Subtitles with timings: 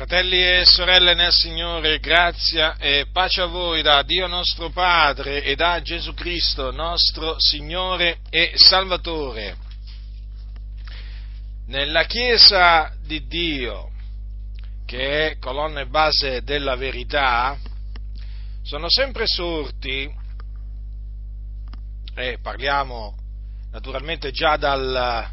[0.00, 5.54] Fratelli e sorelle nel Signore, grazia e pace a voi da Dio nostro Padre e
[5.56, 9.58] da Gesù Cristo, nostro Signore e Salvatore.
[11.66, 13.90] Nella Chiesa di Dio,
[14.86, 17.58] che è colonna e base della verità,
[18.62, 20.10] sono sempre sorti,
[22.14, 23.18] e parliamo
[23.70, 25.28] naturalmente già dal,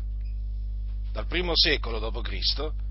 [1.13, 2.85] dal primo secolo d.C.,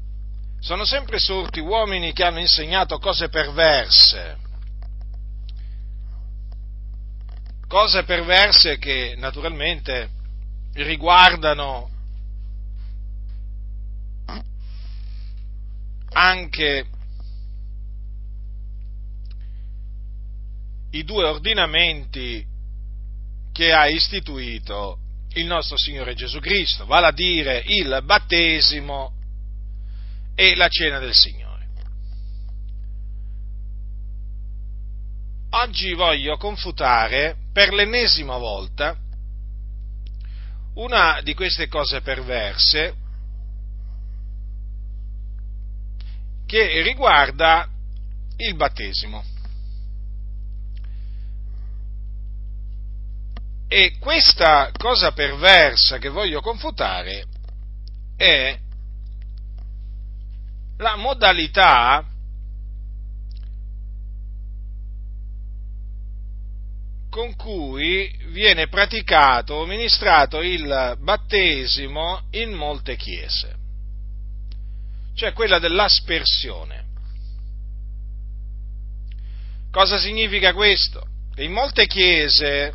[0.60, 4.36] sono sempre sorti uomini che hanno insegnato cose perverse,
[7.68, 10.10] cose perverse che naturalmente
[10.74, 11.90] riguardano
[16.12, 16.86] anche
[20.90, 22.44] i due ordinamenti
[23.52, 24.98] che ha istituito
[25.34, 29.15] il nostro Signore Gesù Cristo, vale a dire il battesimo
[30.36, 31.44] e la cena del Signore.
[35.50, 38.96] Oggi voglio confutare per l'ennesima volta
[40.74, 42.94] una di queste cose perverse
[46.44, 47.66] che riguarda
[48.36, 49.24] il battesimo.
[53.68, 57.24] E questa cosa perversa che voglio confutare
[58.16, 58.58] è
[60.78, 62.04] la modalità
[67.08, 73.56] con cui viene praticato o ministrato il battesimo in molte chiese,
[75.14, 76.84] cioè quella dell'aspersione.
[79.70, 81.06] Cosa significa questo?
[81.34, 82.74] Che in molte chiese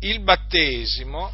[0.00, 1.32] il battesimo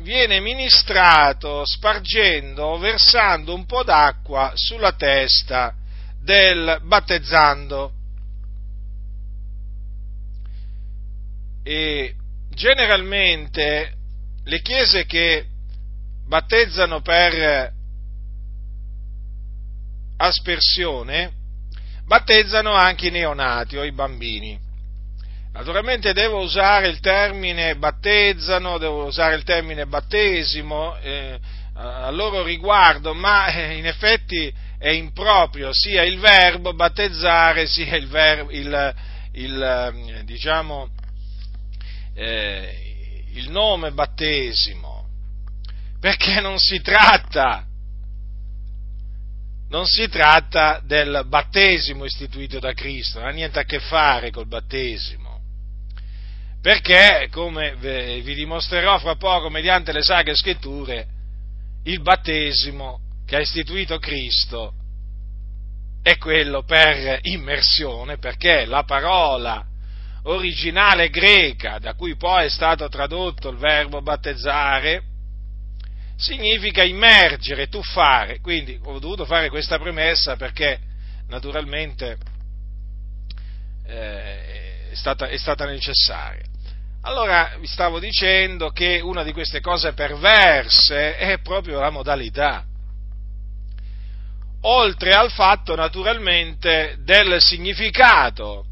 [0.00, 5.74] viene ministrato spargendo versando un po' d'acqua sulla testa
[6.22, 7.92] del battezzando.
[11.62, 12.14] E
[12.50, 13.94] generalmente
[14.44, 15.46] le chiese che
[16.26, 17.72] battezzano per
[20.16, 21.32] aspersione
[22.04, 24.69] battezzano anche i neonati o i bambini.
[25.52, 31.38] Naturalmente devo usare il termine battezzano, devo usare il termine battesimo eh,
[31.74, 38.06] a loro riguardo, ma eh, in effetti è improprio sia il verbo battezzare sia il,
[38.06, 38.94] verbo, il,
[39.32, 40.88] il eh, diciamo,
[42.14, 45.08] eh, il nome battesimo,
[45.98, 47.64] perché non si tratta
[49.68, 54.48] non si tratta del battesimo istituito da Cristo, non ha niente a che fare col
[54.48, 55.19] battesimo
[56.60, 61.06] perché, come vi dimostrerò fra poco mediante le sacre scritture,
[61.84, 64.74] il battesimo che ha istituito Cristo
[66.02, 69.64] è quello per immersione, perché la parola
[70.24, 75.02] originale greca, da cui poi è stato tradotto il verbo battezzare,
[76.16, 78.40] significa immergere, tuffare.
[78.40, 80.78] Quindi ho dovuto fare questa premessa perché
[81.28, 82.18] naturalmente
[83.86, 86.49] eh, è, stata, è stata necessaria.
[87.02, 92.64] Allora vi stavo dicendo che una di queste cose perverse è proprio la modalità.
[94.62, 98.66] Oltre al fatto naturalmente del significato,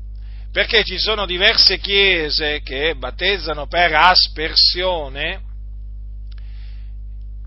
[0.52, 5.40] perché ci sono diverse chiese che battezzano per aspersione,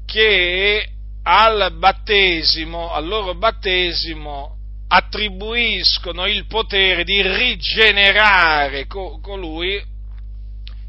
[0.07, 0.87] che
[1.21, 9.90] al battesimo, al loro battesimo, attribuiscono il potere di rigenerare colui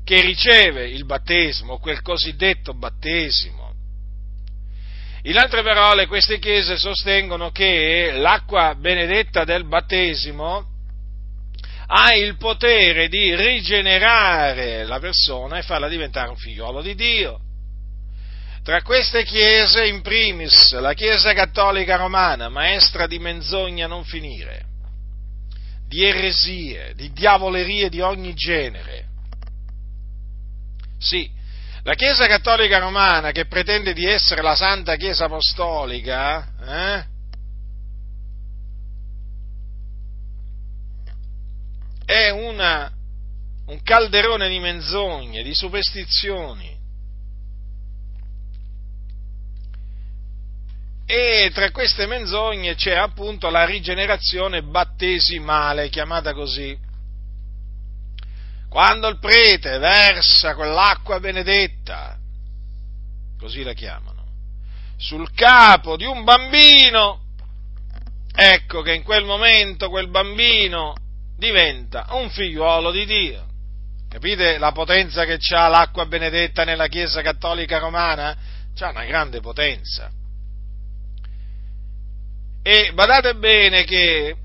[0.05, 3.71] che riceve il battesimo, quel cosiddetto battesimo.
[5.25, 10.67] In altre parole, queste chiese sostengono che l'acqua benedetta del battesimo
[11.87, 17.39] ha il potere di rigenerare la persona e farla diventare un figliolo di Dio.
[18.65, 24.65] Tra queste chiese, in primis, la Chiesa Cattolica Romana, maestra di menzogna non finire,
[25.87, 29.07] di eresie, di diavolerie di ogni genere,
[31.03, 31.29] sì,
[31.83, 37.07] la Chiesa Cattolica Romana, che pretende di essere la Santa Chiesa Apostolica, eh,
[42.05, 42.91] è una,
[43.67, 46.79] un calderone di menzogne, di superstizioni.
[51.05, 56.91] E tra queste menzogne c'è appunto la rigenerazione battesimale, chiamata così
[58.73, 62.17] quando il prete versa quell'acqua benedetta,
[63.39, 64.25] così la chiamano,
[64.97, 67.21] sul capo di un bambino,
[68.35, 70.95] ecco che in quel momento quel bambino
[71.37, 73.47] diventa un figliuolo di Dio.
[74.09, 78.35] Capite la potenza che ha l'acqua benedetta nella Chiesa Cattolica Romana?
[78.75, 80.11] C'ha una grande potenza.
[82.63, 84.37] E badate bene che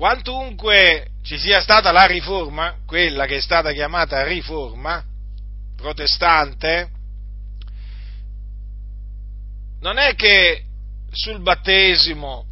[0.00, 5.04] quantunque ci sia stata la riforma, quella che è stata chiamata riforma
[5.76, 6.88] protestante,
[9.80, 10.64] non è che
[11.10, 12.46] sul battesimo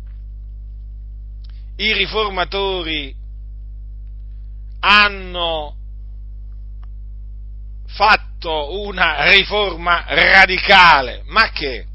[1.76, 3.16] i riformatori
[4.80, 5.74] hanno
[7.86, 11.87] fatto una riforma radicale, ma che?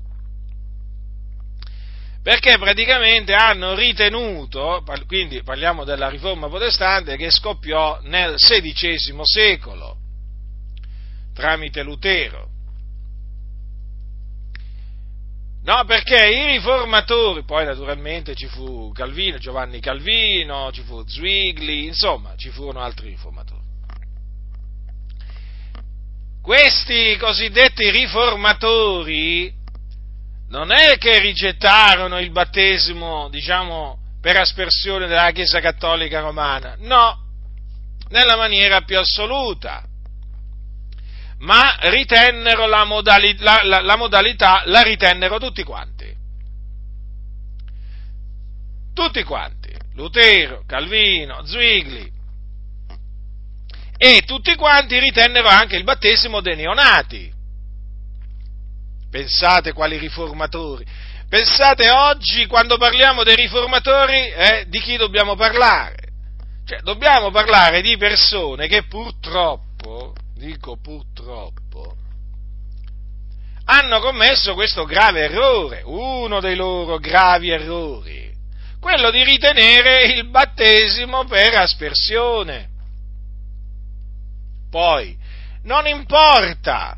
[2.24, 9.98] Perché praticamente hanno ritenuto, quindi parliamo della riforma protestante che scoppiò nel XVI secolo
[11.34, 12.48] tramite Lutero.
[15.64, 22.36] No, perché i riformatori, poi naturalmente ci fu Calvino, Giovanni Calvino, ci fu Zwingli, insomma,
[22.38, 23.62] ci furono altri riformatori.
[26.42, 29.63] Questi cosiddetti riformatori
[30.50, 37.20] non è che rigettarono il battesimo, diciamo, per aspersione della Chiesa Cattolica Romana, no,
[38.10, 39.88] nella maniera più assoluta
[41.44, 46.12] ma ritennero la, modali- la, la, la modalità, la ritennero tutti quanti.
[48.94, 52.12] Tutti quanti, Lutero, Calvino, Zwingli,
[53.98, 57.33] e tutti quanti ritennero anche il battesimo dei neonati.
[59.14, 60.84] Pensate quali riformatori.
[61.30, 65.98] Pensate oggi, quando parliamo dei riformatori, eh, di chi dobbiamo parlare?
[66.66, 71.96] Cioè, dobbiamo parlare di persone che purtroppo dico purtroppo,
[73.66, 78.34] hanno commesso questo grave errore, uno dei loro gravi errori,
[78.80, 82.70] quello di ritenere il battesimo per aspersione.
[84.72, 85.16] Poi,
[85.66, 86.98] non importa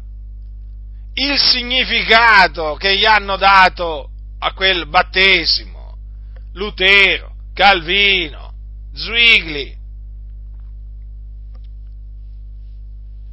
[1.16, 4.10] il significato che gli hanno dato
[4.40, 5.98] a quel battesimo,
[6.54, 8.54] Lutero, Calvino,
[8.94, 9.76] Zwigli,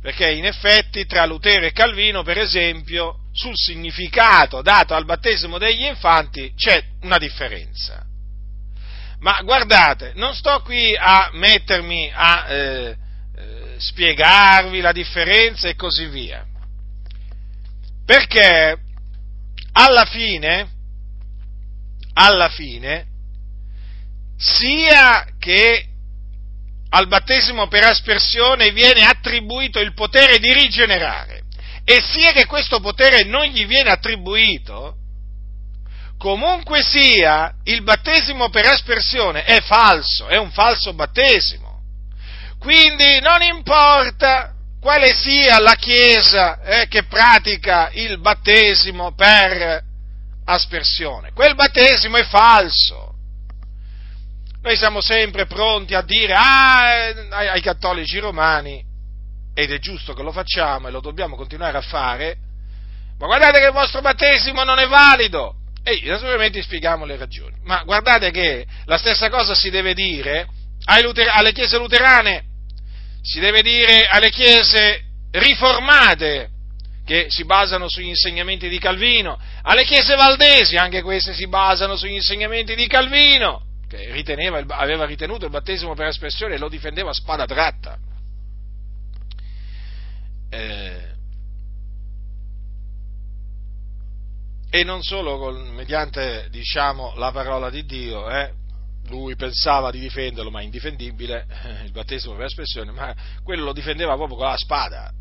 [0.01, 5.85] perché in effetti tra Lutero e Calvino, per esempio, sul significato dato al battesimo degli
[5.85, 8.05] infanti c'è una differenza.
[9.21, 12.97] Ma guardate, non sto qui a mettermi a eh,
[13.37, 16.45] eh, spiegarvi la differenza e così via,
[18.13, 18.77] perché
[19.73, 20.69] alla fine,
[22.13, 23.07] alla fine,
[24.37, 25.87] sia che
[26.91, 31.45] al battesimo per aspersione viene attribuito il potere di rigenerare
[31.87, 34.95] e sia che questo potere non gli viene attribuito,
[36.19, 41.81] comunque sia, il battesimo per aspersione è falso, è un falso battesimo.
[42.59, 44.52] Quindi non importa
[44.83, 49.81] quale sia la Chiesa eh, che pratica il battesimo per
[50.45, 53.15] aspersione, quel battesimo è falso.
[54.61, 58.85] Noi siamo sempre pronti a dire ah, ai, ai cattolici romani,
[59.55, 62.37] ed è giusto che lo facciamo e lo dobbiamo continuare a fare,
[63.19, 65.59] ma guardate che il vostro battesimo non è valido.
[65.85, 67.55] E naturalmente spieghiamo le ragioni.
[67.63, 70.49] Ma guardate che la stessa cosa si deve dire
[70.87, 72.45] alle chiese luterane,
[73.23, 76.51] si deve dire alle chiese riformate,
[77.05, 82.13] che si basano sugli insegnamenti di Calvino, alle chiese valdesi, anche queste si basano sugli
[82.13, 87.15] insegnamenti di Calvino che riteneva, aveva ritenuto il battesimo per espressione e lo difendeva a
[87.15, 87.99] spada tratta.
[90.49, 91.11] Eh,
[94.71, 98.53] e non solo con, mediante diciamo, la parola di Dio, eh,
[99.09, 103.73] lui pensava di difenderlo, ma è indifendibile, eh, il battesimo per espressione, ma quello lo
[103.73, 105.13] difendeva proprio con la spada,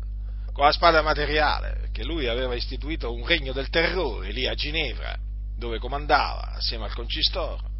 [0.52, 5.16] con la spada materiale, perché lui aveva istituito un regno del terrore lì a Ginevra,
[5.56, 7.70] dove comandava assieme al concistoro.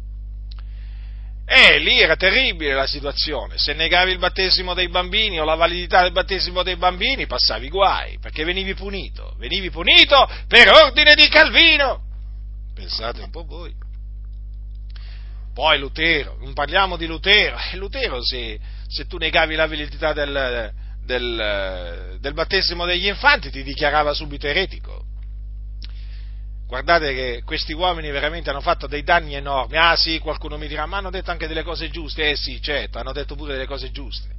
[1.45, 6.01] E lì era terribile la situazione, se negavi il battesimo dei bambini o la validità
[6.01, 12.01] del battesimo dei bambini passavi guai, perché venivi punito, venivi punito per ordine di Calvino.
[12.73, 13.82] Pensate un po' voi.
[15.53, 20.71] Poi Lutero, non parliamo di Lutero, e Lutero se, se tu negavi la validità del,
[21.05, 25.11] del, del battesimo degli infanti ti dichiarava subito eretico
[26.73, 29.77] guardate che questi uomini veramente hanno fatto dei danni enormi.
[29.77, 32.31] Ah sì, qualcuno mi dirà, ma hanno detto anche delle cose giuste.
[32.31, 34.29] Eh sì, certo, hanno detto pure delle cose giuste.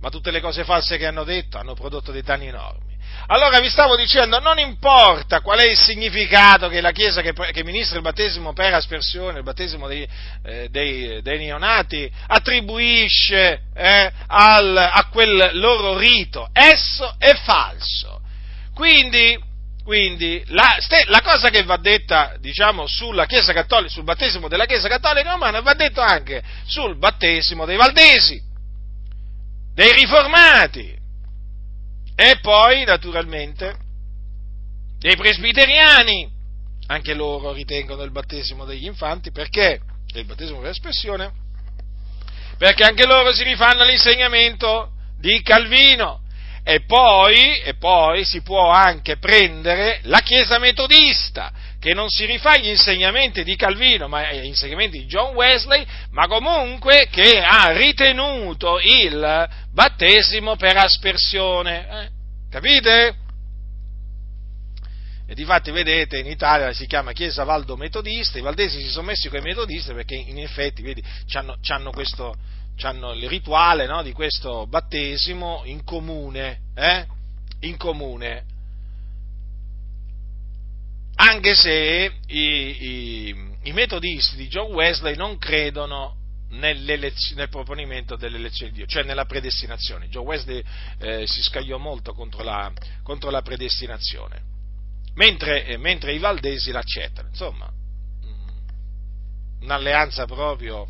[0.00, 2.93] Ma tutte le cose false che hanno detto hanno prodotto dei danni enormi.
[3.26, 7.64] Allora vi stavo dicendo, non importa qual è il significato che la Chiesa che, che
[7.64, 10.06] ministra il battesimo per aspersione, il battesimo dei,
[10.44, 18.20] eh, dei, dei neonati, attribuisce eh, al, a quel loro rito, esso è falso.
[18.74, 19.38] Quindi,
[19.82, 24.88] quindi la, la, cosa che va detta, diciamo, sulla Chiesa Cattolica, sul battesimo della Chiesa
[24.88, 28.42] Cattolica Romana, va detto anche sul battesimo dei Valdesi,
[29.72, 31.02] dei Riformati,
[32.16, 33.76] e poi, naturalmente,
[34.98, 36.30] dei presbiteriani,
[36.86, 39.80] anche loro ritengono il battesimo degli infanti, perché?
[40.14, 41.32] Il battesimo per espressione,
[42.56, 46.20] perché anche loro si rifanno all'insegnamento di Calvino.
[46.66, 51.52] E poi, e poi si può anche prendere la Chiesa metodista,
[51.84, 56.26] che non si rifà agli insegnamenti di Calvino, ma agli insegnamenti di John Wesley, ma
[56.26, 61.86] comunque che ha ritenuto il battesimo per aspersione.
[61.86, 62.08] Eh?
[62.48, 63.16] Capite?
[65.28, 69.28] E difatti vedete in Italia si chiama Chiesa Valdo Metodista, i valdesi si sono messi
[69.28, 71.04] con i metodisti perché in effetti, vedi,
[71.68, 72.34] hanno questo,
[72.80, 77.04] hanno il rituale no, di questo battesimo in comune, eh?
[77.60, 78.52] in comune
[81.16, 88.78] anche se i, i, i metodisti di John Wesley non credono nel proponimento dell'elezione di
[88.78, 90.08] Dio, cioè nella predestinazione.
[90.08, 90.62] John Wesley
[90.98, 92.70] eh, si scagliò molto contro la,
[93.02, 94.42] contro la predestinazione,
[95.14, 97.28] mentre, eh, mentre, i valdesi l'accettano.
[97.28, 100.86] Insomma, mm, un'alleanza proprio,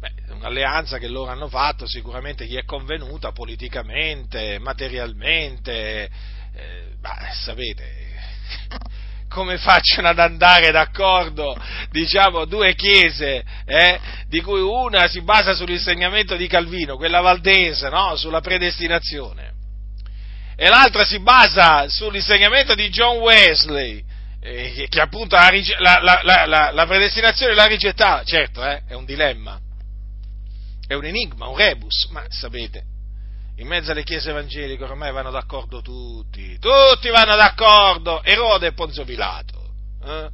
[0.00, 6.10] beh, un'alleanza che loro hanno fatto, sicuramente gli è convenuta politicamente, materialmente,
[6.52, 8.09] eh, bah, sapete,
[9.30, 11.56] come facciano ad andare d'accordo,
[11.90, 18.16] diciamo, due chiese, eh, di cui una si basa sull'insegnamento di Calvino, quella valdese, no?
[18.16, 19.52] sulla predestinazione,
[20.56, 24.04] e l'altra si basa sull'insegnamento di John Wesley,
[24.40, 29.58] eh, che appunto la, la, la, la, predestinazione l'ha rigettata, certo, eh, è un dilemma,
[30.86, 32.82] è un enigma, un rebus, ma sapete,
[33.56, 39.04] in mezzo alle chiese evangeliche ormai vanno d'accordo tutti, tutti vanno d'accordo, Erode e Ponzio
[39.04, 39.68] Pilato.
[40.02, 40.28] Eh?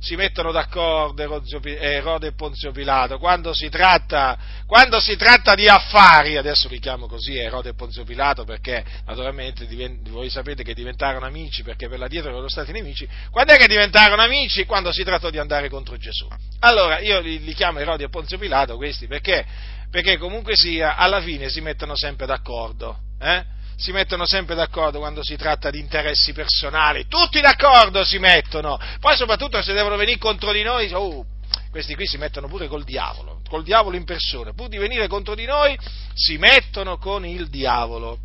[0.00, 6.36] Si mettono d'accordo Erode e Ponzio Pilato quando si, tratta, quando si tratta di affari,
[6.36, 9.64] adesso li chiamo così Erode e Ponzio Pilato perché naturalmente
[10.08, 13.68] voi sapete che diventarono amici perché per la dietro erano stati nemici, quando è che
[13.68, 14.64] diventarono amici?
[14.64, 16.26] Quando si trattò di andare contro Gesù.
[16.60, 19.46] Allora io li, li chiamo Erode e Ponzio Pilato questi perché
[19.92, 23.44] perché comunque sia, alla fine si mettono sempre d'accordo, eh?
[23.76, 29.16] si mettono sempre d'accordo quando si tratta di interessi personali, tutti d'accordo si mettono, poi
[29.16, 31.26] soprattutto se devono venire contro di noi, oh,
[31.70, 35.34] questi qui si mettono pure col diavolo, col diavolo in persona, pur di venire contro
[35.34, 35.78] di noi
[36.14, 38.18] si mettono con il diavolo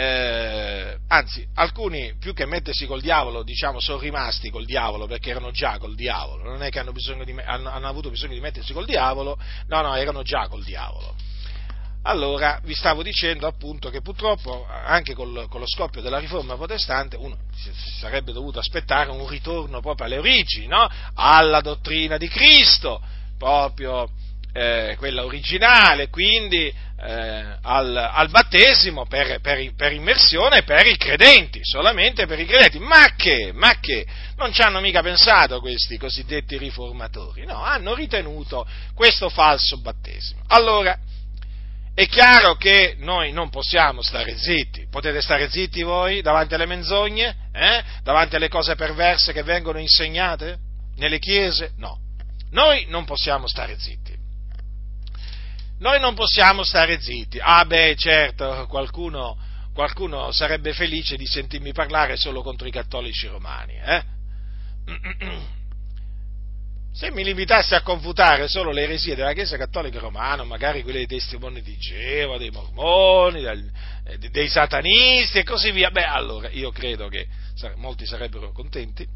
[0.00, 5.50] eh, anzi, alcuni più che mettersi col diavolo, diciamo, sono rimasti col diavolo perché erano
[5.50, 8.86] già col diavolo, non è che hanno, di, hanno, hanno avuto bisogno di mettersi col
[8.86, 9.36] diavolo,
[9.66, 11.16] no, no, erano già col diavolo.
[12.02, 17.16] Allora, vi stavo dicendo appunto che purtroppo anche col, con lo scoppio della riforma protestante
[17.16, 20.88] uno si, sarebbe dovuto aspettare un ritorno proprio alle origini, no?
[21.14, 23.02] alla dottrina di Cristo,
[23.36, 24.08] proprio
[24.52, 31.60] eh, quella originale, quindi eh, al, al, battesimo per, per, per, immersione per i credenti,
[31.62, 32.78] solamente per i credenti.
[32.80, 34.04] Ma che, ma che,
[34.36, 40.42] non ci hanno mica pensato questi cosiddetti riformatori, no, hanno ritenuto questo falso battesimo.
[40.48, 40.98] Allora,
[41.94, 47.36] è chiaro che noi non possiamo stare zitti, potete stare zitti voi davanti alle menzogne,
[47.52, 47.82] eh?
[48.02, 50.58] davanti alle cose perverse che vengono insegnate
[50.96, 51.72] nelle chiese?
[51.76, 51.98] No,
[52.50, 54.17] noi non possiamo stare zitti.
[55.78, 57.38] Noi non possiamo stare zitti.
[57.40, 59.38] Ah beh, certo, qualcuno,
[59.72, 63.74] qualcuno sarebbe felice di sentirmi parlare solo contro i cattolici romani.
[63.74, 64.02] Eh?
[66.90, 71.06] Se mi limitassi a confutare solo le eresie della Chiesa Cattolica Romana, magari quelle dei
[71.06, 77.06] testimoni di Geova, dei mormoni, eh, dei satanisti e così via, beh, allora io credo
[77.06, 77.28] che
[77.76, 79.06] molti sarebbero contenti.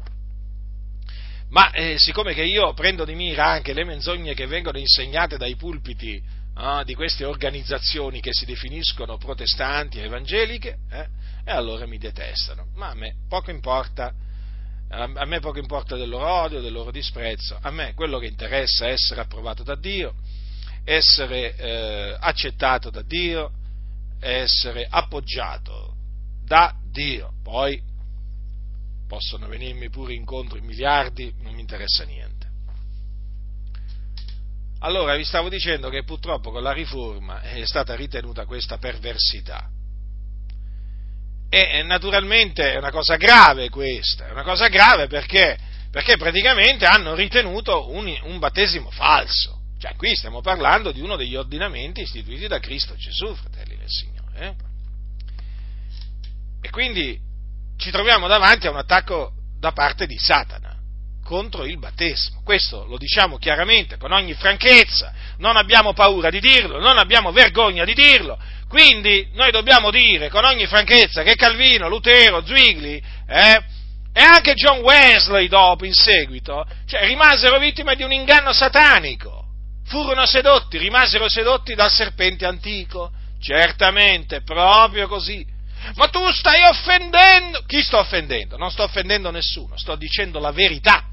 [1.49, 5.57] Ma eh, siccome che io prendo di mira anche le menzogne che vengono insegnate dai
[5.57, 6.23] pulpiti
[6.55, 11.07] ah, di queste organizzazioni che si definiscono protestanti e evangeliche, eh,
[11.43, 12.67] e allora mi detestano.
[12.75, 14.13] Ma a me poco importa,
[14.89, 18.85] a me poco importa del loro odio, del loro disprezzo, a me quello che interessa
[18.85, 20.13] è essere approvato da Dio,
[20.83, 23.51] essere eh, accettato da Dio,
[24.19, 25.95] essere appoggiato
[26.45, 27.33] da Dio.
[27.41, 27.81] Poi
[29.07, 32.32] possono venirmi pure incontro in miliardi, non mi interessa niente.
[34.83, 39.69] Allora vi stavo dicendo che purtroppo con la riforma è stata ritenuta questa perversità.
[41.49, 45.57] E naturalmente è una cosa grave questa, è una cosa grave perché,
[45.89, 49.61] perché praticamente hanno ritenuto un, un battesimo falso.
[49.79, 54.39] Cioè, qui stiamo parlando di uno degli ordinamenti istituiti da Cristo Gesù, fratelli del Signore.
[54.39, 54.55] Eh?
[56.61, 57.17] E quindi
[57.77, 60.72] ci troviamo davanti a un attacco da parte di Satana
[61.23, 62.41] contro il battesimo.
[62.43, 67.85] Questo lo diciamo chiaramente, con ogni franchezza, non abbiamo paura di dirlo, non abbiamo vergogna
[67.85, 68.37] di dirlo.
[68.67, 73.63] Quindi noi dobbiamo dire con ogni franchezza che Calvino, Lutero, Zwingli eh,
[74.13, 79.45] e anche John Wesley dopo, in seguito, cioè, rimasero vittime di un inganno satanico.
[79.85, 83.11] Furono sedotti, rimasero sedotti dal serpente antico.
[83.39, 85.45] Certamente, proprio così.
[85.95, 87.63] Ma tu stai offendendo.
[87.67, 88.55] Chi sto offendendo?
[88.55, 91.12] Non sto offendendo nessuno, sto dicendo la verità.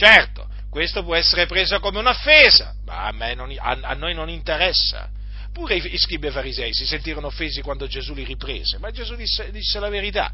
[0.00, 5.10] Certo, questo può essere preso come un'offesa, ma a, non, a, a noi non interessa.
[5.52, 9.14] Pure i, i scribi e farisei si sentirono offesi quando Gesù li riprese, ma Gesù
[9.14, 10.32] disse, disse la verità.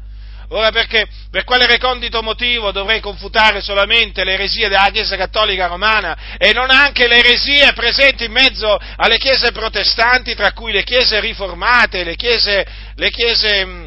[0.51, 6.37] Ora perché, per quale recondito motivo dovrei confutare solamente le eresie della Chiesa Cattolica Romana
[6.37, 11.19] e non anche le eresie presenti in mezzo alle chiese protestanti, tra cui le chiese
[11.19, 13.86] riformate, le chiese, le chiese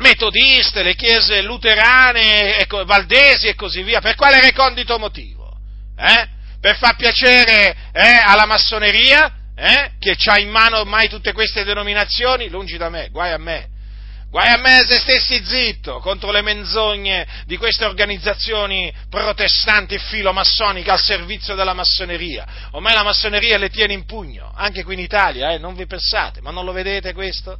[0.00, 4.00] metodiste, le chiese luterane, ecco, valdesi e così via.
[4.00, 5.56] Per quale recondito motivo?
[5.96, 6.28] Eh?
[6.60, 9.92] Per far piacere eh, alla massoneria, eh?
[9.98, 12.48] che ha in mano ormai tutte queste denominazioni?
[12.48, 13.78] Lungi da me, guai a me.
[14.30, 21.00] Guai a me se stessi zitto contro le menzogne di queste organizzazioni protestanti filomassoniche al
[21.00, 22.46] servizio della massoneria.
[22.70, 26.40] Ormai la massoneria le tiene in pugno, anche qui in Italia, eh, non vi pensate,
[26.40, 27.58] ma non lo vedete questo?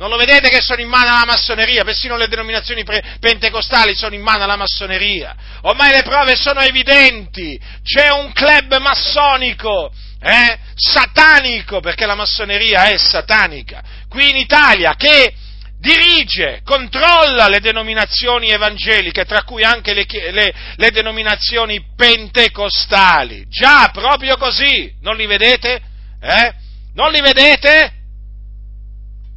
[0.00, 1.84] Non lo vedete che sono in mano alla massoneria?
[1.84, 5.36] Persino le denominazioni pre- pentecostali sono in mano alla massoneria.
[5.60, 7.60] Ormai le prove sono evidenti.
[7.82, 9.92] C'è un club massonico,
[10.22, 10.58] eh?
[10.74, 15.34] satanico, perché la massoneria è satanica, qui in Italia, che
[15.78, 23.44] dirige, controlla le denominazioni evangeliche, tra cui anche le, le, le, denominazioni pentecostali.
[23.50, 25.78] Già, proprio così, non li vedete?
[26.22, 26.54] Eh?
[26.94, 27.99] Non li vedete?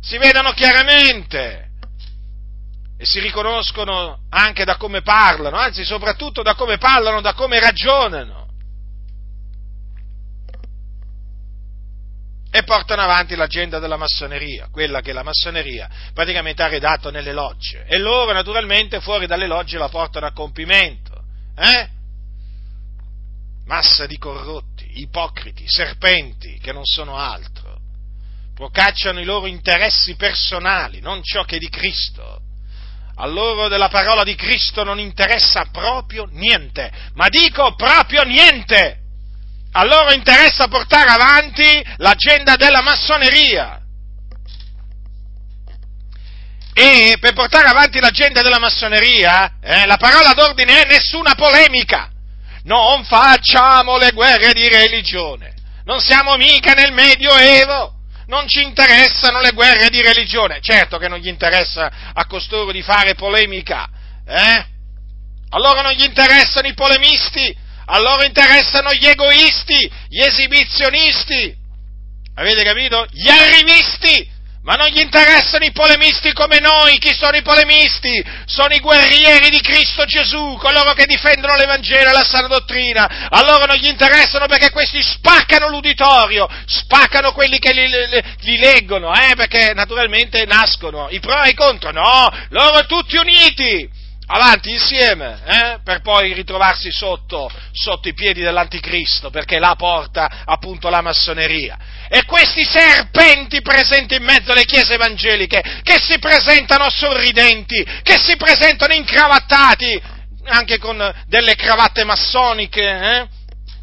[0.04, 1.70] Si vedono chiaramente
[2.98, 8.42] e si riconoscono anche da come parlano, anzi soprattutto da come parlano, da come ragionano.
[12.52, 17.86] E portano avanti l'agenda della massoneria, quella che la massoneria praticamente ha redatto nelle logge.
[17.88, 21.24] E loro naturalmente fuori dalle logge la portano a compimento.
[21.56, 21.90] Eh?
[23.66, 27.63] Massa di corrotti, ipocriti, serpenti che non sono altro
[28.54, 32.42] procacciano i loro interessi personali, non ciò che è di Cristo.
[33.16, 39.00] A loro della parola di Cristo non interessa proprio niente, ma dico proprio niente.
[39.74, 43.80] A loro interessa portare avanti l'agenda della massoneria.
[46.76, 52.10] E per portare avanti l'agenda della massoneria, eh, la parola d'ordine è nessuna polemica.
[52.64, 55.54] Non facciamo le guerre di religione.
[55.86, 60.60] Non siamo mica nel Medioevo non ci interessano le guerre di religione.
[60.62, 63.90] Certo che non gli interessa a costoro di fare polemica,
[64.26, 64.66] eh?
[65.50, 67.56] Allora non gli interessano i polemisti,
[67.86, 71.56] a loro interessano gli egoisti, gli esibizionisti.
[72.36, 73.06] Avete capito?
[73.12, 74.28] Gli arrivisti,
[74.64, 76.98] ma non gli interessano i polemisti come noi.
[76.98, 78.24] Chi sono i polemisti?
[78.46, 83.28] Sono i guerrieri di Cristo Gesù, coloro che difendono l'Evangelo e la sana dottrina.
[83.30, 88.58] A loro non gli interessano perché questi spaccano l'uditorio, spaccano quelli che li, li, li
[88.58, 89.34] leggono, eh?
[89.36, 91.92] perché naturalmente nascono i pro e i contro.
[91.92, 95.80] No, loro tutti uniti avanti insieme, eh?
[95.84, 101.78] per poi ritrovarsi sotto, sotto, i piedi dell'anticristo, perché là porta appunto la massoneria.
[102.16, 108.38] E questi serpenti presenti in mezzo alle chiese evangeliche, che si presentano sorridenti, che si
[108.38, 110.00] presentano incravattati,
[110.46, 113.28] anche con delle cravatte massoniche, eh?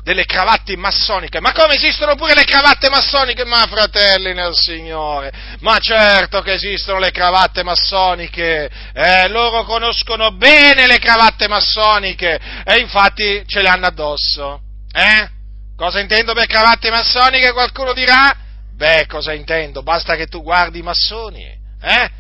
[0.05, 1.41] delle cravatte massoniche.
[1.41, 3.45] Ma come esistono pure le cravatte massoniche?
[3.45, 10.87] Ma fratelli nel Signore, ma certo che esistono le cravatte massoniche, eh, loro conoscono bene
[10.87, 14.61] le cravatte massoniche e infatti ce le hanno addosso.
[14.93, 15.39] Eh?
[15.81, 17.53] Cosa intendo per cravatte massoniche?
[17.53, 18.37] Qualcuno dirà?
[18.75, 19.83] Beh, cosa intendo?
[19.83, 21.43] Basta che tu guardi i massoni,
[21.81, 22.11] eh?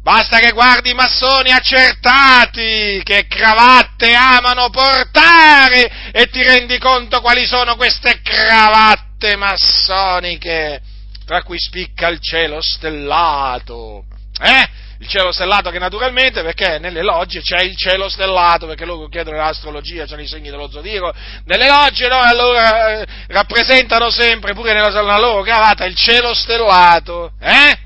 [0.00, 7.44] Basta che guardi i massoni accertati che cravatte amano portare e ti rendi conto quali
[7.44, 10.80] sono queste cravatte massoniche,
[11.26, 14.06] tra cui spicca il cielo stellato.
[14.40, 14.68] Eh?
[15.02, 19.36] Il cielo stellato che naturalmente, perché nelle logge c'è il cielo stellato, perché loro chiedono
[19.36, 21.12] l'astrologia, c'è i segni dello zodiaco,
[21.46, 27.32] nelle logge no, allora eh, rappresentano sempre, pure nella, nella loro cravatta, il cielo stellato,
[27.40, 27.76] eh?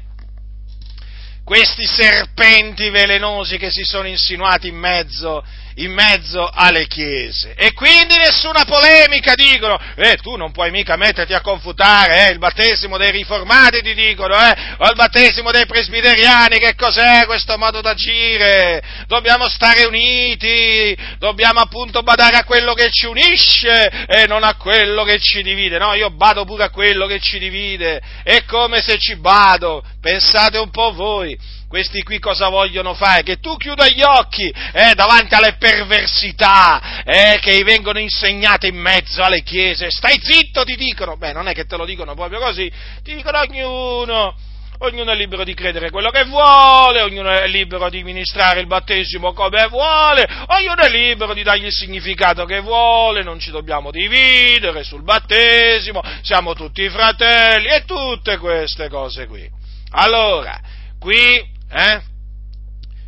[1.42, 5.42] questi serpenti velenosi che si sono insinuati in mezzo,
[5.76, 7.54] in mezzo alle chiese.
[7.56, 12.38] E quindi nessuna polemica, dicono, eh, tu non puoi mica metterti a confutare, eh, il
[12.38, 17.80] battesimo dei riformati, ti dicono, eh, o il battesimo dei presbiteriani, che cos'è questo modo
[17.80, 18.82] d'agire?
[19.06, 25.04] Dobbiamo stare uniti, dobbiamo appunto badare a quello che ci unisce e non a quello
[25.04, 25.78] che ci divide.
[25.78, 30.58] No, io bado pure a quello che ci divide, è come se ci bado, pensate
[30.58, 33.22] un po' voi questi qui cosa vogliono fare?
[33.22, 39.22] Che tu chiuda gli occhi eh, davanti alle perversità eh, che vengono insegnate in mezzo
[39.22, 39.90] alle chiese.
[39.90, 41.16] Stai zitto, ti dicono.
[41.16, 42.70] Beh, non è che te lo dicono proprio così,
[43.02, 44.34] ti dicono ognuno.
[44.80, 49.32] Ognuno è libero di credere quello che vuole, ognuno è libero di ministrare il battesimo
[49.32, 54.84] come vuole, ognuno è libero di dargli il significato che vuole, non ci dobbiamo dividere
[54.84, 59.48] sul battesimo, siamo tutti fratelli e tutte queste cose qui.
[59.92, 60.60] Allora,
[60.98, 62.02] qui eh?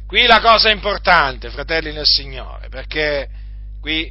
[0.06, 3.28] Qui la cosa importante, fratelli nel Signore, perché
[3.80, 4.10] qui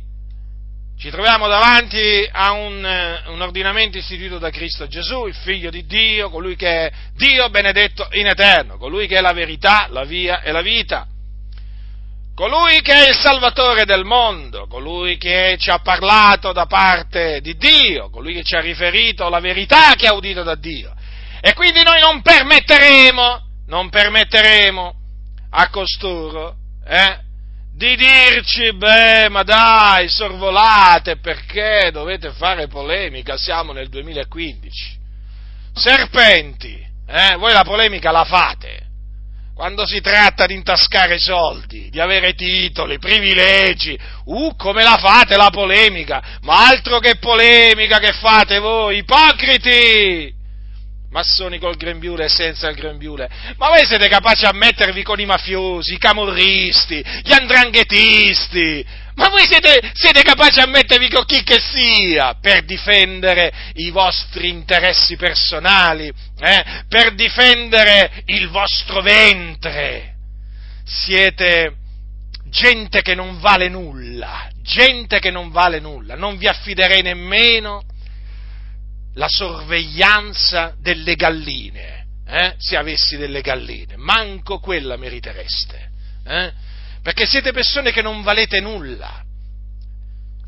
[1.00, 5.86] ci troviamo davanti a un, eh, un, ordinamento istituito da Cristo Gesù, il Figlio di
[5.86, 10.42] Dio, colui che è Dio benedetto in eterno, colui che è la verità, la via
[10.42, 11.08] e la vita,
[12.36, 17.58] colui che è il Salvatore del mondo, colui che ci ha parlato da parte di
[17.58, 20.94] Dio, colui che ci ha riferito la verità che ha udito da Dio.
[21.42, 24.94] E quindi noi non permetteremo non permetteremo
[25.52, 27.20] a costoro eh,
[27.74, 33.38] di dirci, beh, ma dai, sorvolate, perché dovete fare polemica?
[33.38, 34.98] Siamo nel 2015.
[35.74, 38.86] Serpenti, eh, voi la polemica la fate
[39.58, 45.50] quando si tratta di intascare soldi, di avere titoli, privilegi, uh, come la fate la
[45.50, 46.38] polemica?
[46.42, 50.37] Ma altro che polemica che fate voi, ipocriti!
[51.10, 55.26] Massoni col grembiule e senza il grembiule, ma voi siete capaci a mettervi con i
[55.26, 58.86] mafiosi, i camorristi, gli andranghetisti,
[59.18, 64.50] ma voi siete, siete, capaci a mettervi con chi che sia per difendere i vostri
[64.50, 66.84] interessi personali, eh?
[66.88, 70.14] per difendere il vostro ventre.
[70.86, 71.74] Siete
[72.50, 77.84] gente che non vale nulla, gente che non vale nulla, non vi affiderei nemmeno
[79.18, 82.56] la sorveglianza delle galline, eh?
[82.58, 85.92] se avessi delle galline, manco quella meritereste,
[86.24, 86.54] eh?
[87.02, 89.24] perché siete persone che non valete nulla.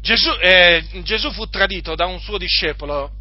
[0.01, 3.11] Gesù, eh, Gesù fu tradito da un suo discepolo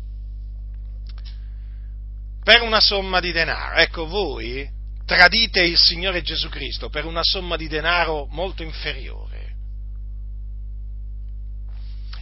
[2.45, 3.77] per una somma di denaro.
[3.77, 4.69] Ecco, voi
[5.07, 9.57] tradite il Signore Gesù Cristo per una somma di denaro molto inferiore.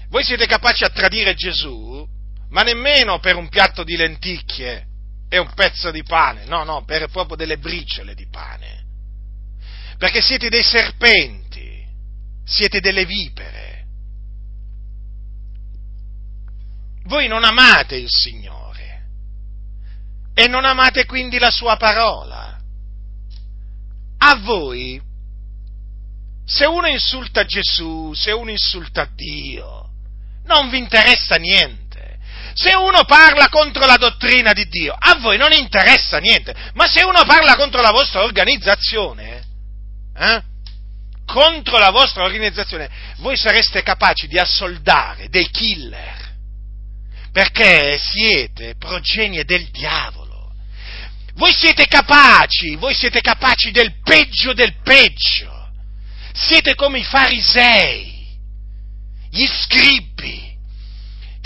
[0.09, 2.15] Voi siete capaci a tradire Gesù
[2.51, 4.87] ma nemmeno per un piatto di lenticchie
[5.29, 8.85] e un pezzo di pane, no, no, per proprio delle briciole di pane.
[9.99, 11.85] Perché siete dei serpenti,
[12.45, 13.85] siete delle vipere.
[17.05, 19.05] Voi non amate il Signore
[20.35, 22.59] e non amate quindi la sua parola.
[24.19, 25.01] A voi,
[26.45, 29.91] se uno insulta Gesù, se uno insulta Dio,
[30.45, 31.86] non vi interessa niente
[32.57, 37.05] se uno parla contro la dottrina di Dio, a voi non interessa niente, ma se
[37.05, 39.45] uno parla contro la vostra organizzazione,
[40.17, 40.43] eh,
[41.27, 42.89] contro la vostra organizzazione,
[43.19, 46.35] voi sareste capaci di assoldare dei killer,
[47.31, 50.55] perché siete progenie del diavolo.
[51.35, 55.53] Voi siete capaci, voi siete capaci del peggio del peggio.
[56.33, 58.39] Siete come i farisei,
[59.31, 60.46] gli scribi,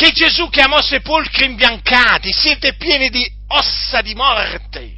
[0.01, 4.95] che Gesù chiamò sepolcri imbiancati, siete pieni di ossa di morte,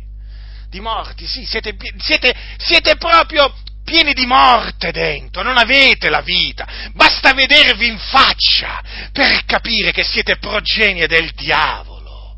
[0.71, 3.53] di morti, sì, siete, siete, siete proprio
[3.85, 10.05] pieni di morte dentro, non avete la vita, basta vedervi in faccia per capire che
[10.05, 12.37] siete progenie del diavolo.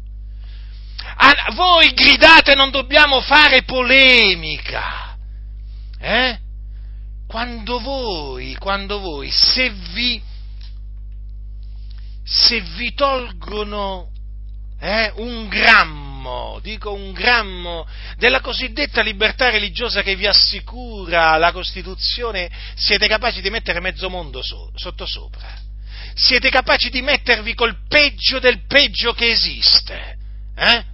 [1.17, 5.19] A voi gridate non dobbiamo fare polemica,
[6.01, 6.39] eh?
[7.29, 10.33] Quando voi, quando voi, se vi
[12.25, 14.11] se vi tolgono
[14.81, 22.51] eh, un grammo, dico un grammo, della cosiddetta libertà religiosa che vi assicura la Costituzione,
[22.75, 25.63] siete capaci di mettere mezzo mondo so, sottosopra.
[26.15, 30.17] Siete capaci di mettervi col peggio del peggio che esiste.
[30.57, 30.85] Eh?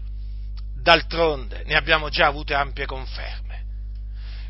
[0.83, 3.65] D'altronde ne abbiamo già avute ampie conferme.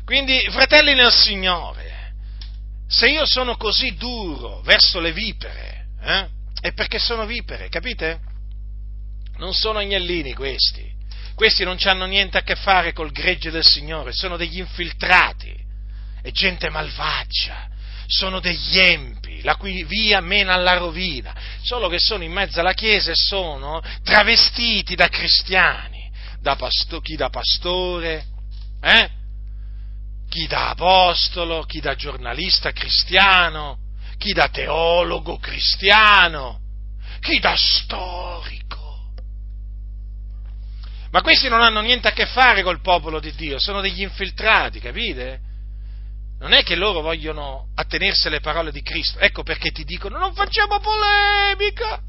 [0.05, 2.13] Quindi, fratelli nel Signore,
[2.87, 6.27] se io sono così duro verso le vipere, eh,
[6.61, 8.19] è perché sono vipere, capite?
[9.37, 10.89] Non sono agnellini questi.
[11.33, 15.53] questi non hanno niente a che fare col gregge del Signore, sono degli infiltrati,
[16.21, 17.67] è gente malvagia,
[18.05, 22.73] sono degli empi, la cui via mena alla rovina, solo che sono in mezzo alla
[22.73, 28.25] Chiesa e sono travestiti da cristiani, da pasto, chi da pastore,
[28.81, 29.09] eh?
[30.29, 33.80] chi da apostolo, chi da giornalista cristiano,
[34.21, 36.59] chi da teologo cristiano,
[37.21, 39.13] chi da storico.
[41.09, 44.79] Ma questi non hanno niente a che fare col popolo di Dio, sono degli infiltrati,
[44.79, 45.39] capite?
[46.37, 50.35] Non è che loro vogliono attenersi alle parole di Cristo, ecco perché ti dicono non
[50.35, 51.99] facciamo polemica.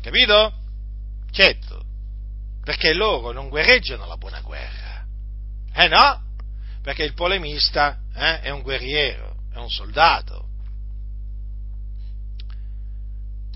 [0.00, 0.52] Capito?
[1.32, 1.84] Certo,
[2.62, 5.04] perché loro non guerreggiano la buona guerra.
[5.74, 6.21] Eh no?
[6.82, 10.48] Perché il polemista eh, è un guerriero, è un soldato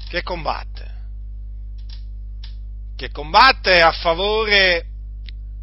[0.09, 0.97] che combatte
[2.97, 4.87] che combatte a favore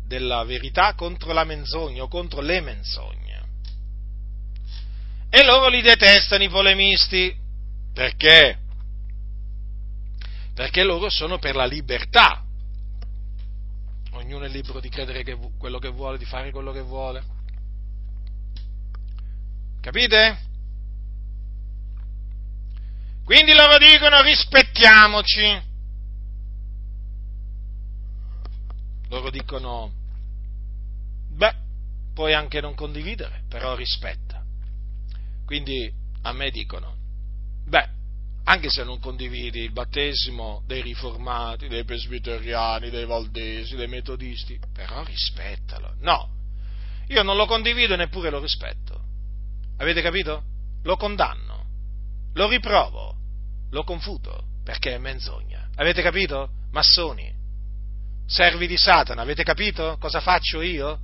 [0.05, 3.21] della verità contro la menzogna o contro le menzogne.
[5.29, 7.35] E loro li detestano i polemisti.
[7.91, 8.59] Perché?
[10.53, 12.43] Perché loro sono per la libertà.
[14.11, 17.23] Ognuno è libero di credere che quello che vuole, di fare quello che vuole.
[19.83, 20.37] Capite?
[23.25, 25.71] Quindi loro dicono rispettiamoci
[29.09, 29.91] loro dicono,
[31.35, 31.55] beh,
[32.15, 34.41] puoi anche non condividere, però rispetta.
[35.45, 35.91] Quindi
[36.21, 36.95] a me dicono,
[37.65, 37.89] beh,
[38.45, 45.03] anche se non condividi il battesimo dei riformati, dei presbiteriani, dei valdesi, dei metodisti, però
[45.03, 45.95] rispettalo.
[45.99, 46.29] No,
[47.07, 49.02] io non lo condivido e neppure lo rispetto.
[49.77, 50.43] Avete capito?
[50.83, 51.65] Lo condanno,
[52.33, 53.15] lo riprovo,
[53.71, 55.69] lo confuto, perché è menzogna.
[55.75, 56.49] Avete capito?
[56.71, 57.31] Massoni,
[58.25, 60.99] servi di Satana, avete capito cosa faccio io?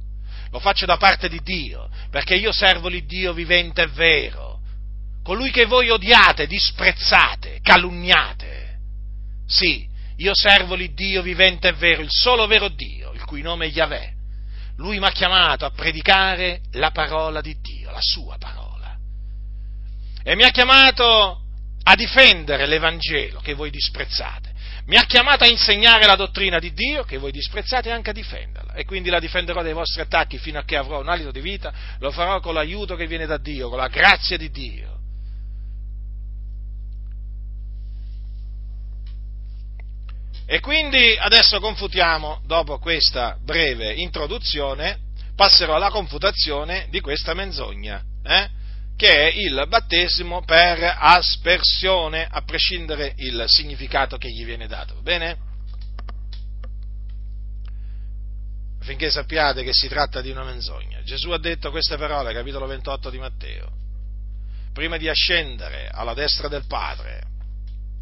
[0.52, 4.60] Lo faccio da parte di Dio, perché io servo l'Iddio vivente e vero,
[5.24, 8.80] colui che voi odiate, disprezzate, calunniate.
[9.46, 13.70] Sì, io servo l'Iddio vivente e vero, il solo vero Dio, il cui nome è
[13.70, 14.14] Yahweh.
[14.78, 18.59] Lui mi ha chiamato a predicare la parola di Dio, la sua parola.
[20.30, 21.42] E mi ha chiamato
[21.82, 24.54] a difendere l'Evangelo che voi disprezzate
[24.86, 28.14] mi ha chiamato a insegnare la dottrina di Dio che voi disprezzate e anche a
[28.14, 31.42] difenderla e quindi la difenderò dai vostri attacchi fino a che avrò un alito di
[31.42, 34.98] vita, lo farò con l'aiuto che viene da Dio, con la grazia di Dio.
[40.46, 45.00] E quindi adesso confutiamo, dopo questa breve introduzione,
[45.36, 48.04] passerò alla confutazione di questa menzogna.
[48.24, 48.58] Eh?
[49.00, 54.96] Che è il battesimo per aspersione, a prescindere il significato che gli viene dato.
[54.96, 55.38] Va bene?
[58.82, 61.02] Finché sappiate che si tratta di una menzogna.
[61.04, 63.72] Gesù ha detto queste parole, capitolo 28 di Matteo.
[64.74, 67.24] Prima di ascendere alla destra del Padre,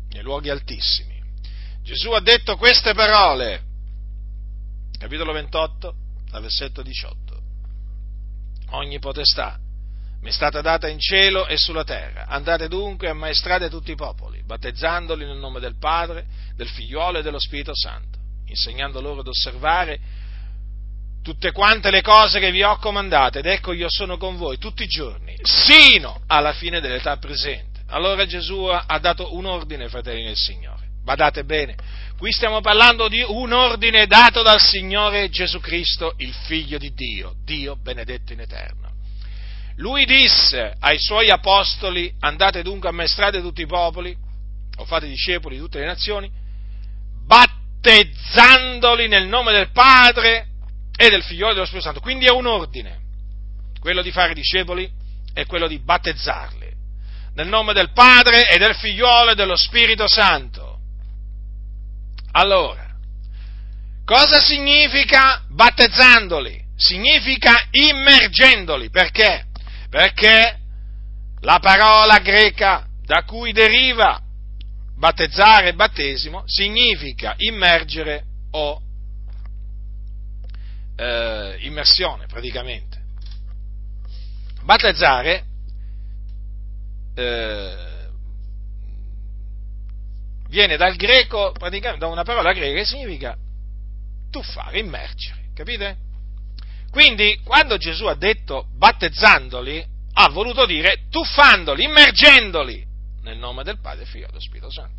[0.09, 1.21] nei luoghi altissimi,
[1.83, 3.61] Gesù ha detto queste parole,
[4.97, 5.95] capitolo 28,
[6.31, 7.41] dal versetto 18.
[8.71, 9.59] Ogni potestà
[10.21, 12.25] mi è stata data in cielo e sulla terra.
[12.27, 16.25] Andate dunque e ammaestrate tutti i popoli, battezzandoli nel nome del Padre,
[16.55, 19.99] del Figliuolo e dello Spirito Santo, insegnando loro ad osservare
[21.21, 24.83] tutte quante le cose che vi ho comandate, ed ecco io sono con voi tutti
[24.83, 27.81] i giorni, sino alla fine dell'età presente.
[27.87, 30.85] Allora Gesù ha dato un ordine, fratelli del Signore.
[31.03, 31.75] Badate bene,
[32.17, 37.35] qui stiamo parlando di un ordine dato dal Signore Gesù Cristo, il Figlio di Dio,
[37.45, 38.86] Dio benedetto in eterno.
[39.77, 44.15] Lui disse ai suoi apostoli, andate dunque ammaestrate tutti i popoli,
[44.77, 46.31] o fate discepoli di tutte le nazioni,
[47.25, 50.47] battezzandoli nel nome del Padre
[50.95, 52.01] e del Figlio e dello Spirito Santo.
[52.01, 52.99] Quindi è un ordine,
[53.79, 54.89] quello di fare discepoli
[55.33, 56.71] e quello di battezzarli,
[57.35, 60.79] nel nome del Padre e del Figliolo e dello Spirito Santo.
[62.31, 62.95] Allora,
[64.03, 66.65] cosa significa battezzandoli?
[66.75, 69.46] Significa immergendoli, perché?
[69.89, 70.59] Perché
[71.41, 74.21] la parola greca da cui deriva
[74.95, 78.81] battezzare battesimo significa immergere o
[80.95, 82.97] eh, immersione praticamente.
[84.63, 85.45] Battezzare
[87.15, 88.07] eh,
[90.49, 93.37] viene dal greco, praticamente da una parola greca che significa
[94.29, 96.06] tuffare, immergere, capite?
[96.91, 102.85] Quindi, quando Gesù ha detto battezzandoli, ha voluto dire tuffandoli, immergendoli
[103.21, 104.95] nel nome del Padre, Figlio e dello Spirito Santo.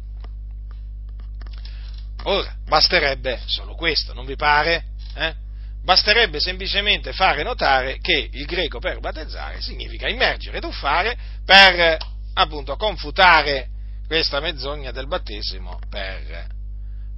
[2.24, 4.84] Ora, basterebbe solo questo, non vi pare?
[5.14, 5.34] Eh?
[5.82, 11.96] Basterebbe semplicemente fare notare che il greco per battezzare significa immergere, tuffare, per
[12.34, 13.68] appunto confutare
[14.06, 16.46] questa menzogna del battesimo per,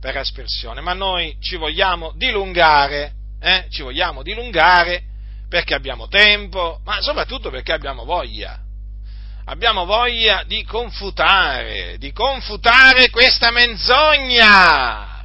[0.01, 0.81] per aspersione.
[0.81, 3.67] Ma noi ci vogliamo dilungare, eh?
[3.71, 5.05] ci vogliamo dilungare
[5.49, 8.59] perché abbiamo tempo, ma soprattutto perché abbiamo voglia.
[9.47, 15.25] Abbiamo voglia di confutare, di confutare questa menzogna.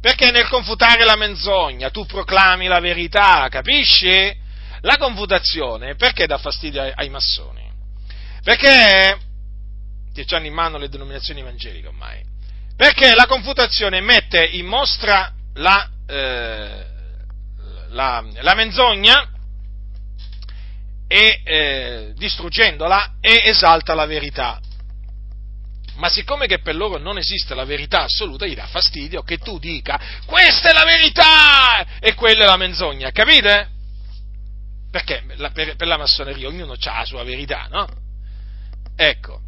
[0.00, 4.40] Perché nel confutare la menzogna tu proclami la verità, capisci?
[4.80, 7.70] La confutazione perché dà fastidio ai, massoni?
[8.42, 9.18] Perché
[10.14, 12.24] che hanno in mano le denominazioni evangeliche ormai?
[12.74, 16.86] Perché la confutazione mette in mostra la, eh,
[17.92, 19.28] la, la menzogna
[21.06, 24.60] e eh, distruggendola e esalta la verità.
[25.96, 29.58] Ma siccome che per loro non esiste la verità assoluta, gli dà fastidio che tu
[29.58, 33.68] dica questa è la verità e quella è la menzogna, capite?
[34.90, 37.86] Perché per, per la massoneria ognuno ha la sua verità, no?
[38.96, 39.40] Ecco.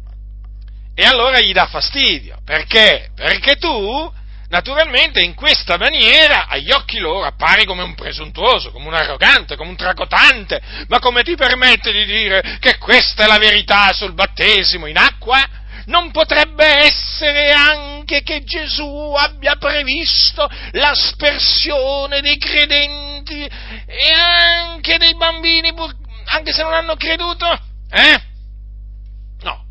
[0.95, 2.39] E allora gli dà fastidio.
[2.43, 3.09] Perché?
[3.13, 4.11] Perché tu
[4.55, 9.71] naturalmente in questa maniera agli occhi loro appare come un presuntuoso, come un arrogante, come
[9.71, 14.85] un tracotante, ma come ti permette di dire che questa è la verità sul battesimo
[14.85, 15.45] in acqua?
[15.87, 25.73] Non potrebbe essere anche che Gesù abbia previsto l'aspersione dei credenti e anche dei bambini,
[26.27, 27.45] anche se non hanno creduto?
[27.91, 28.21] Eh?
[29.41, 29.65] No.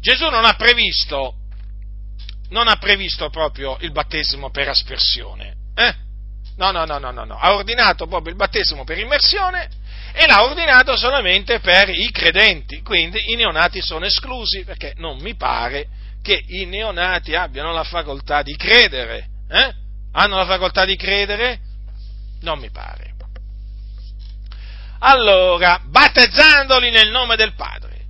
[0.00, 1.34] Gesù non ha previsto
[2.50, 5.54] non ha previsto proprio il battesimo per aspersione.
[5.74, 5.94] Eh?
[6.56, 9.68] No, no, no, no, no, ha ordinato proprio il battesimo per immersione
[10.12, 15.34] e l'ha ordinato solamente per i credenti, quindi i neonati sono esclusi perché non mi
[15.34, 15.88] pare
[16.22, 19.26] che i neonati abbiano la facoltà di credere.
[19.48, 19.74] Eh?
[20.12, 21.58] Hanno la facoltà di credere?
[22.42, 23.12] Non mi pare.
[25.00, 28.06] Allora, battezzandoli nel nome del Padre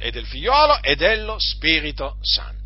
[0.00, 2.59] e del Figliolo e dello Spirito Santo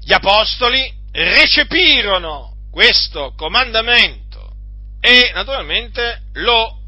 [0.00, 4.54] gli apostoli recepirono questo comandamento
[5.00, 6.78] e naturalmente lo,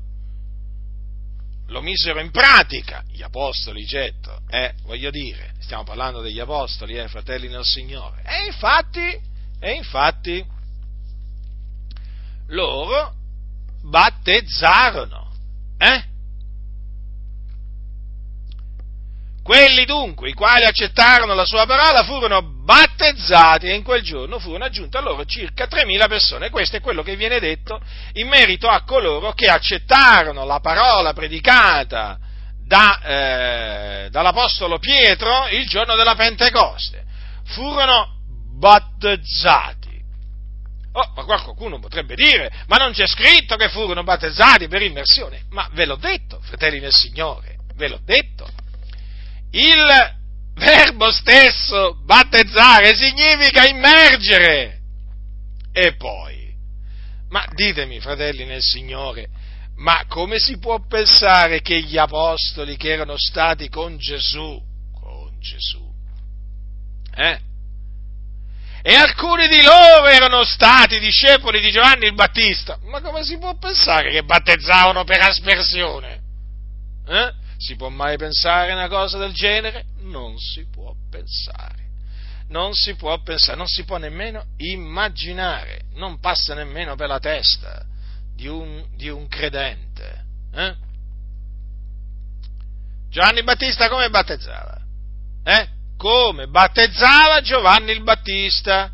[1.67, 3.03] lo misero in pratica.
[3.09, 8.23] Gli apostoli, certo, eh, voglio dire, stiamo parlando degli apostoli, eh, fratelli nel Signore.
[8.25, 9.21] E infatti,
[9.59, 10.45] e infatti,
[12.49, 13.15] loro
[13.83, 15.35] battezzarono,
[15.79, 16.11] eh?
[19.43, 24.65] Quelli dunque, i quali accettarono la sua parola, furono battezzati e in quel giorno furono
[24.65, 26.49] aggiunte a loro circa 3.000 persone.
[26.49, 27.81] Questo è quello che viene detto
[28.15, 32.19] in merito a coloro che accettarono la parola predicata
[32.65, 37.03] da, eh, dall'Apostolo Pietro il giorno della Pentecoste.
[37.47, 38.19] Furono
[38.57, 39.91] battezzati.
[40.93, 45.47] Oh, ma qualcuno potrebbe dire, ma non c'è scritto che furono battezzati per immersione.
[45.51, 48.49] Ma ve l'ho detto, fratelli del Signore, ve l'ho detto
[49.53, 50.21] il
[50.55, 54.81] verbo stesso, battezzare, significa immergere.
[55.73, 56.55] E poi,
[57.31, 59.29] ma ditemi, fratelli nel Signore,
[59.77, 64.61] ma come si può pensare che gli apostoli che erano stati con Gesù,
[64.93, 65.91] con Gesù,
[67.15, 67.39] eh?
[68.85, 73.57] E alcuni di loro erano stati discepoli di Giovanni il Battista, ma come si può
[73.57, 76.21] pensare che battezzavano per aspersione?
[77.07, 77.33] Eh?
[77.63, 79.85] Si può mai pensare una cosa del genere?
[80.01, 81.91] Non si può pensare.
[82.49, 87.87] Non si può pensare, non si può nemmeno immaginare, non passa nemmeno per la testa
[88.35, 90.25] di un, di un credente.
[90.53, 90.75] Eh?
[93.09, 94.81] Giovanni Battista come battezzava?
[95.45, 95.69] Eh?
[95.97, 98.91] Come battezzava Giovanni il Battista?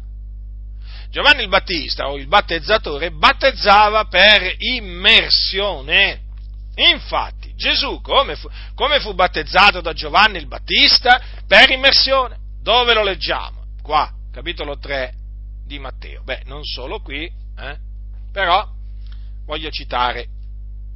[1.08, 6.20] Giovanni il Battista o il battezzatore battezzava per immersione.
[6.74, 11.20] Infatti, Gesù come fu, come fu battezzato da Giovanni il Battista?
[11.46, 12.36] Per immersione.
[12.62, 13.64] Dove lo leggiamo?
[13.82, 15.12] Qua, capitolo 3
[15.66, 16.22] di Matteo.
[16.22, 17.76] Beh, non solo qui, eh?
[18.30, 18.64] però
[19.44, 20.28] voglio citare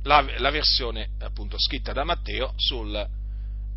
[0.04, 2.94] la, la, versione appunto scritta da Matteo sul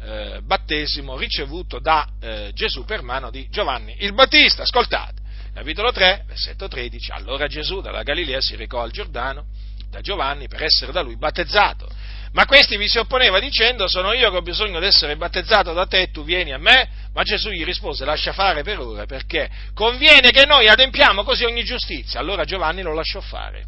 [0.02, 4.62] eh, battesimo ricevuto da eh, Gesù per mano di Giovanni il Battista.
[4.62, 5.22] Ascoltate,
[5.54, 7.12] capitolo 3, versetto 13.
[7.12, 9.46] Allora Gesù dalla Galilea si recò al Giordano
[9.90, 11.90] da Giovanni per essere da lui battezzato.
[12.36, 15.86] Ma questi vi si opponeva dicendo sono io che ho bisogno di essere battezzato da
[15.86, 16.90] te e tu vieni a me?
[17.14, 21.64] Ma Gesù gli rispose lascia fare per ora perché conviene che noi adempiamo così ogni
[21.64, 22.20] giustizia.
[22.20, 23.64] Allora Giovanni lo lasciò fare.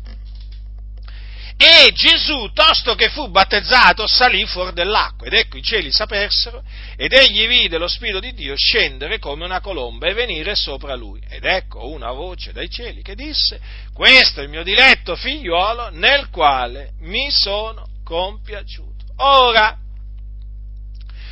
[1.56, 6.62] E Gesù, tosto che fu battezzato, salì fuori dell'acqua, ed ecco i cieli s'apersero,
[6.98, 11.22] ed egli vide lo Spirito di Dio scendere come una colomba e venire sopra lui.
[11.30, 13.62] Ed ecco una voce dai cieli che disse,
[13.94, 19.04] questo è il mio diletto figliuolo nel quale mi sono compiaciuto.
[19.18, 19.78] Ora,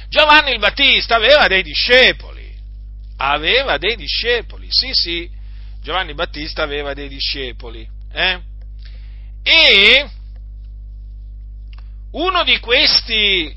[0.09, 2.53] Giovanni il Battista aveva dei discepoli,
[3.15, 5.29] aveva dei discepoli, sì sì,
[5.81, 8.41] Giovanni Battista aveva dei discepoli, eh?
[9.41, 10.09] E
[12.11, 13.55] uno di questi,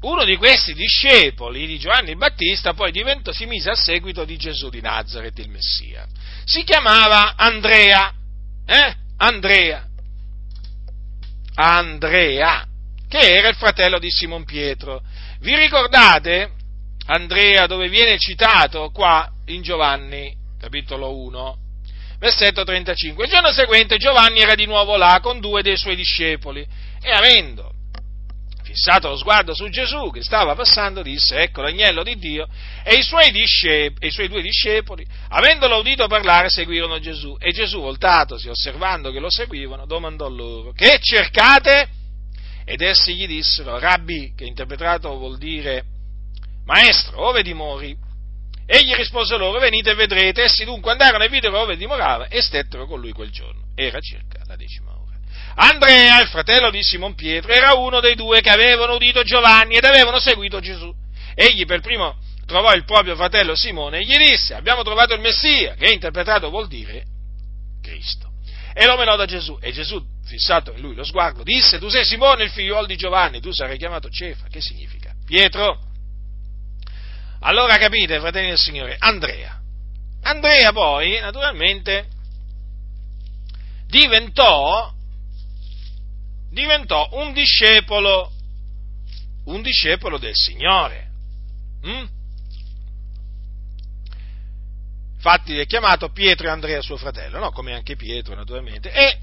[0.00, 4.70] uno di questi discepoli di Giovanni Battista poi diventò, si mise a seguito di Gesù
[4.70, 6.04] di Nazareth, il Messia.
[6.44, 8.12] Si chiamava Andrea,
[8.66, 8.96] eh?
[9.18, 9.85] Andrea.
[11.56, 12.66] Andrea,
[13.08, 15.02] che era il fratello di Simon Pietro.
[15.40, 16.52] Vi ricordate
[17.06, 21.58] Andrea dove viene citato qua in Giovanni capitolo 1?
[22.18, 23.24] versetto 35.
[23.24, 26.66] Il giorno seguente Giovanni era di nuovo là con due dei suoi discepoli
[27.02, 27.72] e avendo
[28.76, 32.46] fissato lo sguardo su Gesù che stava passando, disse, ecco l'agnello di Dio,
[32.84, 37.36] e i suoi, discepoli, i suoi due discepoli, avendolo udito parlare, seguirono Gesù.
[37.40, 41.88] E Gesù, voltatosi, osservando che lo seguivano, domandò loro, che cercate?
[42.64, 45.84] Ed essi gli dissero, Rabbi, che interpretato vuol dire
[46.66, 47.96] maestro, ove dimori?
[48.66, 50.42] Egli rispose loro, venite e vedrete.
[50.42, 53.68] Essi dunque andarono e videro dove dimorava e stettero con lui quel giorno.
[53.76, 55.05] Era circa la decima ora.
[55.56, 59.84] Andrea, il fratello di Simon Pietro, era uno dei due che avevano udito Giovanni ed
[59.84, 60.92] avevano seguito Gesù.
[61.34, 62.16] Egli per primo
[62.46, 66.68] trovò il proprio fratello Simone e gli disse, abbiamo trovato il Messia, che interpretato vuol
[66.68, 67.04] dire
[67.82, 68.30] Cristo.
[68.72, 69.58] E lo menò da Gesù.
[69.60, 73.40] E Gesù, fissato in lui lo sguardo, disse, tu sei Simone, il figliuolo di Giovanni,
[73.40, 74.46] tu sarai chiamato Cefa.
[74.48, 75.12] Che significa?
[75.24, 75.80] Pietro.
[77.40, 79.58] Allora capite, fratelli del Signore, Andrea.
[80.22, 82.08] Andrea poi, naturalmente,
[83.86, 84.92] diventò,
[86.56, 88.32] diventò un discepolo,
[89.44, 91.08] un discepolo del Signore.
[91.86, 92.04] Mm?
[95.16, 97.50] Infatti è chiamato Pietro e Andrea suo fratello, no?
[97.50, 99.18] come anche Pietro naturalmente, e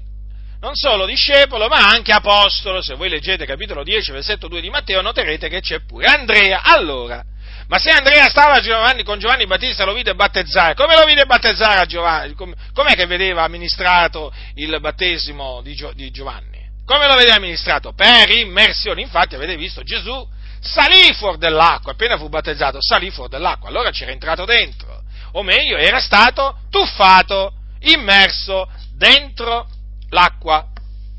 [0.60, 5.02] non solo discepolo ma anche apostolo, se voi leggete capitolo 10 versetto 2 di Matteo
[5.02, 6.62] noterete che c'è pure Andrea.
[6.62, 7.24] Allora,
[7.66, 11.80] ma se Andrea stava Giovanni, con Giovanni Battista lo vide battezzare, come lo vide battezzare
[11.80, 12.34] a Giovanni?
[12.34, 16.53] Com'è che vedeva amministrato il battesimo di, Gio, di Giovanni?
[16.84, 17.92] Come lo vedeva amministrato?
[17.92, 19.00] Per immersione.
[19.00, 20.28] Infatti avete visto Gesù
[20.60, 25.76] salì fuori dell'acqua, appena fu battezzato salì fuori dell'acqua, allora c'era entrato dentro, o meglio
[25.76, 29.68] era stato tuffato, immerso dentro
[30.08, 30.66] l'acqua,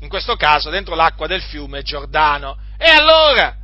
[0.00, 2.58] in questo caso dentro l'acqua del fiume Giordano.
[2.76, 3.54] E allora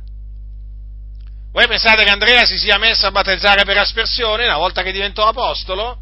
[1.51, 5.27] voi pensate che Andrea si sia messo a battezzare per aspersione una volta che diventò
[5.27, 5.97] apostolo?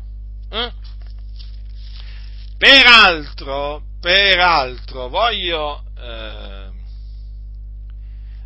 [0.49, 0.71] Eh?
[2.57, 6.71] Peraltro, peraltro, voglio, eh,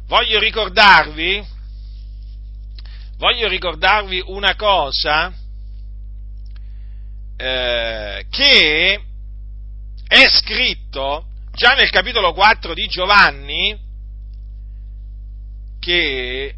[0.07, 1.43] voglio ricordarvi,
[3.17, 5.33] voglio ricordarvi una cosa
[7.37, 9.03] eh, che
[10.07, 13.79] è scritto già nel capitolo 4 di Giovanni
[15.79, 16.55] che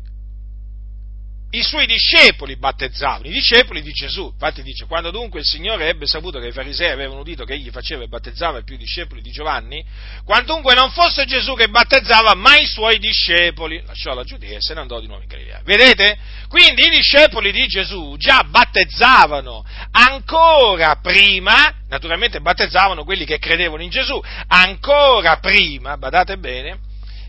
[1.58, 4.30] i suoi discepoli battezzavano, i discepoli di Gesù.
[4.32, 7.70] Infatti dice, quando dunque il Signore ebbe saputo che i farisei avevano udito che egli
[7.72, 9.84] faceva e battezzava più discepoli di Giovanni,
[10.24, 14.74] quantunque non fosse Gesù che battezzava, ma i suoi discepoli, lasciò la Giudea e se
[14.74, 15.62] ne andò di nuovo in Galilea.
[15.64, 16.18] Vedete?
[16.48, 23.90] Quindi i discepoli di Gesù già battezzavano ancora prima, naturalmente battezzavano quelli che credevano in
[23.90, 26.80] Gesù, ancora prima, badate bene,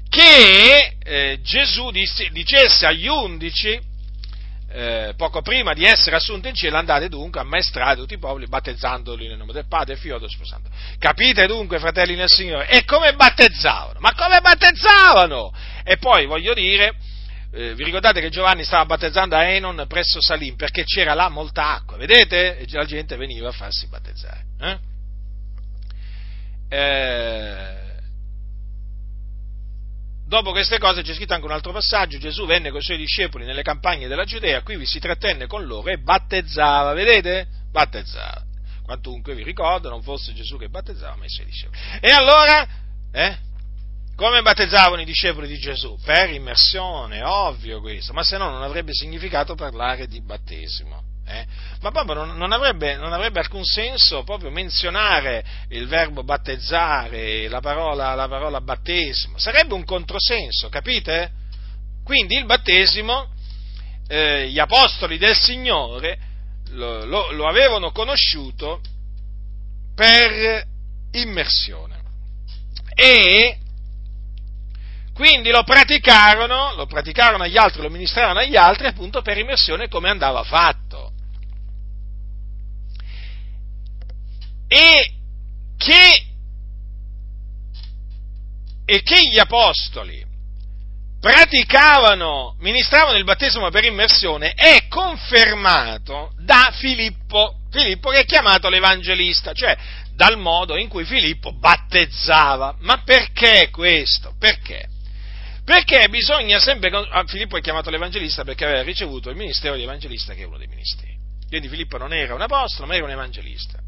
[0.08, 3.78] che eh, Gesù dicesse agli undici,
[4.70, 8.46] eh, poco prima di essere assunto in cielo, andate dunque a maestrare tutti i popoli,
[8.46, 10.70] battezzandoli nel nome del Padre, Figlio e dello Spirito Santo.
[10.98, 12.68] Capite dunque, fratelli nel Signore?
[12.68, 13.98] E come battezzavano?
[14.00, 15.52] Ma come battezzavano?
[15.84, 16.94] E poi voglio dire,
[17.50, 21.74] eh, vi ricordate che Giovanni stava battezzando a Enon presso Salim perché c'era là molta
[21.74, 22.58] acqua, vedete?
[22.58, 24.44] E la gente veniva a farsi battezzare.
[24.60, 24.78] Eh?
[26.70, 27.87] Eh,
[30.28, 33.46] Dopo queste cose c'è scritto anche un altro passaggio, Gesù venne con i suoi discepoli
[33.46, 37.46] nelle campagne della Giudea, qui vi si trattenne con loro e battezzava, vedete?
[37.72, 38.44] Battezzava.
[38.84, 41.78] Quantunque vi ricordo, non fosse Gesù che battezzava, ma i suoi discepoli.
[42.00, 42.68] E allora,
[43.10, 43.38] eh?
[44.16, 45.98] Come battezzavano i discepoli di Gesù?
[46.04, 51.07] Per immersione, ovvio questo, ma se no non avrebbe significato parlare di battesimo.
[51.30, 51.46] Eh?
[51.80, 57.60] Ma proprio non, non, avrebbe, non, avrebbe, alcun senso proprio menzionare il verbo battezzare, la
[57.60, 61.32] parola, la parola battesimo, sarebbe un controsenso, capite?
[62.02, 63.28] Quindi il battesimo,
[64.08, 66.18] eh, gli apostoli del Signore
[66.70, 68.80] lo, lo, lo avevano conosciuto
[69.94, 70.64] per
[71.12, 71.96] immersione.
[72.94, 73.58] E
[75.12, 80.08] quindi lo praticarono, lo praticarono agli altri, lo ministrarono agli altri appunto per immersione come
[80.08, 81.07] andava fatto.
[84.68, 85.12] E
[85.76, 86.26] che,
[88.84, 90.26] e che gli apostoli
[91.20, 99.52] praticavano, ministravano il battesimo per immersione è confermato da Filippo, Filippo che è chiamato l'Evangelista,
[99.52, 99.76] cioè
[100.14, 102.76] dal modo in cui Filippo battezzava.
[102.80, 104.34] Ma perché questo?
[104.38, 104.88] Perché?
[105.64, 106.90] Perché bisogna sempre.
[107.10, 110.58] Ah, Filippo è chiamato l'Evangelista perché aveva ricevuto il ministero di Evangelista, che è uno
[110.58, 111.16] dei ministeri.
[111.48, 113.78] Quindi Filippo non era un apostolo, ma era un evangelista.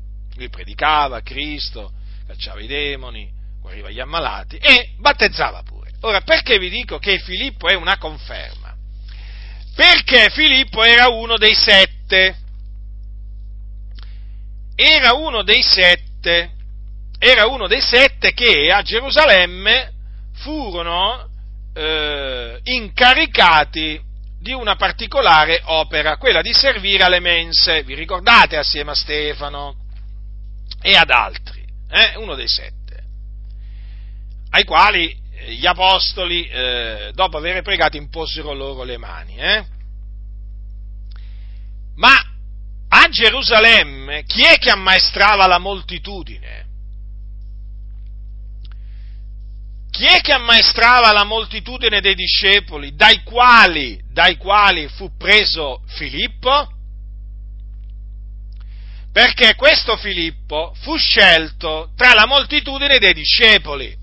[0.40, 1.92] Lui predicava Cristo,
[2.26, 3.30] cacciava i demoni,
[3.60, 5.90] guariva gli ammalati e battezzava pure.
[6.00, 8.74] Ora, perché vi dico che Filippo è una conferma?
[9.74, 12.38] Perché Filippo era uno dei sette.
[14.74, 16.52] Era uno dei sette.
[17.18, 19.92] Era uno dei sette che a Gerusalemme
[20.36, 21.28] furono
[21.74, 24.00] eh, incaricati
[24.40, 27.82] di una particolare opera, quella di servire alle mense.
[27.82, 29.88] Vi ricordate assieme a Stefano
[30.80, 31.64] e ad altri?
[31.88, 32.16] Eh?
[32.16, 32.80] Uno dei sette
[34.50, 35.18] ai quali
[35.48, 39.36] gli apostoli, eh, dopo aver pregato, imposero loro le mani.
[39.36, 39.64] Eh?
[41.96, 42.14] Ma
[42.88, 46.68] a Gerusalemme chi è che ammaestrava la moltitudine?
[49.90, 56.68] Chi è che ammaestrava la moltitudine dei discepoli, dai quali, dai quali fu preso Filippo?
[59.12, 63.96] Perché questo Filippo fu scelto tra la moltitudine dei discepoli.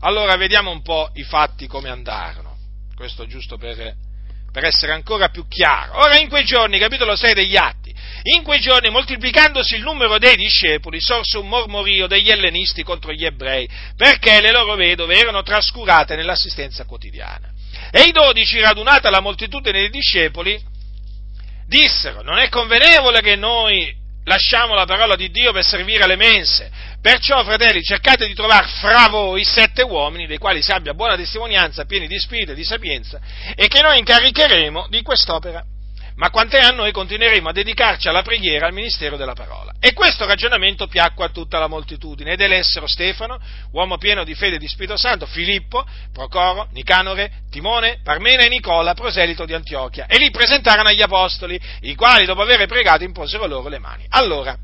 [0.00, 2.56] Allora vediamo un po' i fatti come andarono,
[2.94, 3.94] questo giusto per,
[4.52, 5.98] per essere ancora più chiaro.
[5.98, 7.92] Ora in quei giorni, capitolo 6 degli Atti,
[8.24, 13.24] in quei giorni, moltiplicandosi il numero dei discepoli, sorse un mormorio degli ellenisti contro gli
[13.24, 17.50] ebrei, perché le loro vedove erano trascurate nell'assistenza quotidiana.
[17.90, 20.62] E i dodici, radunata la moltitudine dei discepoli,
[21.66, 26.70] dissero, non è convenevole che noi lasciamo la parola di Dio per servire alle mense.
[27.00, 31.84] Perciò, fratelli, cercate di trovare fra voi sette uomini, dei quali si abbia buona testimonianza,
[31.84, 33.20] pieni di spirito e di sapienza,
[33.54, 35.64] e che noi incaricheremo di quest'opera
[36.16, 39.72] ma quante a noi continueremo a dedicarci alla preghiera, al ministero della parola.
[39.80, 43.38] E questo ragionamento piacque a tutta la moltitudine, ed elessero Stefano,
[43.72, 48.94] uomo pieno di fede e di Spirito Santo, Filippo, Procoro, Nicanore, Timone, Parmena e Nicola,
[48.94, 53.68] proselito di Antiochia, e li presentarono agli apostoli, i quali dopo aver pregato imposero loro
[53.68, 54.06] le mani.
[54.10, 54.56] Allora,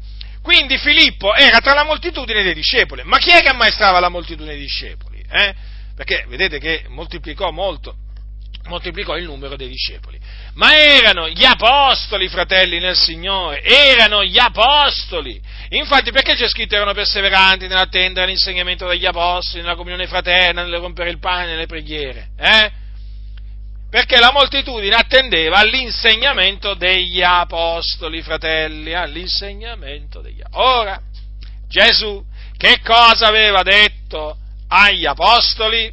[0.42, 4.52] quindi Filippo era tra la moltitudine dei discepoli, ma chi è che ammaestrava la moltitudine
[4.52, 5.22] dei discepoli?
[5.28, 5.54] Eh?
[5.96, 7.96] Perché vedete che moltiplicò molto
[8.68, 10.18] moltiplicò il numero dei discepoli.
[10.54, 15.40] Ma erano gli apostoli, fratelli nel Signore, erano gli apostoli.
[15.70, 21.10] Infatti perché c'è scritto erano perseveranti nell'attendere l'insegnamento degli apostoli, nella comunione fraterna, nel rompere
[21.10, 22.28] il pane, nelle preghiere?
[22.38, 22.70] Eh?
[23.90, 30.78] Perché la moltitudine attendeva all'insegnamento degli apostoli, fratelli, all'insegnamento degli apostoli.
[30.78, 31.00] Ora,
[31.68, 32.24] Gesù
[32.60, 34.36] che cosa aveva detto
[34.68, 35.90] agli apostoli?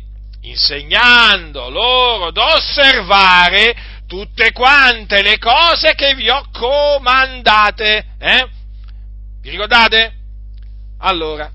[0.50, 3.76] Insegnando loro ad osservare
[4.08, 8.06] tutte quante le cose che vi ho comandate.
[8.20, 8.48] Eh?
[9.42, 10.14] Vi ricordate?
[11.00, 11.52] Allora,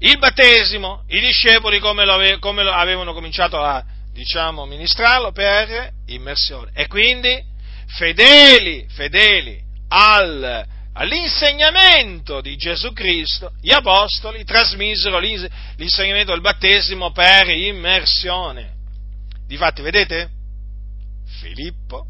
[0.00, 5.92] il battesimo, i discepoli come lo, ave, come lo avevano cominciato a, diciamo, ministrarlo per
[6.06, 6.72] immersione.
[6.74, 7.40] E quindi,
[7.86, 18.74] fedeli, fedeli al all'insegnamento di Gesù Cristo, gli apostoli trasmisero l'insegnamento del battesimo per immersione.
[19.46, 20.30] Difatti, vedete?
[21.40, 22.06] Filippo,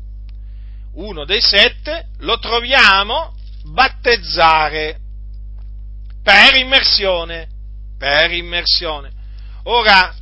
[0.95, 4.99] uno dei sette, lo troviamo battezzare
[6.22, 7.49] per immersione,
[7.99, 9.11] per immersione.
[9.64, 10.14] Ora,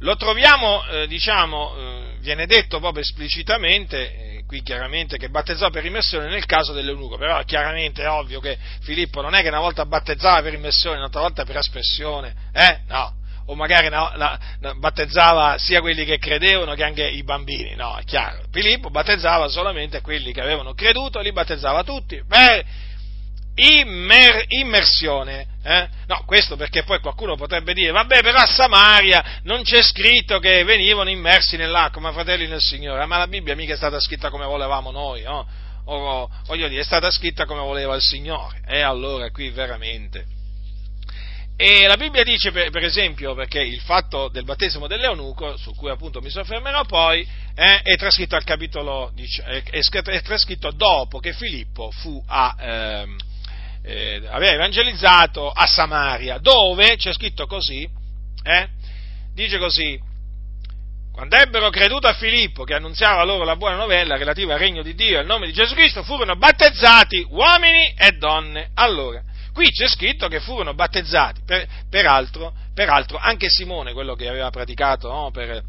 [0.00, 6.28] lo troviamo, eh, diciamo, eh, viene detto proprio esplicitamente qui chiaramente che battezzò per immersione
[6.28, 10.42] nel caso dell'eunuco, però chiaramente è ovvio che Filippo non è che una volta battezzava
[10.42, 12.80] per immersione, un'altra volta per aspersione, eh?
[12.86, 13.22] No.
[13.46, 18.04] O magari no, no, battezzava sia quelli che credevano che anche i bambini, no, è
[18.04, 18.44] chiaro.
[18.50, 22.64] Filippo battezzava solamente quelli che avevano creduto, li battezzava tutti per
[23.54, 25.46] immer, immersione.
[25.62, 25.88] Eh?
[26.06, 30.64] No, questo perché poi qualcuno potrebbe dire, vabbè, però a Samaria non c'è scritto che
[30.64, 34.44] venivano immersi nell'acqua, ma fratelli nel Signore, ma la Bibbia mica è stata scritta come
[34.44, 35.46] volevamo noi, no?
[35.86, 38.62] O, voglio dire, è stata scritta come voleva il Signore.
[38.66, 40.24] E allora qui veramente.
[41.56, 45.88] E la Bibbia dice, per, per, esempio, perché il fatto del battesimo dell'eunuco, su cui
[45.88, 49.12] appunto mi soffermerò poi, eh, è trascritto al capitolo,
[49.44, 53.16] è, è, trascritto dopo che Filippo fu a, ehm,
[53.84, 57.86] eh, aveva evangelizzato a Samaria, dove c'è scritto così,
[58.42, 58.68] eh,
[59.34, 60.00] dice così,
[61.12, 64.94] quando ebbero creduto a Filippo che annunziava loro la buona novella relativa al regno di
[64.94, 68.70] Dio e al nome di Gesù Cristo, furono battezzati uomini e donne.
[68.74, 69.22] Allora,
[69.52, 75.08] qui c'è scritto che furono battezzati, per, peraltro, peraltro, anche Simone, quello che aveva praticato
[75.08, 75.62] no, per,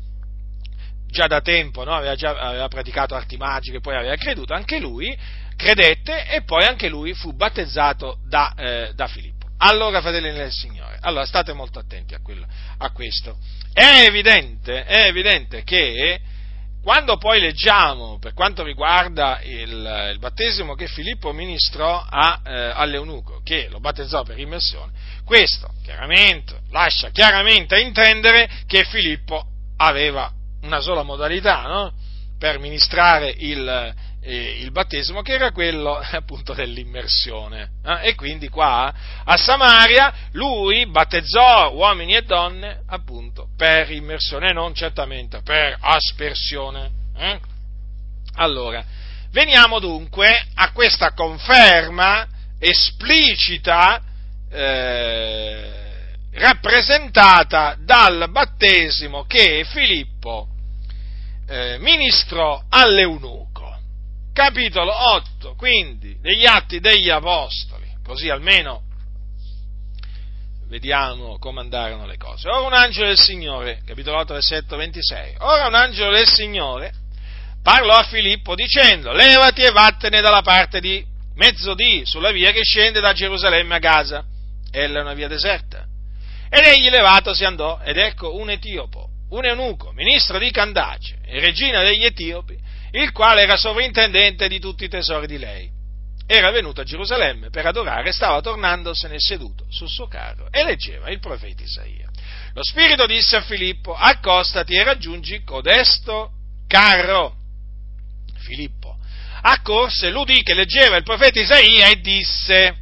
[1.08, 5.16] già da tempo, no, aveva, già, aveva praticato arti magiche, poi aveva creduto, anche lui
[5.56, 9.48] credette e poi anche lui fu battezzato da, eh, da Filippo.
[9.58, 12.46] Allora, fratelli del Signore, allora state molto attenti a, quello,
[12.78, 13.38] a questo.
[13.72, 16.20] È evidente, è evidente che
[16.86, 23.42] quando poi leggiamo per quanto riguarda il, il battesimo che Filippo ministrò a, eh, all'eunuco,
[23.44, 24.92] che lo battezzò per immersione,
[25.26, 29.48] questo chiaramente lascia chiaramente intendere che Filippo
[29.78, 30.32] aveva
[30.62, 31.94] una sola modalità no?
[32.38, 33.94] per ministrare il,
[34.34, 37.70] il battesimo che era quello appunto dell'immersione.
[37.84, 38.10] Eh?
[38.10, 45.42] E quindi qua a Samaria lui battezzò uomini e donne appunto per immersione non certamente
[45.44, 46.92] per aspersione.
[47.18, 47.40] Eh?
[48.36, 48.84] Allora,
[49.32, 52.28] veniamo dunque a questa conferma
[52.60, 54.02] esplicita
[54.50, 55.72] eh,
[56.32, 60.48] rappresentata dal battesimo che Filippo
[61.48, 63.45] eh, ministrò all'eunuco
[64.36, 68.82] capitolo 8, quindi, degli Atti degli Apostoli, così almeno
[70.68, 72.50] vediamo come andarono le cose.
[72.50, 76.92] Ora un angelo del Signore, capitolo 8, versetto 26, ora un angelo del Signore
[77.64, 81.04] parlò a Filippo dicendo, levati e vattene dalla parte di
[81.36, 84.26] mezzodì, sulla via che scende da Gerusalemme a Gaza.
[84.70, 85.86] Ella è una via deserta.
[86.50, 91.40] Ed egli levato si andò, ed ecco un etiopo, un eunuco, ministro di Candace e
[91.40, 92.65] regina degli Etiopi,
[93.02, 95.70] il quale era sovrintendente di tutti i tesori di lei.
[96.28, 101.10] Era venuto a Gerusalemme per adorare e stava tornandosene seduto sul suo carro e leggeva
[101.10, 102.10] il profeta Isaia.
[102.54, 106.32] Lo Spirito disse a Filippo, accostati e raggiungi codesto
[106.68, 107.36] carro.
[108.38, 108.98] Filippo
[109.48, 112.76] accorse, l'udì che leggeva il profeta Isaia e disse,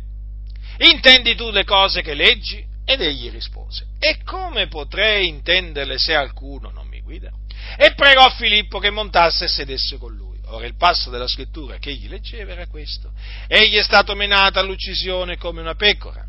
[0.78, 2.64] intendi tu le cose che leggi?
[2.86, 7.32] Ed egli rispose, e come potrei intenderle se qualcuno non mi guida?
[7.78, 10.40] E pregò Filippo che montasse e sedesse con lui.
[10.48, 13.12] Ora il passo della scrittura che egli leggeva era questo.
[13.48, 16.26] Egli è stato menato all'uccisione come una pecora,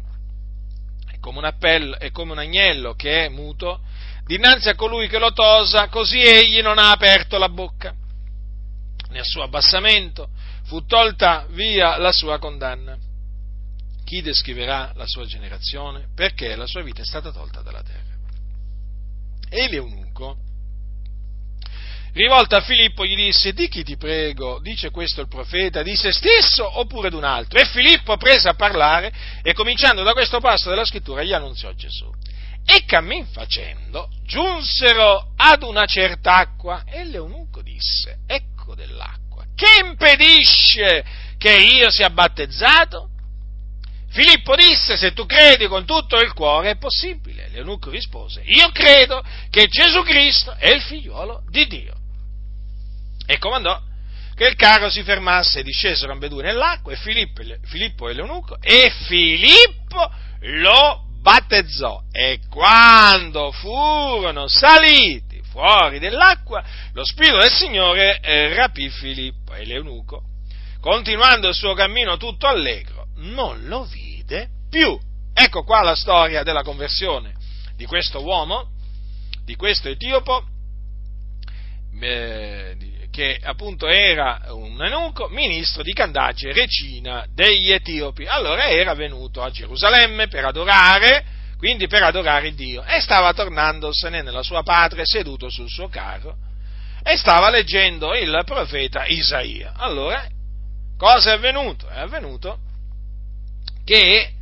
[1.13, 3.81] e come un, appello, e come un agnello che è muto,
[4.25, 7.95] dinanzi a colui che lo tosa, così egli non ha aperto la bocca.
[9.11, 10.31] Nel suo abbassamento
[10.65, 12.97] fu tolta via la sua condanna.
[14.05, 16.09] Chi descriverà la sua generazione?
[16.15, 18.03] Perché la sua vita è stata tolta dalla terra.
[19.49, 20.37] E l'eunuco,
[22.15, 26.13] rivolta a Filippo gli disse, di chi ti prego, dice questo il profeta, di se
[26.13, 27.59] stesso oppure d'un altro?
[27.59, 29.13] E Filippo prese a parlare
[29.43, 32.11] e cominciando da questo passo della scrittura gli annunziò Gesù.
[32.67, 41.05] E cammin facendo giunsero ad una certa acqua e l'eunuco disse, ecco dell'acqua, che impedisce
[41.37, 43.11] che io sia battezzato?
[44.09, 47.49] Filippo disse, se tu credi con tutto il cuore è possibile.
[47.49, 52.03] L'eunuco rispose, io credo che Gesù Cristo è il figliuolo di Dio
[53.27, 53.81] e comandò
[54.35, 58.91] che il carro si fermasse e discesero ambedue nell'acqua e Filippo, Filippo e l'eunuco e
[59.07, 60.11] Filippo
[60.41, 62.03] lo battezzò.
[62.11, 70.23] E quando furono saliti fuori dell'acqua lo Spirito del Signore eh, rapì Filippo e l'eunuco.
[70.81, 74.99] Continuando il suo cammino tutto allegro non lo vide più.
[75.33, 77.35] Ecco qua la storia della conversione
[77.77, 78.73] di questo uomo
[79.45, 80.45] di questo etiopo
[82.01, 82.75] eh,
[83.15, 88.27] che appunto era un eunuco, ministro di Candace, regina degli Etiopi.
[88.27, 91.25] Allora era venuto a Gerusalemme per adorare,
[91.57, 96.35] quindi per adorare Dio, e stava tornandosene nella sua patria seduto sul suo carro
[97.05, 99.75] e stava leggendo il profeta Isaia.
[99.77, 100.27] Allora,
[100.99, 101.87] cosa è avvenuto?
[101.87, 102.59] È avvenuto
[103.85, 104.33] che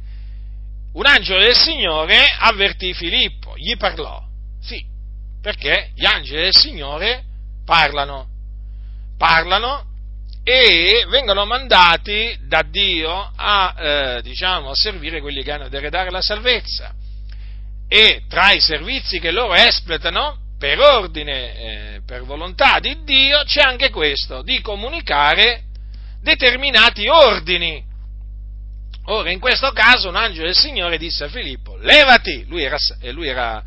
[0.95, 4.19] un angelo del Signore avvertì Filippo, gli parlò.
[4.63, 4.83] Sì,
[5.43, 7.25] perché gli angeli del Signore
[7.67, 8.32] parlano
[9.17, 9.91] parlano
[10.45, 16.11] e vengono mandati da Dio a, eh, diciamo, a servire quelli che hanno ad eredare
[16.11, 16.95] la salvezza.
[17.89, 23.63] E tra i servizi che loro espletano, per ordine, eh, per volontà di Dio, c'è
[23.63, 25.65] anche questo, di comunicare
[26.21, 27.85] determinati ordini.
[29.07, 32.77] Ora, in questo caso, un angelo del Signore disse a Filippo, levati, lui era,
[33.11, 33.63] lui era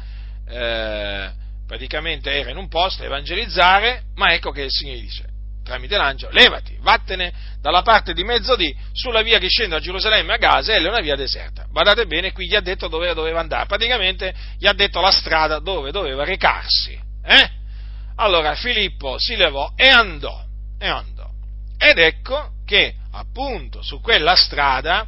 [0.47, 1.31] eh,
[1.65, 5.25] praticamente era in un posto a evangelizzare, ma ecco che il Signore dice,
[5.65, 10.37] tramite l'angelo, levati, vattene dalla parte di mezzodì sulla via che scende a Gerusalemme a
[10.37, 11.65] Gaza, è una via deserta.
[11.69, 15.59] Guardate bene, qui gli ha detto dove doveva andare, praticamente gli ha detto la strada
[15.59, 16.97] dove doveva recarsi.
[17.23, 17.49] Eh?
[18.17, 20.45] Allora Filippo si levò e andò,
[20.79, 21.27] e andò.
[21.77, 25.07] Ed ecco che appunto su quella strada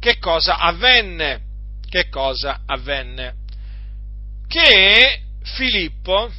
[0.00, 1.42] che cosa avvenne?
[1.88, 3.34] Che cosa avvenne?
[4.48, 6.30] Che Filippo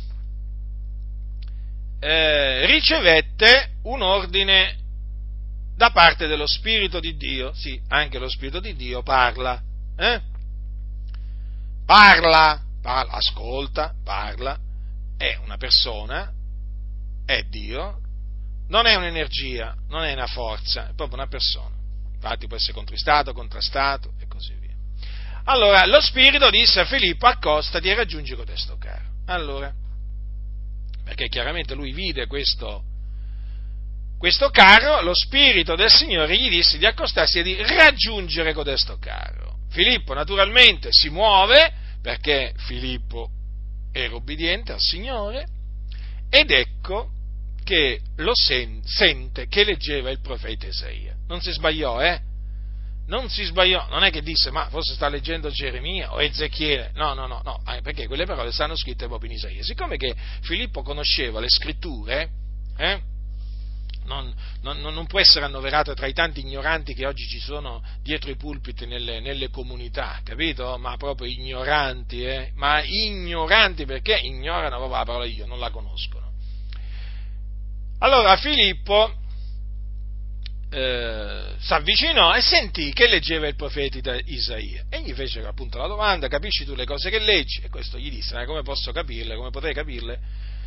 [2.05, 4.77] eh, ricevette un ordine
[5.75, 9.59] da parte dello Spirito di Dio, sì, anche lo Spirito di Dio parla,
[9.97, 10.21] eh?
[11.83, 14.55] parla, parla, ascolta, parla,
[15.17, 16.31] è una persona,
[17.25, 17.99] è Dio,
[18.67, 21.73] non è un'energia, non è una forza, è proprio una persona.
[22.13, 24.75] Infatti può essere contristato, contrastato e così via.
[25.45, 29.05] Allora, lo Spirito disse a Filippo, accostati e raggiungi codesto caro.
[29.25, 29.73] Allora,
[31.05, 32.83] perché chiaramente lui vide questo,
[34.17, 39.59] questo carro, lo Spirito del Signore gli disse di accostarsi e di raggiungere codesto carro.
[39.69, 43.29] Filippo naturalmente si muove, perché Filippo
[43.93, 45.45] era obbediente al Signore,
[46.29, 47.11] ed ecco
[47.63, 51.15] che lo sen- sente che leggeva il profeta Isaia.
[51.27, 52.19] Non si sbagliò, eh?
[53.07, 57.13] Non si sbagliò, non è che disse, ma forse sta leggendo Geremia o Ezechiele, no,
[57.13, 59.63] no, no, no, eh, perché quelle parole stanno scritte proprio in Isaia.
[59.63, 62.29] Siccome che Filippo conosceva le scritture,
[62.77, 62.99] eh,
[64.05, 68.31] non, non, non, può essere annoverato tra i tanti ignoranti che oggi ci sono dietro
[68.31, 70.77] i pulpiti nelle, nelle comunità, capito?
[70.77, 72.51] Ma proprio ignoranti, eh?
[72.55, 76.31] Ma ignoranti perché ignorano proprio la parola di Dio, non la conoscono.
[77.99, 79.13] Allora Filippo
[80.77, 85.87] eh, si avvicinò e sentì che leggeva il profeta Isaia e gli fece appunto la
[85.87, 87.61] domanda, capisci tu le cose che leggi?
[87.61, 90.19] E questo gli disse, come posso capirle, come potrei capirle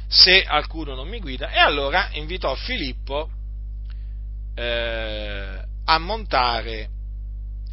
[0.07, 1.51] se qualcuno non mi guida?
[1.51, 3.29] E allora invitò Filippo
[4.55, 6.89] eh, a montare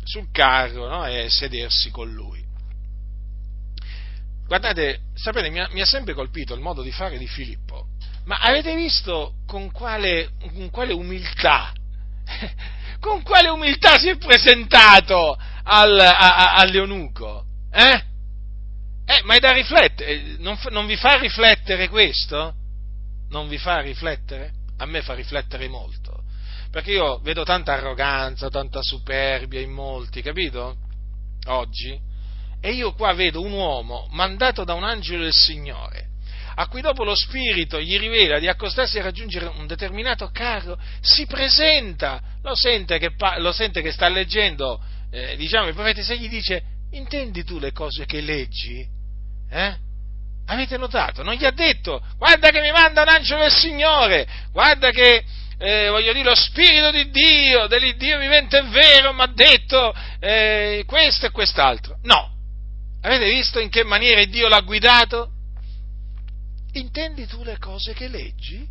[0.04, 1.06] sul carro no?
[1.06, 2.44] e sedersi con lui.
[4.46, 7.88] Guardate, sapete, mi ha, mi ha sempre colpito il modo di fare di Filippo
[8.26, 11.72] ma avete visto con quale, con quale umiltà,
[13.00, 17.46] con quale umiltà si è presentato al, a, a Leonuco?
[17.72, 18.04] Eh?
[19.06, 22.56] Eh, ma è da riflettere, non, non vi fa riflettere questo?
[23.30, 24.52] Non vi fa riflettere?
[24.78, 26.24] A me fa riflettere molto,
[26.72, 30.78] perché io vedo tanta arroganza, tanta superbia in molti, capito?
[31.46, 31.98] Oggi.
[32.60, 36.08] E io qua vedo un uomo mandato da un angelo del Signore,
[36.56, 41.26] a cui dopo lo Spirito gli rivela di accostarsi a raggiungere un determinato carro, si
[41.26, 44.82] presenta, lo sente che, lo sente che sta leggendo,
[45.12, 48.86] eh, diciamo, il profeta se gli dice, intendi tu le cose che leggi?
[49.49, 49.76] Eh?
[50.47, 51.24] Avete notato?
[51.24, 55.26] Non gli ha detto, guarda che mi manda un angelo del Signore, guarda che,
[55.58, 60.84] eh, voglio dire, lo Spirito di Dio, dell'Iddio vivente e vero, mi ha detto eh,
[60.86, 61.97] questo e quest'altro.
[62.03, 62.32] No.
[63.01, 65.35] Avete visto in che maniera Dio l'ha guidato?
[66.80, 68.68] Intendi tu le cose che leggi?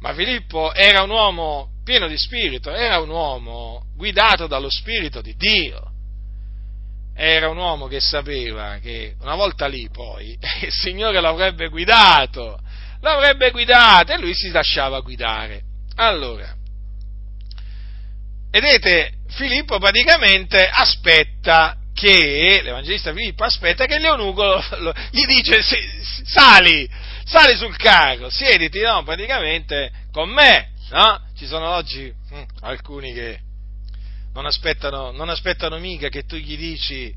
[0.00, 5.34] Ma Filippo era un uomo pieno di spirito, era un uomo guidato dallo spirito di
[5.36, 5.92] Dio.
[7.14, 12.58] Era un uomo che sapeva che una volta lì poi il Signore l'avrebbe guidato,
[13.00, 15.62] l'avrebbe guidato e lui si lasciava guidare.
[15.96, 16.54] Allora,
[18.50, 24.60] vedete, Filippo praticamente aspetta che l'Evangelista Filippo aspetta che Leonugo
[25.10, 25.62] gli dice
[26.24, 26.90] sali,
[27.24, 31.22] sali sul carro, siediti, no, praticamente con me, no?
[31.36, 33.38] Ci sono oggi hm, alcuni che
[34.34, 37.14] non aspettano, non aspettano mica che tu gli dici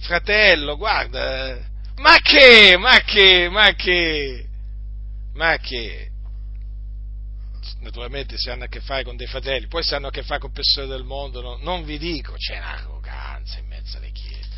[0.00, 1.58] fratello, guarda,
[1.96, 4.46] ma che, ma che, ma che,
[5.34, 6.09] ma che,
[7.80, 10.40] naturalmente se hanno a che fare con dei fratelli, poi se hanno a che fare
[10.40, 14.48] con persone del mondo, no, non vi dico, c'è un'arroganza in mezzo alle chiese.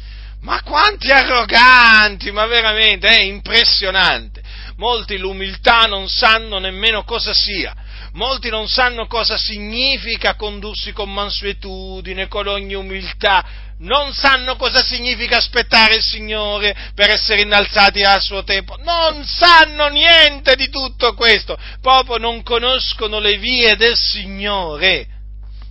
[0.41, 4.43] Ma quanti arroganti, ma veramente è impressionante.
[4.77, 7.75] Molti l'umiltà non sanno nemmeno cosa sia.
[8.15, 15.39] Molti non sanno cosa significa condursi con mansuetudine, con ogni umiltà, non sanno cosa significa
[15.39, 21.57] aspettare il Signore per essere innalzati al suo tempo, non sanno niente di tutto questo,
[21.81, 25.07] proprio non conoscono le vie del Signore.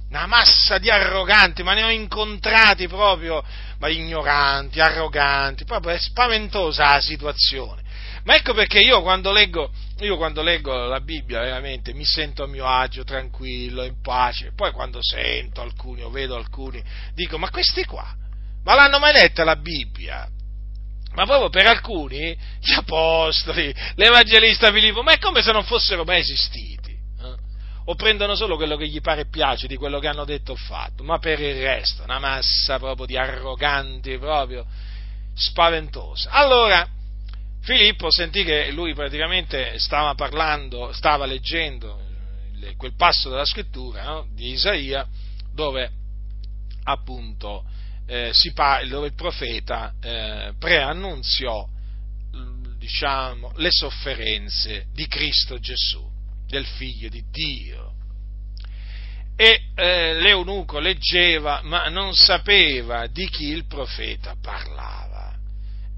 [0.09, 3.41] Una massa di arroganti, ma ne ho incontrati proprio,
[3.79, 7.81] ma ignoranti, arroganti, proprio è spaventosa la situazione.
[8.25, 9.71] Ma ecco perché io quando leggo,
[10.05, 14.53] io quando leggo la Bibbia veramente mi sento a mio agio, tranquillo, in pace.
[14.55, 16.83] Poi quando sento alcuni o vedo alcuni,
[17.13, 18.15] dico, ma questi qua,
[18.63, 20.29] ma l'hanno mai letta la Bibbia?
[21.13, 26.19] ma proprio per alcuni, gli apostoli, l'evangelista Filippo, ma è come se non fossero mai
[26.19, 26.91] esistiti.
[26.91, 27.35] Eh?
[27.85, 30.55] O prendono solo quello che gli pare e piace di quello che hanno detto o
[30.55, 34.65] fatto, ma per il resto, una massa proprio di arroganti, proprio
[35.35, 36.29] spaventosa.
[36.31, 36.87] Allora,
[37.61, 41.99] Filippo sentì che lui praticamente stava parlando, stava leggendo
[42.77, 44.27] quel passo della scrittura no?
[44.33, 45.07] di Isaia
[45.53, 45.89] dove
[46.83, 47.63] appunto
[48.05, 51.67] eh, parla, dove il profeta eh, preannunziò
[52.81, 56.03] diciamo, le sofferenze di Cristo Gesù,
[56.47, 57.93] del figlio di Dio.
[59.35, 65.00] E eh, l'eunuco leggeva, ma non sapeva di chi il profeta parlava.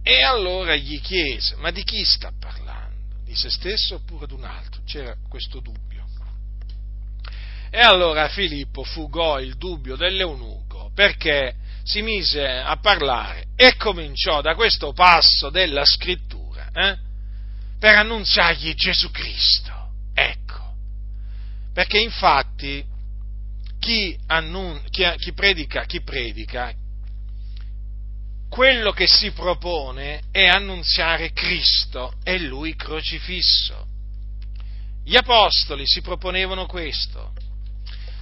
[0.03, 3.15] E allora gli chiese, ma di chi sta parlando?
[3.23, 4.81] Di se stesso oppure di un altro?
[4.85, 5.93] C'era questo dubbio.
[7.75, 14.53] E allora Filippo fugò il dubbio dell'eunuco perché si mise a parlare e cominciò da
[14.53, 16.97] questo passo della scrittura eh,
[17.79, 19.71] per annunziargli Gesù Cristo.
[20.13, 20.75] Ecco,
[21.73, 22.85] perché infatti
[23.79, 26.71] chi, annun- chi, chi, predica, chi predica,
[28.53, 33.87] quello che si propone è annunziare Cristo e Lui crocifisso.
[35.03, 37.33] Gli apostoli si proponevano questo,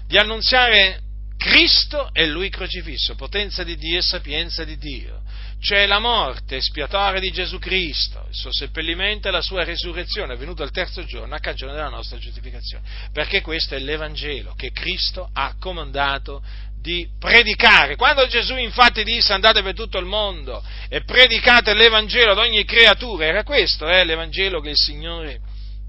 [0.07, 1.01] di annunziare
[1.35, 5.21] Cristo è Lui crocifisso, potenza di Dio e sapienza di Dio.
[5.59, 10.63] C'è la morte espiatoria di Gesù Cristo, il suo seppellimento e la sua risurrezione, venuto
[10.63, 12.87] al terzo giorno a cagione della nostra giustificazione.
[13.11, 16.41] Perché questo è l'Evangelo che Cristo ha comandato
[16.81, 17.95] di predicare.
[17.95, 23.25] Quando Gesù infatti disse andate per tutto il mondo e predicate l'Evangelo ad ogni creatura,
[23.25, 25.39] era questo eh, l'Evangelo che il Signore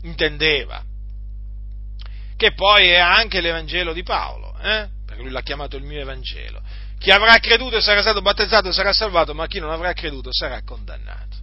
[0.02, 0.84] intendeva,
[2.36, 4.54] che poi è anche l'Evangelo di Paolo.
[4.60, 5.00] Eh?
[5.12, 6.62] perché lui l'ha chiamato il mio Evangelo.
[6.98, 11.36] Chi avrà creduto sarà stato battezzato sarà salvato, ma chi non avrà creduto sarà condannato.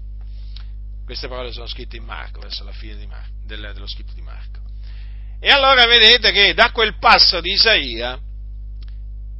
[1.05, 4.59] Queste parole sono scritte in Marco, verso la fine Marco, del, dello scritto di Marco.
[5.39, 8.19] E allora vedete che da quel passo di Isaia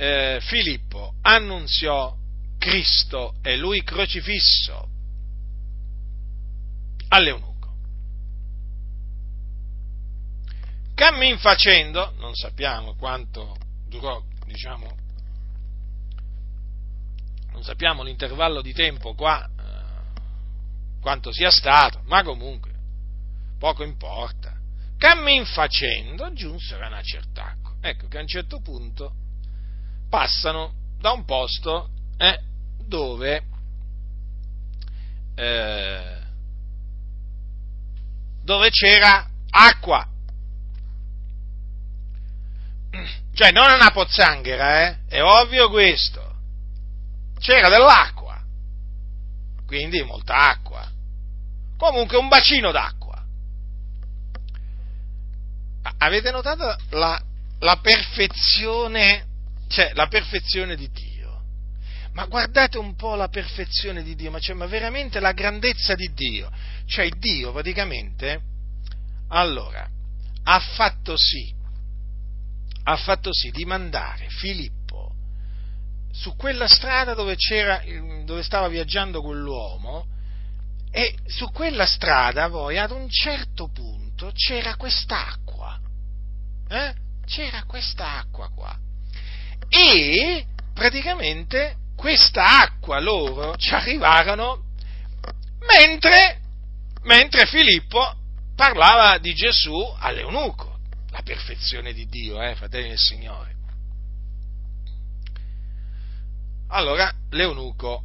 [0.02, 2.16] eh, Filippo annunziò
[2.58, 4.88] Cristo e lui crocifisso
[7.10, 7.74] all'eunuco.
[10.95, 14.97] Cammin facendo, non sappiamo quanto durò, diciamo,
[17.52, 22.72] non sappiamo l'intervallo di tempo qua eh, quanto sia stato, ma comunque
[23.58, 24.56] poco importa.
[24.97, 27.76] Cammin facendo giunsero a una cert'acqua.
[27.82, 29.28] Ecco che a un certo punto
[30.10, 32.39] passano da un posto eh,
[32.86, 33.43] dove
[35.36, 36.18] eh,
[38.43, 40.07] dove c'era acqua
[43.39, 44.97] Cioè, non una pozzanghera, eh?
[45.07, 46.36] È ovvio questo.
[47.39, 48.38] C'era dell'acqua.
[49.66, 50.86] Quindi molta acqua.
[51.78, 53.24] Comunque un bacino d'acqua.
[55.99, 57.18] Avete notato la,
[57.60, 59.28] la perfezione,
[59.70, 61.17] cioè la perfezione di Dio?
[62.13, 66.11] Ma guardate un po' la perfezione di Dio, ma, cioè, ma veramente la grandezza di
[66.13, 66.51] Dio.
[66.86, 68.41] Cioè Dio praticamente,
[69.30, 69.88] allora,
[70.43, 71.57] ha fatto sì
[72.84, 75.13] ha fatto sì di mandare Filippo
[76.11, 77.38] su quella strada dove,
[78.26, 80.07] dove stava viaggiando quell'uomo
[80.89, 85.80] e su quella strada poi ad un certo punto c'era quest'acqua,
[86.67, 86.93] eh?
[87.26, 88.76] c'era quest'acqua qua
[89.70, 94.63] e praticamente questa acqua loro ci arrivarono
[95.67, 96.39] mentre,
[97.03, 98.15] mentre Filippo
[98.55, 100.80] parlava di Gesù all'eunuco
[101.11, 103.55] la perfezione di Dio, eh, fratelli del Signore.
[106.70, 108.03] Allora l'eunuco,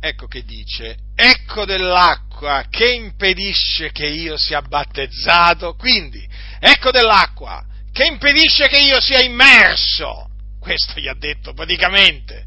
[0.00, 6.26] ecco che dice, ecco dell'acqua che impedisce che io sia battezzato, quindi
[6.58, 10.29] ecco dell'acqua che impedisce che io sia immerso.
[10.60, 12.46] Questo gli ha detto praticamente.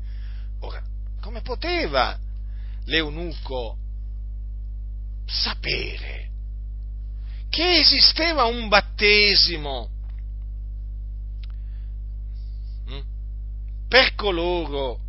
[0.60, 0.82] Ora,
[1.20, 2.18] come poteva
[2.86, 3.78] l'eunuco
[5.26, 6.30] sapere
[7.50, 9.90] che esisteva un battesimo
[12.86, 13.02] hm,
[13.88, 15.00] per coloro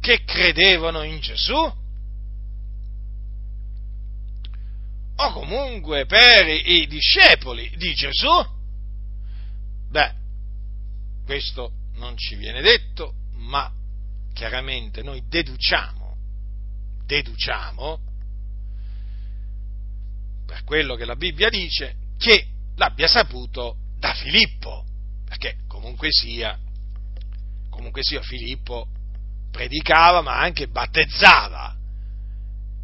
[0.00, 1.82] che credevano in Gesù
[5.16, 8.52] o comunque per i discepoli di Gesù?
[9.90, 10.12] Beh,
[11.24, 13.70] questo non ci viene detto, ma
[14.32, 16.16] chiaramente noi deduciamo,
[17.06, 18.00] deduciamo
[20.46, 24.84] per quello che la Bibbia dice, che l'abbia saputo da Filippo,
[25.26, 26.58] perché comunque sia,
[27.70, 28.88] comunque sia Filippo
[29.50, 31.76] predicava ma anche battezzava.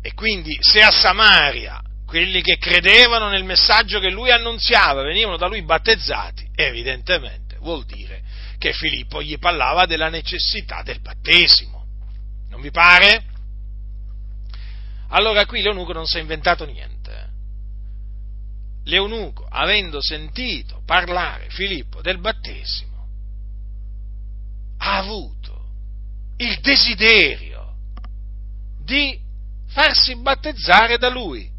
[0.03, 5.47] E quindi se a Samaria quelli che credevano nel messaggio che lui annunziava venivano da
[5.47, 8.23] lui battezzati, evidentemente vuol dire
[8.61, 11.87] che Filippo gli parlava della necessità del battesimo.
[12.51, 13.25] Non vi pare?
[15.09, 17.29] Allora qui l'eunuco non si è inventato niente.
[18.85, 23.09] L'eunuco, avendo sentito parlare Filippo del battesimo,
[24.77, 25.65] ha avuto
[26.37, 27.77] il desiderio
[28.85, 29.19] di
[29.69, 31.51] farsi battezzare da lui.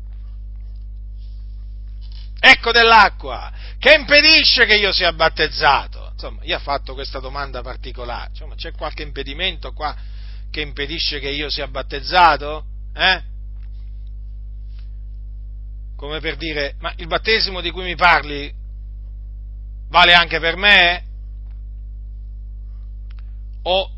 [2.40, 6.01] Ecco dell'acqua, che impedisce che io sia battezzato.
[6.22, 8.30] Insomma, io ho fatto questa domanda particolare.
[8.30, 9.96] Insomma, c'è qualche impedimento qua
[10.52, 12.64] che impedisce che io sia battezzato?
[12.94, 13.24] Eh?
[15.96, 18.54] Come per dire, ma il battesimo di cui mi parli
[19.90, 21.06] vale anche per me?
[23.64, 23.92] O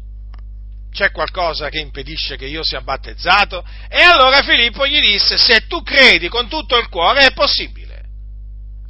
[0.91, 3.65] c'è qualcosa che impedisce che io sia battezzato?
[3.89, 8.01] E allora Filippo gli disse, se tu credi con tutto il cuore è possibile.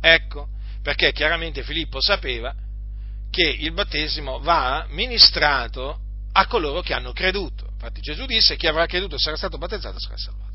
[0.02, 0.50] Ecco,
[0.84, 2.54] perché chiaramente Filippo sapeva
[3.34, 6.00] che il battesimo va ministrato
[6.34, 7.68] a coloro che hanno creduto.
[7.72, 10.52] Infatti Gesù disse, chi avrà creduto e sarà stato battezzato sarà salvato.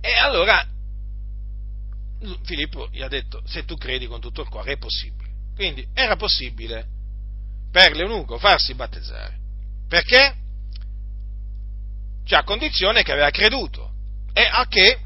[0.00, 0.64] E allora
[2.44, 5.28] Filippo gli ha detto, se tu credi con tutto il cuore è possibile.
[5.56, 6.86] Quindi era possibile
[7.72, 9.38] per l'eunuco farsi battezzare.
[9.88, 10.36] Perché?
[12.24, 13.90] Cioè a condizione che aveva creduto.
[14.32, 15.00] E a che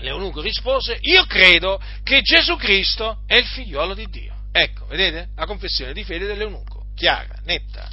[0.00, 4.34] l'eunuco rispose, io credo che Gesù Cristo è il figliuolo di Dio.
[4.52, 5.30] Ecco, vedete?
[5.36, 7.88] La confessione di fede dell'eunuco, chiara, netta.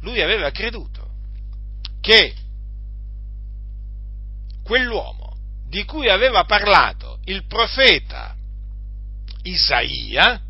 [0.00, 1.10] Lui aveva creduto
[2.00, 2.34] che
[4.64, 5.36] quell'uomo
[5.68, 8.36] di cui aveva parlato il profeta
[9.42, 10.40] Isaia,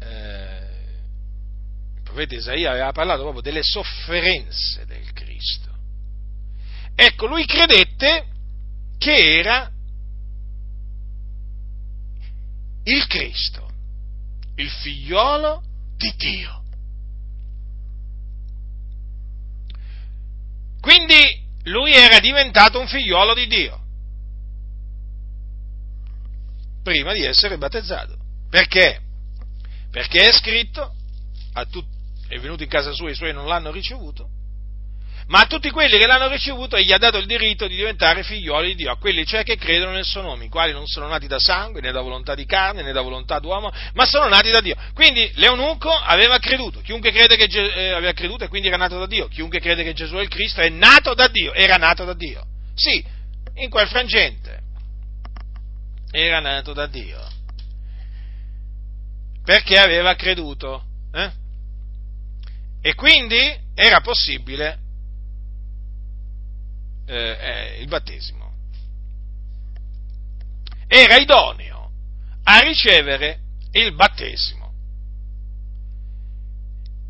[0.00, 0.68] eh,
[1.96, 4.86] il profeta Isaia aveva parlato proprio delle sofferenze.
[6.94, 8.26] Ecco, lui credette
[8.98, 9.70] che era
[12.84, 13.68] il Cristo,
[14.56, 15.62] il figliolo
[15.96, 16.62] di Dio.
[20.80, 23.82] Quindi lui era diventato un figliolo di Dio
[26.84, 28.16] prima di essere battezzato.
[28.50, 29.00] Perché?
[29.90, 30.94] Perché è scritto,
[31.70, 31.88] tut-
[32.28, 34.28] è venuto in casa sua e i suoi non l'hanno ricevuto,
[35.26, 38.68] ma a tutti quelli che l'hanno ricevuto egli ha dato il diritto di diventare figlioli
[38.68, 41.26] di Dio, a quelli cioè che credono nel suo nome, i quali non sono nati
[41.26, 44.60] da sangue, né da volontà di carne, né da volontà d'uomo, ma sono nati da
[44.60, 44.76] Dio.
[44.92, 48.98] Quindi l'eunuco aveva creduto, chiunque crede che Ge- eh, aveva creduto e quindi era nato
[48.98, 52.04] da Dio, chiunque crede che Gesù è il Cristo è nato da Dio, era nato
[52.04, 52.44] da Dio.
[52.74, 53.02] Sì,
[53.54, 54.62] in quel frangente
[56.10, 57.32] era nato da Dio.
[59.44, 60.84] Perché aveva creduto.
[61.12, 61.30] Eh?
[62.80, 64.78] E quindi era possibile
[67.06, 68.52] eh, eh, il battesimo.
[70.86, 71.90] Era idoneo
[72.44, 73.40] a ricevere
[73.72, 74.72] il battesimo.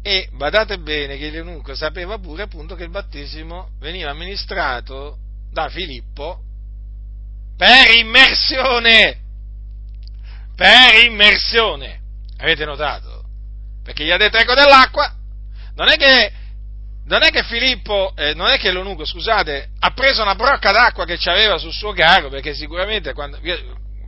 [0.03, 5.19] E badate bene che l'eunuco sapeva pure appunto che il battesimo veniva amministrato
[5.51, 6.43] da Filippo
[7.57, 9.21] per immersione,
[10.55, 12.01] per immersione,
[12.39, 13.25] avete notato?
[13.83, 15.15] Perché gli ha detto ecco dell'acqua,
[15.77, 16.33] non è che,
[17.07, 21.05] non è che Filippo, eh, non è che l'Onuco, scusate, ha preso una brocca d'acqua
[21.05, 23.39] che c'aveva sul suo carro, perché sicuramente quando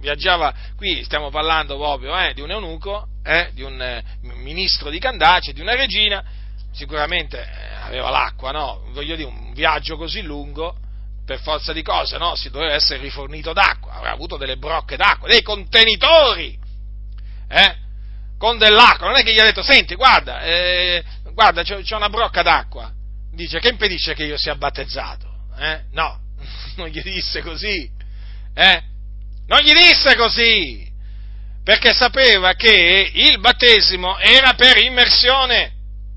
[0.00, 4.98] viaggiava, qui stiamo parlando proprio eh, di un eunuco, eh, di un eh, ministro di
[4.98, 6.24] Candace, di una regina,
[6.72, 8.84] sicuramente eh, aveva l'acqua, no?
[8.92, 10.76] Voglio dire, un viaggio così lungo,
[11.26, 12.34] per forza di cose, no?
[12.34, 16.58] Si doveva essere rifornito d'acqua, aveva avuto delle brocche d'acqua, dei contenitori,
[17.48, 17.84] eh?
[18.38, 21.02] Con dell'acqua, non è che gli ha detto, senti, guarda, eh,
[21.36, 22.90] guarda, c'è, c'è, una brocca d'acqua,
[23.30, 25.28] dice, che impedisce che io sia battezzato?
[25.58, 25.82] Eh?
[25.92, 26.18] No,
[26.76, 27.88] non gli disse così,
[28.54, 28.82] eh?
[29.46, 30.90] Non gli disse così,
[31.62, 35.72] perché sapeva che il battesimo era per immersione,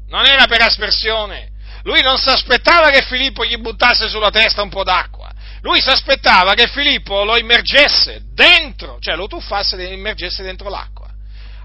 [0.07, 1.49] non era per aspersione.
[1.83, 5.31] Lui non si aspettava che Filippo gli buttasse sulla testa un po' d'acqua.
[5.61, 11.09] Lui si aspettava che Filippo lo immergesse dentro, cioè lo tuffasse e immergesse dentro l'acqua.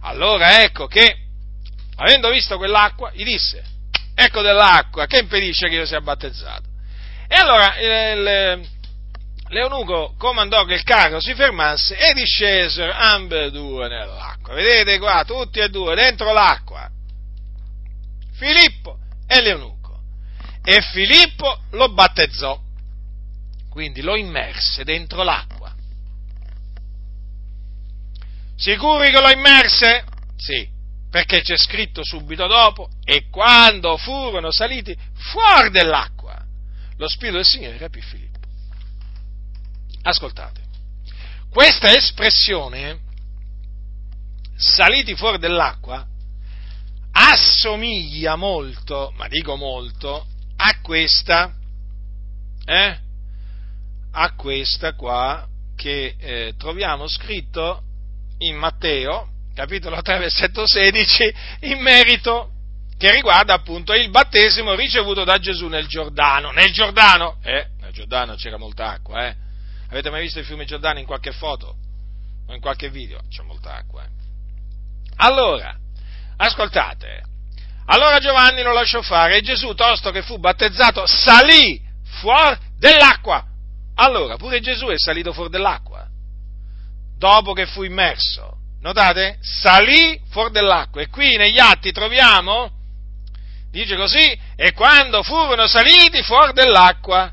[0.00, 1.23] Allora ecco che,
[1.96, 3.62] avendo visto quell'acqua, gli disse,
[4.14, 6.68] ecco dell'acqua, che impedisce che io sia battezzato?
[7.26, 8.68] E allora il,
[9.48, 14.54] l'eunuco comandò che il carro si fermasse e discesero ambedue nell'acqua.
[14.54, 16.90] Vedete qua, tutti e due dentro l'acqua.
[18.32, 19.74] Filippo e l'eunuco
[20.64, 22.58] e Filippo lo battezzò,
[23.70, 25.72] quindi lo immerse dentro l'acqua.
[28.56, 30.04] Sicuri che lo immerse?
[30.36, 30.66] Sì,
[31.14, 36.44] perché c'è scritto subito dopo, e quando furono saliti fuori dell'acqua,
[36.96, 38.40] lo Spirito del Signore rapì Filippo.
[40.02, 40.60] Ascoltate,
[41.50, 42.98] questa espressione,
[44.56, 46.04] saliti fuori dell'acqua,
[47.12, 51.54] assomiglia molto, ma dico molto, a questa,
[52.64, 52.98] eh?
[54.10, 55.46] a questa qua
[55.76, 57.84] che eh, troviamo scritto
[58.38, 62.50] in Matteo, capitolo 3, versetto 16, in merito
[62.98, 66.50] che riguarda appunto il battesimo ricevuto da Gesù nel Giordano.
[66.50, 69.36] Nel Giordano, eh, nel Giordano c'era molta acqua, eh.
[69.88, 71.76] Avete mai visto il fiume Giordano in qualche foto?
[72.46, 73.20] O in qualche video?
[73.28, 74.08] C'è molta acqua, eh.
[75.16, 75.76] Allora,
[76.36, 77.22] ascoltate,
[77.86, 81.80] allora Giovanni lo lasciò fare e Gesù, tosto che fu battezzato, salì
[82.20, 83.44] fuori dell'acqua.
[83.96, 86.08] Allora, pure Gesù è salito fuori dell'acqua,
[87.16, 88.53] dopo che fu immerso.
[88.84, 89.38] Notate?
[89.40, 91.00] Salì fuori dell'acqua.
[91.00, 92.70] E qui negli atti troviamo,
[93.70, 97.32] dice così, e quando furono saliti fuori dell'acqua.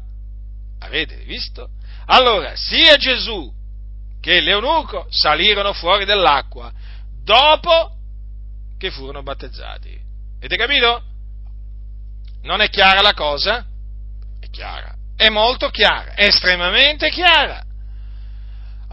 [0.80, 1.72] Avete visto?
[2.06, 3.52] Allora, sia Gesù
[4.22, 6.72] che l'eunuco salirono fuori dell'acqua
[7.22, 7.98] dopo
[8.78, 10.00] che furono battezzati.
[10.38, 11.04] Avete capito?
[12.44, 13.66] Non è chiara la cosa?
[14.40, 14.96] È chiara.
[15.18, 17.62] È molto chiara, è estremamente chiara.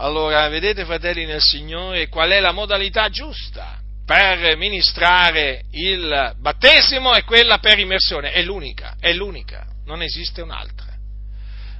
[0.01, 7.25] Allora, vedete, fratelli nel Signore, qual è la modalità giusta per ministrare il battesimo e
[7.25, 8.31] quella per immersione?
[8.31, 10.87] È l'unica, è l'unica, non esiste un'altra.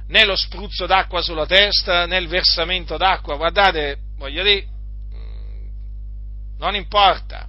[0.08, 4.66] Né lo spruzzo d'acqua sulla testa, né il versamento d'acqua, guardate, voglio dire,
[5.14, 5.68] mm,
[6.58, 7.48] non importa,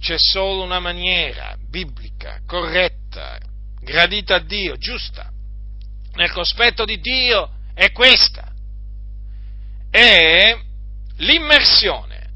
[0.00, 3.38] c'è solo una maniera biblica, corretta,
[3.82, 5.30] gradita a Dio, giusta,
[6.14, 8.51] nel cospetto di Dio, è questa
[9.92, 10.58] è
[11.18, 12.30] l'immersione,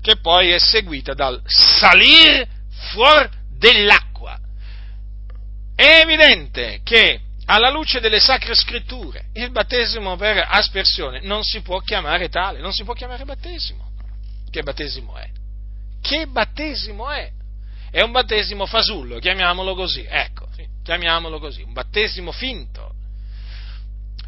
[0.00, 2.48] che poi è seguita dal salir
[2.92, 4.40] fuori dell'acqua.
[5.76, 11.80] È evidente che alla luce delle sacre scritture il battesimo per aspersione non si può
[11.80, 13.90] chiamare tale, non si può chiamare battesimo.
[14.50, 15.28] Che battesimo è?
[16.00, 17.30] Che battesimo è?
[17.90, 20.48] È un battesimo fasullo, chiamiamolo così, ecco,
[20.82, 22.89] chiamiamolo così, un battesimo finto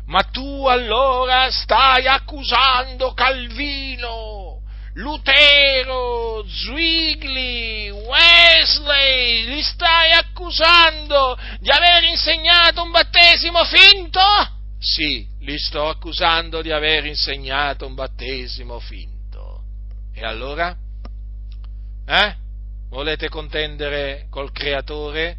[0.07, 4.61] ma tu allora stai accusando Calvino,
[4.95, 14.21] Lutero, Zwigli, Wesley, li stai accusando di aver insegnato un battesimo finto?
[14.79, 19.63] Sì, li sto accusando di aver insegnato un battesimo finto.
[20.13, 20.77] E allora?
[22.05, 22.37] Eh?
[22.91, 25.37] Volete contendere col creatore?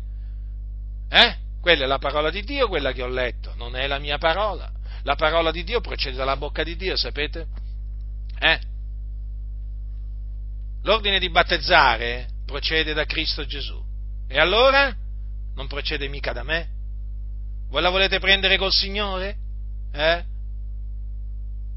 [1.09, 1.37] Eh?
[1.63, 4.69] Quella è la parola di Dio, quella che ho letto, non è la mia parola.
[5.03, 7.47] La parola di Dio procede dalla bocca di Dio, sapete?
[8.37, 8.59] Eh?
[10.81, 13.81] L'ordine di battezzare procede da Cristo Gesù.
[14.27, 14.93] E allora?
[15.55, 16.67] Non procede mica da me?
[17.69, 19.37] Voi la volete prendere col Signore?
[19.93, 20.23] Eh?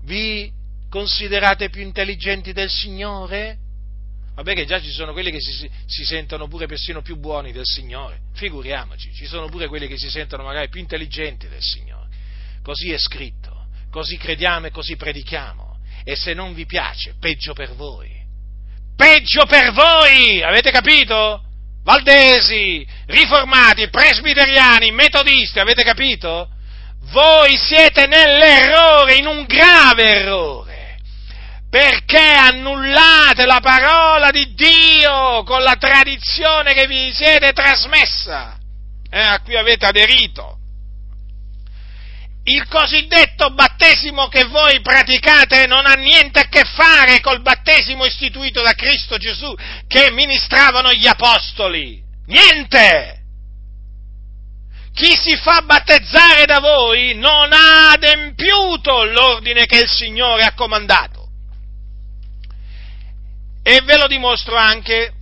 [0.02, 0.52] Vi
[0.90, 3.58] considerate più intelligenti del Signore?
[4.36, 7.64] Vabbè che già ci sono quelli che si, si, sentono pure persino più buoni del
[7.64, 12.08] Signore, figuriamoci, ci sono pure quelli che si sentono magari più intelligenti del Signore.
[12.62, 15.78] Così è scritto, così crediamo e così predichiamo.
[16.04, 18.10] E se non vi piace, peggio per voi.
[18.94, 20.42] Peggio per voi!
[20.42, 21.42] Avete capito?
[21.82, 26.50] Valdesi, riformati, presbiteriani, metodisti, avete capito?
[27.10, 30.65] Voi siete nell'errore, in un grave errore
[31.76, 38.56] perché annullate la parola di Dio con la tradizione che vi siete trasmessa,
[39.10, 40.56] eh, a cui avete aderito.
[42.44, 48.62] Il cosiddetto battesimo che voi praticate non ha niente a che fare col battesimo istituito
[48.62, 49.54] da Cristo Gesù
[49.86, 52.00] che ministravano gli apostoli.
[52.28, 53.20] Niente!
[54.94, 61.15] Chi si fa battezzare da voi non ha adempiuto l'ordine che il Signore ha comandato.
[63.68, 65.12] E ve lo dimostro anche,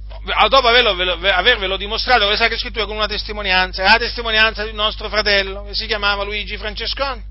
[0.50, 0.90] dopo averlo,
[1.30, 5.64] avervelo dimostrato con le sacre scritture con una testimonianza, la testimonianza di un nostro fratello
[5.64, 7.24] che si chiamava Luigi Francesconi.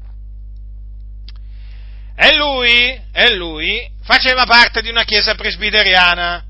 [2.15, 6.43] E lui, e lui faceva parte di una chiesa presbiteriana.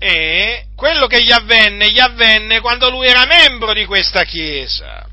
[0.00, 5.06] E quello che gli avvenne, gli avvenne quando lui era membro di questa chiesa.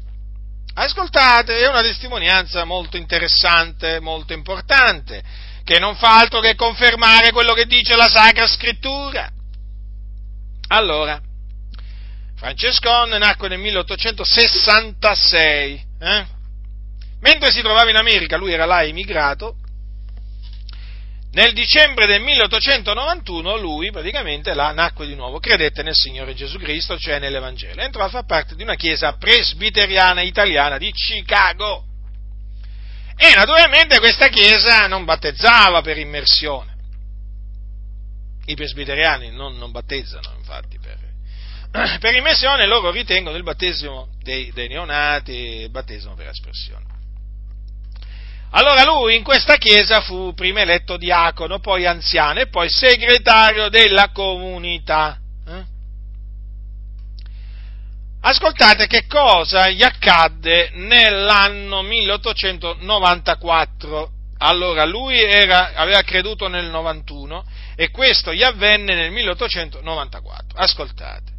[0.74, 7.54] Ascoltate, è una testimonianza molto interessante, molto importante che non fa altro che confermare quello
[7.54, 9.30] che dice la Sacra Scrittura.
[10.68, 11.20] Allora,
[12.36, 16.26] Francescon nacque nel 1866, eh?
[17.20, 19.58] mentre si trovava in America, lui era là emigrato,
[21.34, 26.98] nel dicembre del 1891 lui praticamente là nacque di nuovo, credette nel Signore Gesù Cristo,
[26.98, 31.86] cioè nell'Evangelo, entrò a far parte di una chiesa presbiteriana italiana di Chicago.
[33.24, 36.74] E naturalmente questa chiesa non battezzava per immersione.
[38.46, 40.98] I presbiteriani non, non battezzano, infatti, per,
[42.00, 46.86] per, immersione loro ritengono il battesimo dei, dei neonati, il battesimo per aspersione.
[48.54, 54.10] Allora lui in questa chiesa fu prima eletto diacono, poi anziano e poi segretario della
[54.10, 55.20] comunità.
[55.46, 55.64] Eh?
[58.24, 64.12] Ascoltate che cosa gli accadde nell'anno 1894.
[64.38, 67.44] Allora lui era, aveva creduto nel 91
[67.76, 70.56] e questo gli avvenne nel 1894.
[70.58, 71.32] Ascoltate.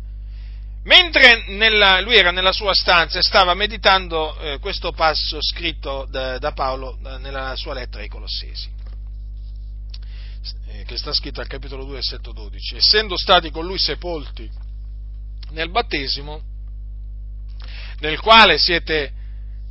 [0.84, 6.38] Mentre nella, lui era nella sua stanza e stava meditando eh, questo passo scritto da,
[6.38, 8.68] da Paolo da, nella sua lettera ai Colossesi,
[10.66, 14.50] eh, che sta scritto al capitolo 2, versetto 12, essendo stati con lui sepolti
[15.50, 16.50] nel battesimo,
[18.02, 19.12] nel quale siete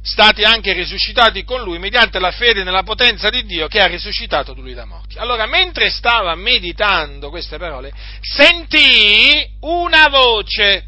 [0.02, 4.54] stati anche risuscitati con lui mediante la fede nella potenza di Dio che ha risuscitato
[4.54, 5.18] lui da morti.
[5.18, 7.92] Allora, mentre stava meditando queste parole,
[8.22, 10.86] sentì una voce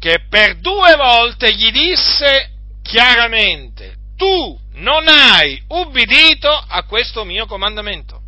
[0.00, 2.50] che per due volte gli disse
[2.82, 8.22] chiaramente, tu non hai ubbidito a questo mio comandamento.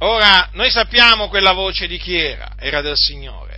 [0.00, 3.55] Ora, noi sappiamo quella voce di chi era, era del Signore.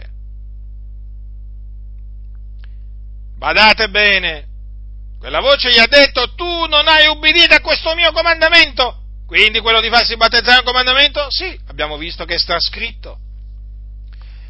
[3.39, 4.47] Badate bene,
[5.21, 9.81] quella voce gli ha detto, tu non hai ubbidito a questo mio comandamento, quindi quello
[9.81, 11.27] di farsi battezzare è un comandamento?
[11.31, 13.19] Sì, abbiamo visto che sta scritto.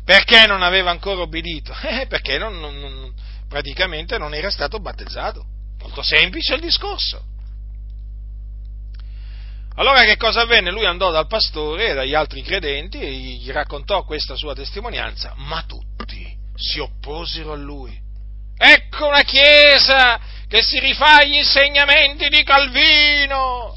[0.06, 1.74] Perché non aveva ancora obbedito?
[1.84, 3.12] Eh, perché non, non,
[3.46, 5.44] praticamente non era stato battezzato.
[5.80, 7.22] Molto semplice il discorso.
[9.74, 10.70] Allora che cosa avvenne?
[10.70, 15.62] Lui andò dal pastore e dagli altri credenti e gli raccontò questa sua testimonianza, ma
[15.62, 18.06] tutti si opposero a lui.
[18.58, 20.18] Ecco una chiesa
[20.48, 23.76] che si rifà agli insegnamenti di Calvino,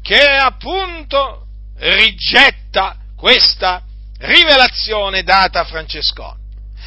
[0.00, 1.46] che appunto
[1.78, 3.82] rigetta questa
[4.20, 6.38] rivelazione data a Francescone,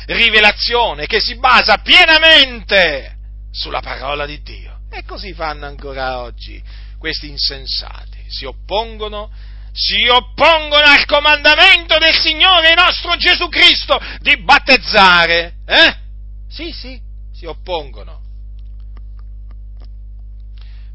[0.08, 3.16] rivelazione che si basa pienamente
[3.52, 4.80] sulla parola di Dio.
[4.92, 6.62] E così fanno ancora oggi
[6.98, 9.30] questi insensati, si oppongono,
[9.72, 15.58] si oppongono al comandamento del Signore nostro Gesù Cristo di battezzare.
[15.68, 15.96] Eh?
[16.50, 17.00] Sì, sì,
[17.40, 18.22] si oppongono.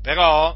[0.02, 0.54] Però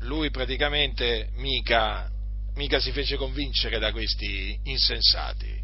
[0.00, 2.10] lui praticamente mica
[2.56, 5.62] mica si fece convincere da questi insensati,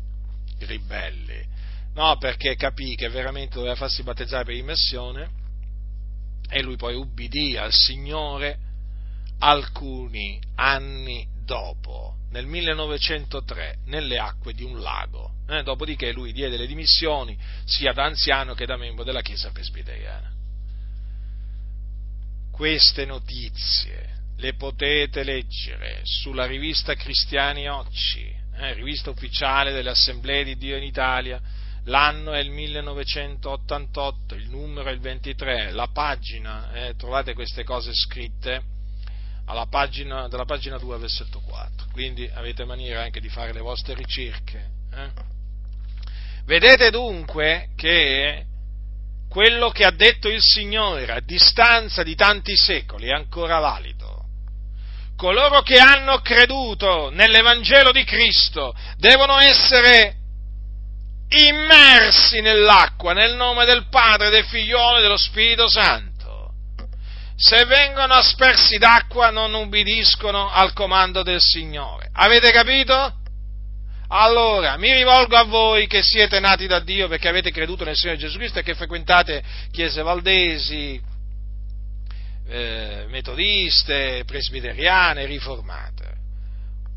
[0.60, 1.44] ribelli,
[1.94, 5.30] no, perché capì che veramente doveva farsi battezzare per immersione
[6.48, 8.58] e lui poi ubbidì al Signore
[9.40, 15.33] alcuni anni dopo, nel 1903, nelle acque di un lago.
[15.46, 20.32] Eh, dopodiché lui diede le dimissioni sia da anziano che da membro della Chiesa presbiteriana.
[22.50, 30.56] Queste notizie le potete leggere sulla rivista Cristiani Occi, eh, rivista ufficiale delle Assemblee di
[30.56, 31.40] Dio in Italia.
[31.84, 37.92] L'anno è il 1988, il numero è il 23, la pagina, eh, trovate queste cose
[37.92, 38.62] scritte
[39.46, 43.94] alla pagina, dalla pagina 2 versetto 4, quindi avete maniera anche di fare le vostre
[43.94, 44.70] ricerche.
[44.90, 45.33] Eh.
[46.46, 48.44] Vedete dunque che
[49.28, 54.14] quello che ha detto il Signore a distanza di tanti secoli è ancora valido
[55.16, 60.16] coloro che hanno creduto nell'Evangelo di Cristo devono essere
[61.28, 66.52] immersi nell'acqua nel nome del Padre, del Figliolo e dello Spirito Santo.
[67.36, 72.10] Se vengono aspersi d'acqua non ubbidiscono al comando del Signore.
[72.12, 73.14] Avete capito?
[74.08, 78.18] Allora, mi rivolgo a voi che siete nati da Dio perché avete creduto nel Signore
[78.18, 81.00] Gesù Cristo e che frequentate chiese valdesi,
[82.46, 86.12] eh, metodiste, presbiteriane, riformate.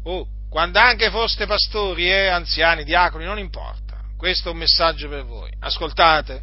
[0.04, 3.98] Oh, quando anche foste pastori eh, anziani, diaconi, non importa.
[4.18, 5.52] Questo è un messaggio per voi.
[5.60, 6.42] Ascoltate,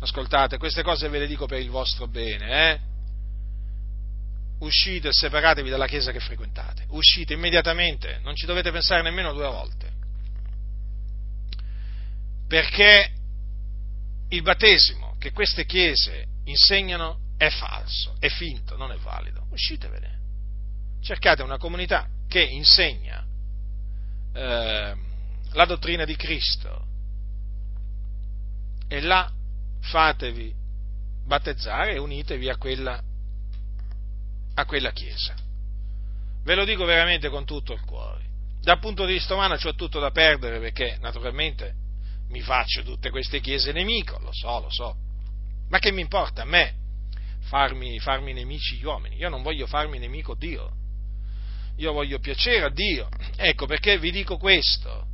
[0.00, 2.78] ascoltate, queste cose ve le dico per il vostro bene, eh?
[4.60, 6.84] Uscite e separatevi dalla chiesa che frequentate.
[6.90, 9.89] Uscite immediatamente, non ci dovete pensare nemmeno due volte.
[12.50, 13.12] Perché
[14.30, 19.46] il battesimo che queste chiese insegnano è falso, è finto, non è valido.
[19.50, 20.18] Uscitevene.
[21.00, 23.24] Cercate una comunità che insegna
[24.32, 24.96] eh,
[25.52, 26.86] la dottrina di Cristo
[28.88, 29.30] e là
[29.82, 30.52] fatevi
[31.24, 33.00] battezzare e unitevi a quella
[34.54, 35.36] a quella chiesa.
[36.42, 38.24] Ve lo dico veramente con tutto il cuore.
[38.60, 41.79] Dal punto di vista umano ho tutto da perdere perché naturalmente
[42.30, 44.96] mi faccio tutte queste chiese nemico, lo so, lo so.
[45.68, 46.74] Ma che mi importa a me
[47.42, 49.16] farmi, farmi nemici gli uomini?
[49.16, 50.72] Io non voglio farmi nemico Dio.
[51.76, 53.08] Io voglio piacere a Dio.
[53.36, 55.06] Ecco perché vi dico questo.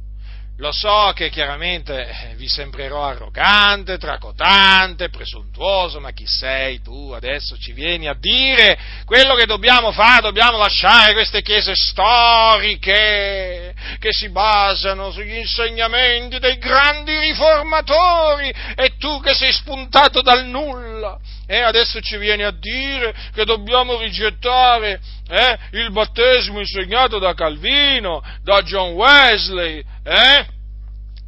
[0.58, 7.58] Lo so che chiaramente eh, vi sembrerò arrogante, tracotante, presuntuoso, ma chi sei tu adesso
[7.58, 10.22] ci vieni a dire quello che dobbiamo fare?
[10.22, 13.65] Dobbiamo lasciare queste chiese storiche
[14.06, 21.18] che si basano sugli insegnamenti dei grandi riformatori e tu che sei spuntato dal nulla
[21.44, 28.22] e adesso ci vieni a dire che dobbiamo rigettare eh, il battesimo insegnato da Calvino,
[28.44, 30.46] da John Wesley, eh?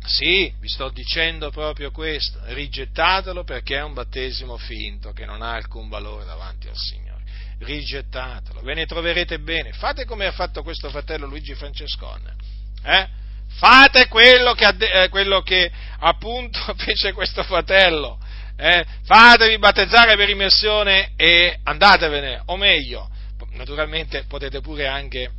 [0.06, 5.54] Sì, vi sto dicendo proprio questo, rigettatelo perché è un battesimo finto che non ha
[5.54, 7.24] alcun valore davanti al Signore.
[7.58, 9.72] Rigettatelo, ve ne troverete bene.
[9.72, 12.36] Fate come ha fatto questo fratello Luigi Francescone.
[12.84, 13.06] Eh?
[13.58, 18.18] Fate quello che, eh, quello che, appunto fece questo fratello.
[18.56, 23.08] Eh, fatevi battezzare per immersione e andatevene, o meglio,
[23.52, 25.30] naturalmente potete pure anche,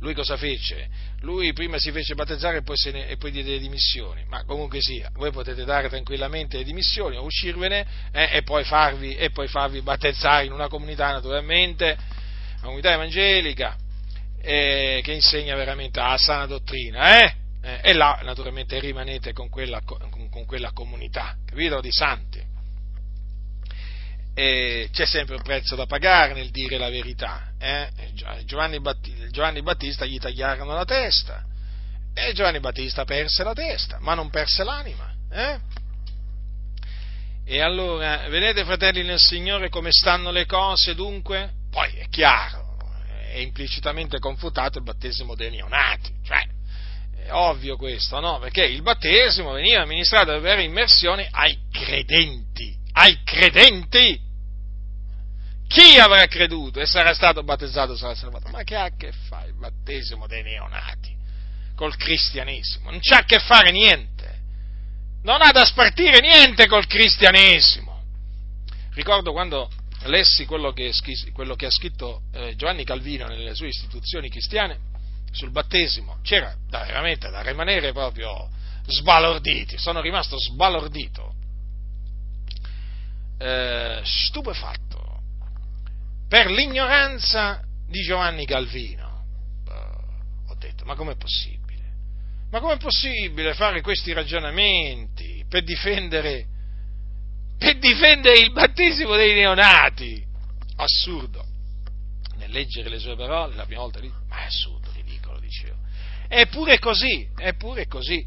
[0.00, 0.88] lui cosa fece?
[1.20, 4.80] Lui prima si fece battezzare e poi, ne, e poi diede le dimissioni, ma comunque
[4.80, 9.48] sia, voi potete dare tranquillamente le dimissioni o uscirvene eh, e, poi farvi, e poi
[9.48, 11.96] farvi battezzare in una comunità naturalmente,
[12.56, 13.76] una comunità evangelica,
[14.44, 17.34] eh, che insegna veramente la sana dottrina, eh?
[17.62, 21.80] eh, e là naturalmente rimanete con quella, con, con quella comunità, capito?
[21.80, 22.52] Di santi.
[24.36, 27.52] E c'è sempre un prezzo da pagare nel dire la verità.
[27.58, 27.88] Eh?
[28.44, 31.44] Giovanni, Battista, Giovanni Battista gli tagliarono la testa
[32.12, 35.12] e Giovanni Battista perse la testa, ma non perse l'anima.
[35.30, 35.58] Eh?
[37.46, 41.52] E allora, vedete fratelli nel Signore come stanno le cose dunque?
[41.70, 42.63] Poi è chiaro,
[43.34, 46.46] è implicitamente confutato il battesimo dei neonati, cioè
[47.16, 48.38] è ovvio questo, no?
[48.38, 54.20] Perché il battesimo veniva amministrato per immersione ai credenti, ai credenti!
[55.66, 58.50] Chi avrà creduto e sarà stato battezzato sarà salvato?
[58.50, 61.16] Ma che ha a che fare il battesimo dei neonati
[61.74, 62.90] col cristianesimo?
[62.90, 64.42] Non c'ha a che fare niente.
[65.22, 68.02] Non ha da spartire niente col cristianesimo.
[68.92, 69.68] Ricordo quando
[70.08, 70.92] lessi quello che,
[71.32, 74.78] quello che ha scritto eh, Giovanni Calvino nelle sue istituzioni cristiane,
[75.30, 78.48] sul battesimo, c'era da, veramente da rimanere proprio
[78.86, 81.34] sbalorditi, sono rimasto sbalordito,
[83.38, 85.20] eh, stupefatto,
[86.28, 89.24] per l'ignoranza di Giovanni Calvino.
[89.68, 91.62] Eh, ho detto, ma com'è possibile?
[92.50, 96.46] Ma com'è possibile fare questi ragionamenti per difendere,
[97.58, 100.24] per difendere il battesimo dei neonati?
[100.76, 101.44] Assurdo.
[102.36, 104.84] Nel leggere le sue parole, la prima volta lì, ma è assurdo
[106.36, 108.26] Eppure così, eppure così.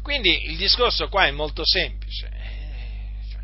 [0.00, 2.28] Quindi il discorso qua è molto semplice.
[2.28, 3.40] Eh, cioè,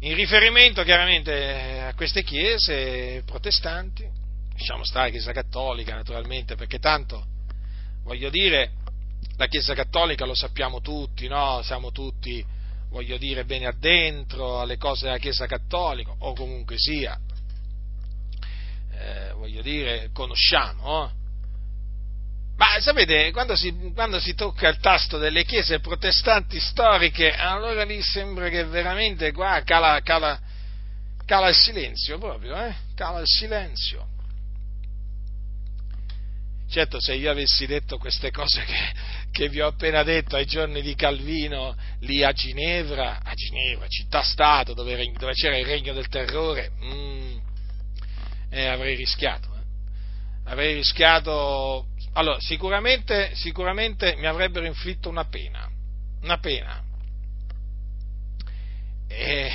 [0.00, 4.08] in riferimento chiaramente a queste chiese protestanti,
[4.54, 7.26] diciamo sta la Chiesa Cattolica naturalmente, perché tanto,
[8.02, 8.72] voglio dire,
[9.36, 11.60] la Chiesa Cattolica lo sappiamo tutti, no?
[11.62, 12.42] Siamo tutti,
[12.90, 17.18] voglio dire, bene addentro alle cose della Chiesa Cattolica, o comunque sia,
[18.92, 21.16] eh, voglio dire, conosciamo, eh?
[22.58, 28.02] Ma sapete, quando si, quando si, tocca il tasto delle chiese protestanti storiche, allora lì
[28.02, 30.40] sembra che veramente qua cala, cala,
[31.24, 32.74] cala il silenzio proprio, eh?
[32.96, 34.08] Cala il silenzio.
[36.68, 38.92] Certo, se io avessi detto queste cose che,
[39.30, 44.74] che vi ho appena detto ai giorni di Calvino lì a Ginevra, a Ginevra, città-stato,
[44.74, 47.36] dove, dove c'era il regno del terrore, mm,
[48.50, 49.48] eh, avrei rischiato.
[49.54, 50.50] Eh?
[50.50, 51.86] Avrei rischiato
[52.18, 55.70] allora, sicuramente, sicuramente mi avrebbero inflitto una pena,
[56.22, 56.82] una pena,
[59.06, 59.50] eh,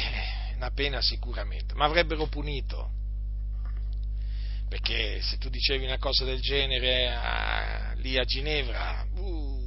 [0.56, 2.90] una pena sicuramente, ma avrebbero punito,
[4.74, 9.62] perché se tu dicevi una cosa del genere a, lì a Ginevra, uh,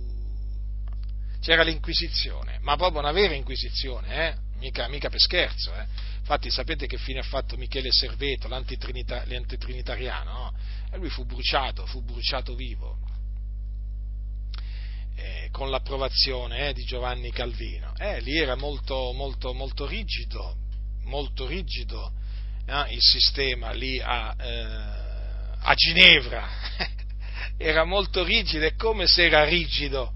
[1.41, 4.35] c'era l'inquisizione, ma proprio una vera inquisizione, eh?
[4.59, 5.87] mica, mica per scherzo, eh?
[6.19, 10.53] infatti sapete che fine ha fatto Michele Serveto, l'antitrinitariano, no?
[10.91, 12.99] e lui fu bruciato, fu bruciato vivo,
[15.15, 17.95] eh, con l'approvazione eh, di Giovanni Calvino.
[17.97, 20.57] Eh, lì era molto, molto, molto rigido,
[21.05, 22.25] molto rigido
[22.67, 26.49] eh, il sistema lì a, eh, a Ginevra,
[27.57, 30.13] era molto rigido, è come se era rigido.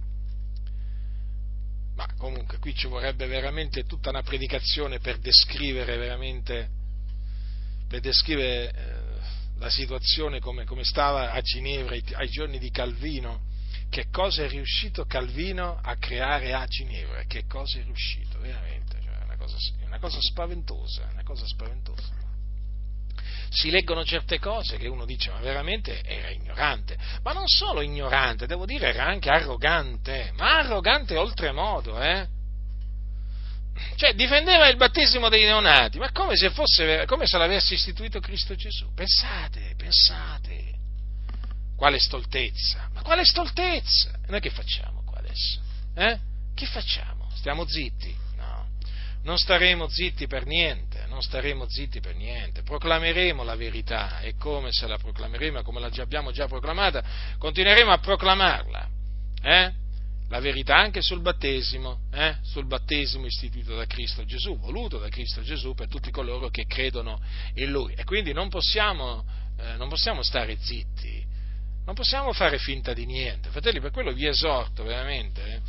[1.95, 6.79] Ma comunque qui ci vorrebbe veramente tutta una predicazione per descrivere veramente
[7.87, 13.43] per descrivere eh, la situazione come, come, stava a Ginevra ai, ai giorni di Calvino,
[13.91, 19.25] che cosa è riuscito Calvino a creare a Ginevra, che cosa è riuscito, veramente, cioè,
[19.25, 22.20] una cosa, una cosa spaventosa, una cosa spaventosa
[23.51, 28.47] si leggono certe cose che uno dice ma veramente era ignorante, ma non solo ignorante,
[28.47, 32.27] devo dire era anche arrogante, ma arrogante oltremodo, eh?
[33.97, 38.55] Cioè difendeva il battesimo dei neonati, ma come se, fosse, come se l'avesse istituito Cristo
[38.55, 38.93] Gesù.
[38.95, 40.79] Pensate, pensate.
[41.77, 44.11] Quale stoltezza, ma quale stoltezza?
[44.27, 45.61] E noi che facciamo qua adesso?
[45.95, 46.19] Eh?
[46.55, 47.31] Che facciamo?
[47.35, 48.15] Stiamo zitti?
[49.23, 54.73] Non staremo zitti per niente, non staremo zitti per niente, proclameremo la verità e come
[54.73, 57.03] se la proclameremo, come la abbiamo già proclamata,
[57.39, 58.89] continueremo a proclamarla,
[59.43, 59.73] eh?
[60.31, 62.37] la verità anche sul battesimo, eh?
[62.43, 67.21] sul battesimo istituito da Cristo Gesù, voluto da Cristo Gesù per tutti coloro che credono
[67.55, 67.95] in Lui.
[67.95, 69.25] E quindi non possiamo,
[69.59, 71.27] eh, non possiamo stare zitti,
[71.85, 73.51] non possiamo fare finta di niente.
[73.51, 75.61] Fratelli, per quello vi esorto veramente eh,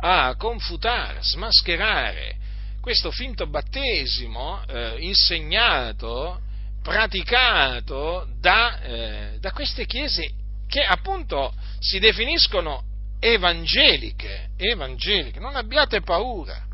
[0.00, 2.44] a confutare, smascherare
[2.86, 6.40] questo finto battesimo eh, insegnato,
[6.84, 10.30] praticato da, eh, da queste chiese
[10.68, 12.84] che appunto si definiscono
[13.18, 16.64] evangeliche, evangeliche, non abbiate paura.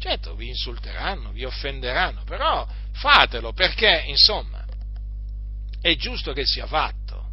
[0.00, 4.64] Certo, vi insulteranno, vi offenderanno, però fatelo perché, insomma,
[5.80, 7.28] è giusto che sia fatto.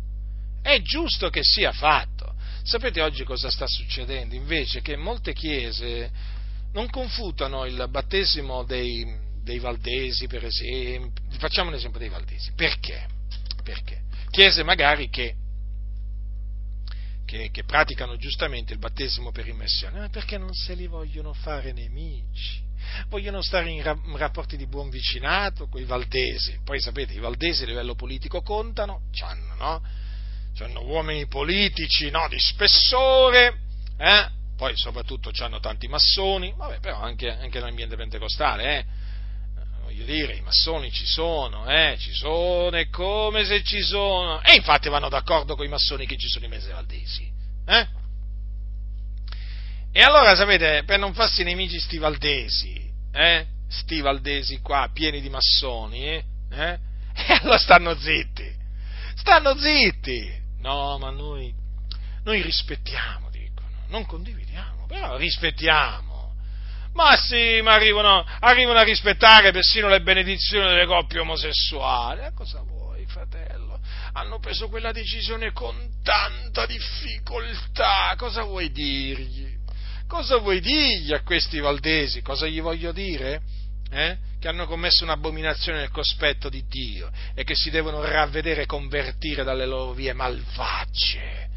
[0.62, 2.36] È giusto che sia fatto.
[2.62, 4.36] Sapete oggi cosa sta succedendo?
[4.36, 6.12] Invece che molte chiese
[6.76, 9.06] non confutano il battesimo dei,
[9.42, 13.08] dei Valdesi, per esempio, facciamo un esempio dei Valdesi, perché?
[13.64, 14.04] Perché?
[14.30, 15.36] Chiese magari che,
[17.26, 21.72] che, che praticano giustamente il battesimo per immersione, ma perché non se li vogliono fare
[21.72, 22.62] nemici?
[23.08, 27.20] Vogliono stare in, ra- in rapporti di buon vicinato con i Valdesi, poi sapete, i
[27.20, 30.04] Valdesi a livello politico contano, c'hanno, no?
[30.82, 32.28] Uomini politici, no?
[32.28, 33.60] Di spessore,
[33.98, 34.30] eh?
[34.56, 38.86] Poi soprattutto hanno tanti massoni, vabbè, però anche, anche nell'ambiente pentecostale, eh,
[39.84, 44.56] voglio dire, i massoni ci sono, eh, ci sono, è come se ci sono, e
[44.56, 47.30] infatti vanno d'accordo con i massoni che ci sono i mese valdesi,
[47.66, 47.88] eh?
[49.92, 55.30] E allora, sapete, per non farsi nemici sti valdesi, eh, sti valdesi qua, pieni di
[55.30, 56.80] massoni, eh, eh,
[57.28, 58.54] e allora stanno zitti,
[59.16, 60.30] stanno zitti,
[60.60, 61.54] no, ma noi,
[62.24, 63.25] noi rispettiamo
[63.88, 66.34] non condividiamo, però rispettiamo.
[66.94, 72.22] Ma sì, ma arrivano, arrivano a rispettare persino le benedizioni delle coppie omosessuali.
[72.22, 73.80] E cosa vuoi, fratello?
[74.14, 78.14] Hanno preso quella decisione con tanta difficoltà.
[78.18, 79.54] Cosa vuoi dirgli?
[80.08, 82.22] Cosa vuoi dirgli a questi valdesi?
[82.22, 83.42] Cosa gli voglio dire?
[83.92, 84.18] Eh?
[84.40, 89.44] Che hanno commesso un'abominazione nel cospetto di Dio e che si devono ravvedere e convertire
[89.44, 91.50] dalle loro vie malvagie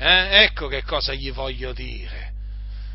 [0.00, 0.44] eh?
[0.44, 2.32] Ecco che cosa gli voglio dire.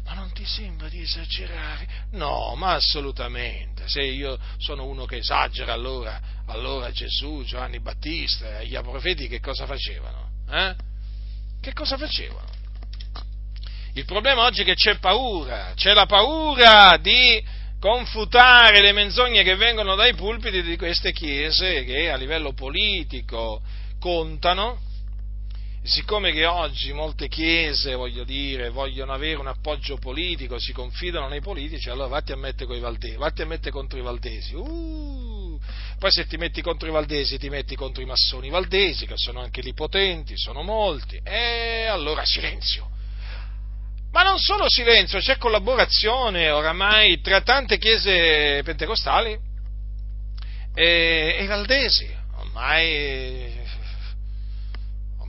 [0.05, 1.87] Ma non ti sembra di esagerare?
[2.11, 3.87] No, ma assolutamente.
[3.87, 9.39] Se io sono uno che esagera, allora, allora Gesù, Giovanni Battista e gli profeti che
[9.39, 10.29] cosa facevano?
[10.49, 10.75] Eh?
[11.61, 12.49] Che cosa facevano?
[13.93, 17.43] Il problema oggi è che c'è paura, c'è la paura di
[17.79, 23.61] confutare le menzogne che vengono dai pulpiti di queste chiese che a livello politico
[23.99, 24.79] contano,
[25.85, 31.41] siccome che oggi molte chiese, voglio dire, vogliono avere un appoggio politico, si confidano nei
[31.41, 34.55] politici, allora vatti a mettere con i valdesi, vatti a mettere contro i valdesi.
[34.55, 35.59] Uh,
[35.99, 39.41] poi se ti metti contro i valdesi ti metti contro i massoni valdesi, che sono
[39.41, 42.89] anche lì potenti, sono molti, e allora silenzio.
[44.11, 49.37] Ma non solo silenzio, c'è collaborazione oramai tra tante chiese pentecostali
[50.73, 52.09] e, e valdesi.
[52.37, 53.54] Ormai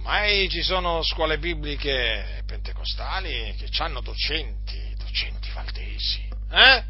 [0.07, 6.85] ormai ci sono scuole bibliche pentecostali che hanno docenti, docenti valdesi, eh?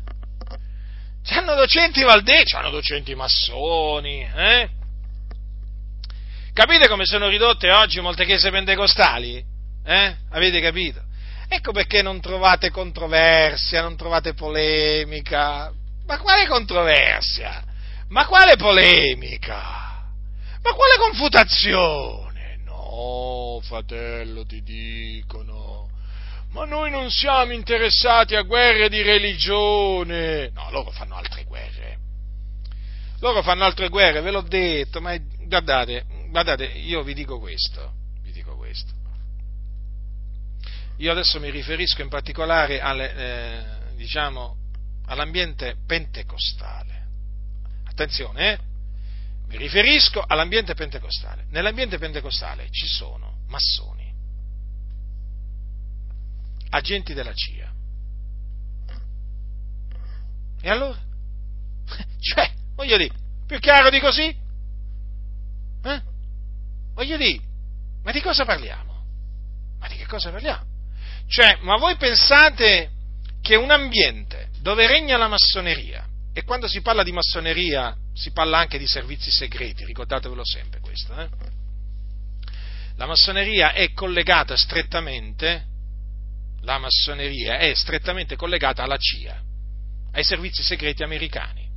[1.25, 4.69] C'hanno docenti valdesi, hanno docenti massoni, eh?
[6.53, 9.43] Capite come sono ridotte oggi molte chiese pentecostali?
[9.85, 10.17] Eh?
[10.31, 11.03] Avete capito?
[11.49, 15.73] Ecco perché non trovate controversia, non trovate polemica.
[16.07, 17.65] Ma quale controversia?
[18.09, 20.05] Ma quale polemica?
[20.63, 22.26] Ma quale confutazione?
[23.67, 25.91] Fratello, ti dicono,
[26.51, 30.51] ma noi non siamo interessati a guerre di religione.
[30.51, 31.99] No, loro fanno altre guerre.
[33.19, 38.31] Loro fanno altre guerre, ve l'ho detto, ma guardate, guardate, io vi dico questo, vi
[38.31, 38.93] dico questo.
[40.99, 43.65] Io adesso mi riferisco in particolare alle, eh,
[43.97, 44.57] diciamo,
[45.07, 47.05] all'ambiente pentecostale.
[47.85, 48.59] Attenzione, eh?
[49.49, 51.47] Mi riferisco all'ambiente pentecostale.
[51.51, 54.13] Nell'ambiente pentecostale ci sono massoni,
[56.71, 57.73] agenti della CIA.
[60.63, 60.99] E allora?
[62.19, 63.15] Cioè, voglio dire,
[63.47, 64.37] più chiaro di così?
[65.83, 66.03] Eh?
[66.95, 67.41] Voglio dire,
[68.03, 69.05] ma di cosa parliamo?
[69.79, 70.65] Ma di che cosa parliamo?
[71.29, 72.91] Cioè, ma voi pensate
[73.41, 78.59] che un ambiente dove regna la massoneria, e quando si parla di massoneria si parla
[78.59, 81.29] anche di servizi segreti, ricordatevelo sempre questo, eh?
[82.97, 85.65] La massoneria è collegata strettamente,
[86.63, 89.39] la massoneria è strettamente collegata alla CIA,
[90.13, 91.69] ai servizi segreti americani.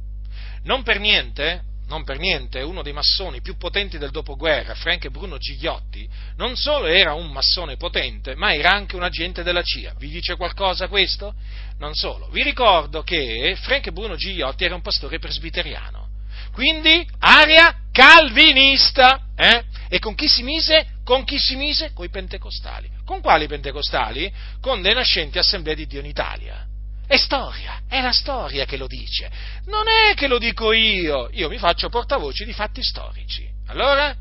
[0.64, 5.38] Non per niente, non per niente, uno dei massoni più potenti del dopoguerra, Frank Bruno
[5.38, 9.96] Gigliotti, non solo era un massone potente, ma era anche un agente della CIA.
[9.98, 11.34] Vi dice qualcosa questo?
[11.80, 12.30] Non solo.
[12.30, 16.08] Vi ricordo che Frank Bruno Gigliotti era un pastore presbiteriano,
[16.54, 19.32] quindi area calvinista.
[19.36, 19.64] Eh?
[19.90, 20.99] E con chi si mise?
[21.10, 21.92] Con chi si mise?
[21.92, 22.88] Con i pentecostali.
[23.04, 24.32] Con quali pentecostali?
[24.62, 26.68] Con le nascenti assemblee di Dio in Italia.
[27.08, 29.28] È storia, è la storia che lo dice.
[29.66, 33.50] Non è che lo dico io, io mi faccio portavoce di fatti storici.
[33.70, 34.16] Allora?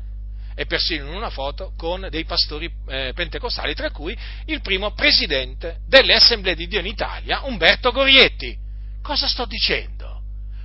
[0.55, 5.81] E persino in una foto con dei pastori eh, pentecostali, tra cui il primo presidente
[5.85, 8.57] delle Assemblee di Dio in Italia, Umberto Gorietti.
[9.03, 10.23] Cosa sto dicendo?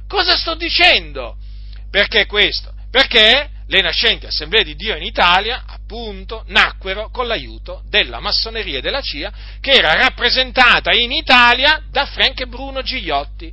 [0.09, 1.37] Cosa sto dicendo?
[1.91, 2.73] Perché questo?
[2.91, 8.81] Perché le nascenti assemblee di Dio in Italia, appunto, nacquero con l'aiuto della massoneria e
[8.81, 13.53] della CIA, che era rappresentata in Italia da Frank e Bruno Gigliotti.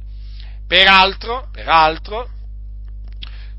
[0.67, 2.29] Peraltro, peraltro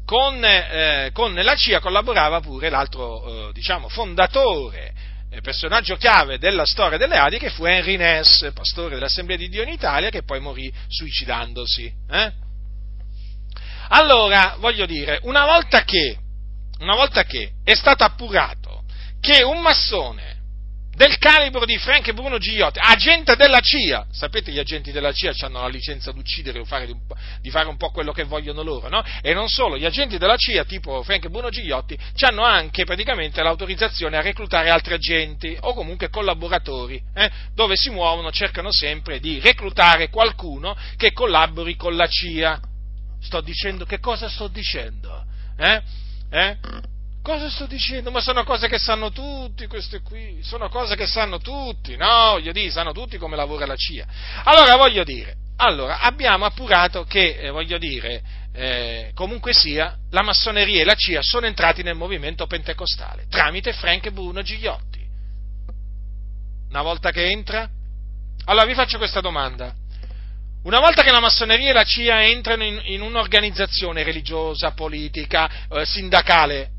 [0.05, 4.93] con, eh, con, la CIA collaborava pure l'altro, eh, diciamo, fondatore,
[5.31, 9.63] eh, personaggio chiave della storia delle Adi, che fu Henry Ness, pastore dell'Assemblea di Dio
[9.63, 11.93] in Italia, che poi morì suicidandosi.
[12.11, 12.33] Eh?
[13.89, 16.19] Allora, voglio dire, una volta che
[16.83, 18.83] una volta che è stato appurato
[19.21, 20.41] che un massone
[20.95, 25.63] del calibro di Frank Bruno Gigliotti, agente della CIA, sapete gli agenti della CIA hanno
[25.63, 26.87] la licenza di uccidere o fare,
[27.41, 29.03] di fare un po' quello che vogliono loro, no?
[29.23, 34.19] E non solo, gli agenti della CIA, tipo Frank Bruno Gigliotti, hanno anche praticamente l'autorizzazione
[34.19, 37.31] a reclutare altri agenti o comunque collaboratori, eh?
[37.55, 42.61] dove si muovono, cercano sempre di reclutare qualcuno che collabori con la CIA.
[43.21, 45.25] Sto dicendo, che cosa sto dicendo?
[45.57, 46.02] Eh?
[46.33, 46.57] Eh?
[47.23, 48.11] Cosa sto dicendo?
[48.11, 52.53] Ma sono cose che sanno tutti queste qui, sono cose che sanno tutti, no, voglio
[52.53, 54.07] dire, sanno tutti come lavora la CIA.
[54.45, 58.23] Allora voglio dire, allora abbiamo appurato che, eh, voglio dire,
[58.55, 64.11] eh, comunque sia, la massoneria e la CIA sono entrati nel movimento pentecostale tramite Frank
[64.11, 65.01] Bruno Gigliotti.
[66.71, 67.69] Una volta che entra?
[68.47, 69.75] Allora vi faccio questa domanda.
[70.63, 75.85] Una volta che la massoneria e la CIA entrano in, in un'organizzazione religiosa, politica, eh,
[75.85, 76.71] sindacale,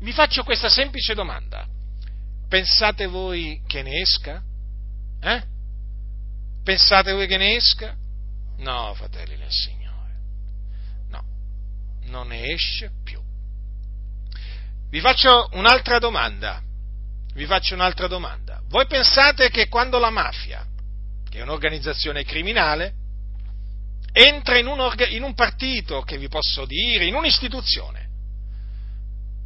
[0.00, 1.66] vi faccio questa semplice domanda.
[2.48, 4.40] Pensate voi che ne esca?
[5.20, 5.42] Eh?
[6.62, 7.96] Pensate voi che ne esca?
[8.58, 10.12] No, fratelli del Signore.
[11.08, 11.24] No,
[12.04, 13.20] non ne esce più.
[14.88, 16.62] Vi faccio un'altra domanda.
[17.34, 18.60] Vi faccio un'altra domanda.
[18.68, 20.64] Voi pensate che quando la mafia,
[21.28, 23.00] che è un'organizzazione criminale,
[24.12, 28.10] entra in un, orga, in un partito, che vi posso dire, in un'istituzione.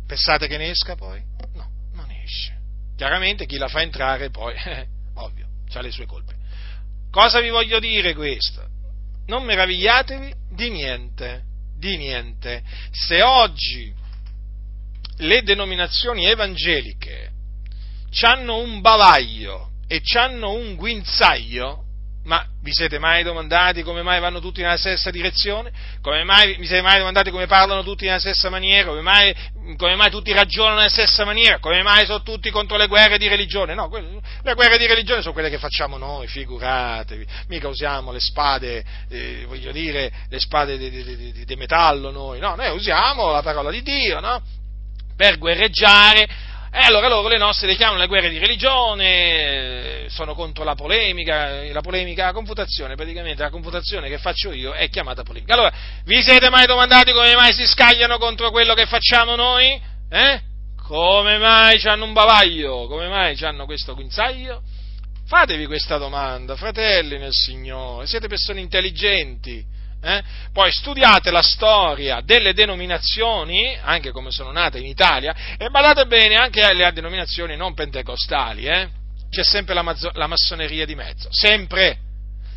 [0.06, 1.22] Pensate che ne esca poi?
[1.54, 2.54] No, non esce.
[2.96, 6.34] Chiaramente chi la fa entrare poi, eh, ovvio, ha le sue colpe.
[7.10, 8.64] Cosa vi voglio dire questo?
[9.26, 11.42] Non meravigliatevi di niente,
[11.76, 12.62] di niente.
[12.90, 13.92] Se oggi
[15.18, 17.32] le denominazioni evangeliche
[18.22, 21.84] hanno un bavaglio e hanno un guinzaglio,
[22.26, 25.70] ma vi siete mai domandati come mai vanno tutti nella stessa direzione?
[26.02, 28.88] Come mai, vi siete mai domandati come parlano tutti nella stessa maniera?
[28.88, 29.34] Come mai,
[29.76, 31.60] come mai, tutti ragionano nella stessa maniera?
[31.60, 33.74] Come mai sono tutti contro le guerre di religione?
[33.74, 37.26] No, quelle, le guerre di religione sono quelle che facciamo noi, figuratevi.
[37.46, 42.40] Mica usiamo le spade, eh, voglio dire, le spade di, di, di, di metallo noi,
[42.40, 44.42] no, noi usiamo la parola di Dio, no?
[45.16, 50.64] Per guerreggiare e allora loro le nostre le chiamano le guerre di religione, sono contro
[50.64, 55.54] la polemica, la polemica, la confutazione, praticamente la confutazione che faccio io è chiamata polemica.
[55.54, 55.72] Allora,
[56.04, 59.80] vi siete mai domandati come mai si scagliano contro quello che facciamo noi?
[60.10, 60.40] Eh?
[60.86, 62.86] Come mai hanno un bavaglio?
[62.86, 64.62] Come mai hanno questo guinzaglio?
[65.26, 69.74] Fatevi questa domanda, fratelli nel Signore, siete persone intelligenti.
[70.06, 70.22] Eh?
[70.52, 76.36] Poi studiate la storia delle denominazioni, anche come sono nate in Italia, e badate bene
[76.36, 78.88] anche alle denominazioni non pentecostali, eh?
[79.28, 81.98] c'è sempre la, mazzo- la massoneria di mezzo, sempre,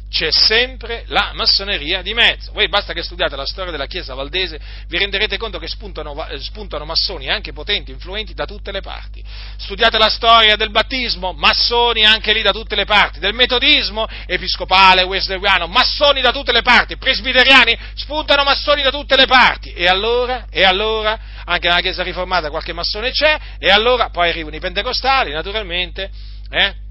[0.09, 2.51] c'è sempre la massoneria di mezzo.
[2.51, 6.39] Voi basta che studiate la storia della Chiesa valdese, vi renderete conto che spuntano, eh,
[6.39, 9.23] spuntano, massoni anche potenti, influenti da tutte le parti.
[9.57, 15.03] Studiate la storia del battismo, massoni anche lì da tutte le parti, del metodismo, episcopale,
[15.03, 19.73] wesleyano, massoni da tutte le parti, presbiteriani, spuntano massoni da tutte le parti.
[19.73, 24.55] E allora, e allora, anche nella Chiesa riformata qualche massone c'è, e allora poi arrivano
[24.55, 26.09] i pentecostali, naturalmente,
[26.49, 26.87] eh?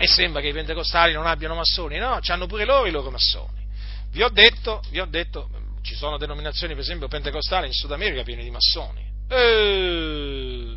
[0.00, 3.66] E sembra che i pentecostali non abbiano massoni, no, hanno pure loro i loro massoni.
[4.12, 5.50] Vi ho detto, vi ho detto,
[5.82, 9.04] ci sono denominazioni, per esempio, pentecostali in Sud America piene di massoni.
[9.28, 10.76] Eh,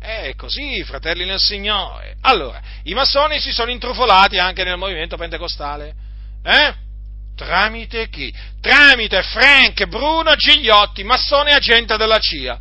[0.00, 2.16] è così, fratelli nel Signore.
[2.22, 5.94] Allora, i massoni si sono intrufolati anche nel movimento pentecostale.
[6.42, 6.74] Eh?
[7.36, 8.34] Tramite chi?
[8.62, 12.58] Tramite Frank Bruno Gigliotti, massone agente della CIA.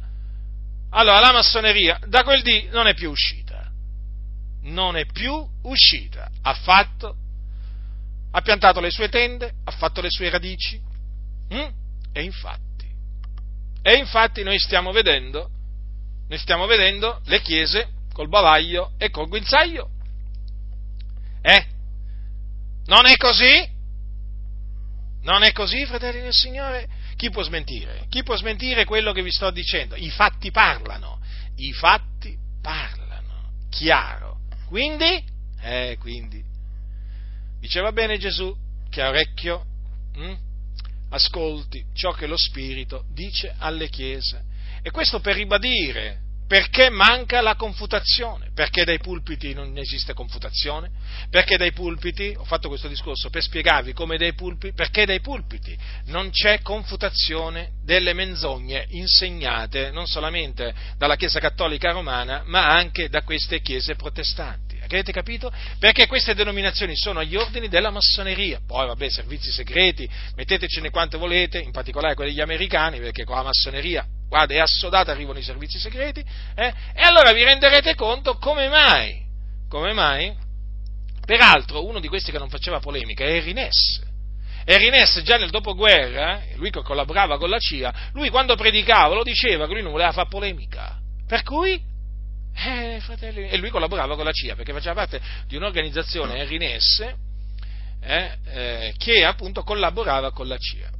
[0.90, 3.43] Allora, la massoneria da quel dì non è più uscita
[4.64, 6.30] non è più uscita.
[6.42, 7.16] Ha fatto,
[8.32, 10.80] ha piantato le sue tende, ha fatto le sue radici.
[11.54, 11.70] Mm?
[12.12, 12.88] E infatti,
[13.82, 15.50] e infatti noi stiamo vedendo,
[16.28, 19.90] noi stiamo vedendo le chiese col bavaglio e col guinzaglio.
[21.42, 21.66] Eh?
[22.86, 23.72] Non è così?
[25.24, 26.88] Non è così, fratelli del Signore?
[27.16, 28.06] Chi può smentire?
[28.10, 29.96] Chi può smentire quello che vi sto dicendo?
[29.96, 31.20] I fatti parlano,
[31.56, 34.33] i fatti parlano, chiaro.
[34.74, 35.24] Quindi,
[35.62, 36.44] eh, quindi,
[37.60, 38.52] diceva bene Gesù,
[38.90, 39.64] che ha orecchio,
[40.16, 40.34] hm?
[41.10, 44.44] ascolti ciò che lo Spirito dice alle chiese.
[44.82, 46.24] E questo per ribadire
[46.54, 48.52] perché manca la confutazione?
[48.54, 50.92] Perché dai pulpiti non esiste confutazione?
[51.30, 55.76] Perché dai pulpiti, ho fatto questo discorso per spiegarvi come dai pulpiti, perché dai pulpiti
[56.06, 63.24] non c'è confutazione delle menzogne insegnate non solamente dalla Chiesa Cattolica Romana, ma anche da
[63.24, 64.63] queste chiese protestanti.
[64.96, 65.52] Avete capito?
[65.80, 68.60] Perché queste denominazioni sono agli ordini della massoneria.
[68.66, 73.44] Poi, vabbè, servizi segreti, mettetecene quante volete, in particolare quelli degli americani, perché con la
[73.44, 76.20] massoneria guarda, è assodata, arrivano i servizi segreti,
[76.56, 76.74] eh?
[76.96, 79.24] e allora vi renderete conto come mai,
[79.70, 80.34] come mai,
[81.24, 84.02] peraltro uno di questi che non faceva polemica è Erinesse,
[84.66, 89.68] Erinesse già nel dopoguerra, lui che collaborava con la CIA, lui quando predicava lo diceva
[89.68, 90.98] che lui non voleva fare polemica,
[91.28, 91.80] per cui,
[92.56, 97.16] eh, fratelli, e lui collaborava con la CIA perché faceva parte di un'organizzazione Erinesse
[98.02, 100.92] eh, eh, che appunto collaborava con la CIA.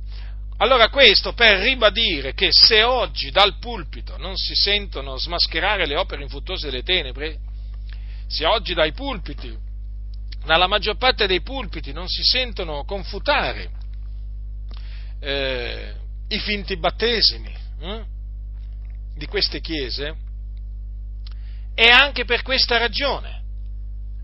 [0.58, 6.24] Allora questo per ribadire che se oggi dal pulpito non si sentono smascherare le opere
[6.24, 7.40] infruttuose delle tenebre,
[8.28, 9.56] se oggi dai pulpiti,
[10.46, 13.70] dalla maggior parte dei pulpiti non si sentono confutare
[15.20, 15.94] eh,
[16.30, 18.04] i finti battesimi eh,
[19.16, 20.16] di queste chiese,
[21.74, 23.42] è anche per questa ragione.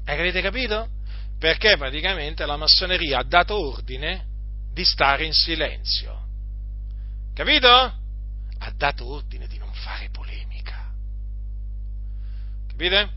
[0.05, 0.89] Avete capito?
[1.37, 4.25] Perché praticamente la massoneria ha dato ordine
[4.73, 6.27] di stare in silenzio.
[7.33, 7.67] Capito?
[7.69, 10.91] Ha dato ordine di non fare polemica.
[12.67, 13.09] Capite?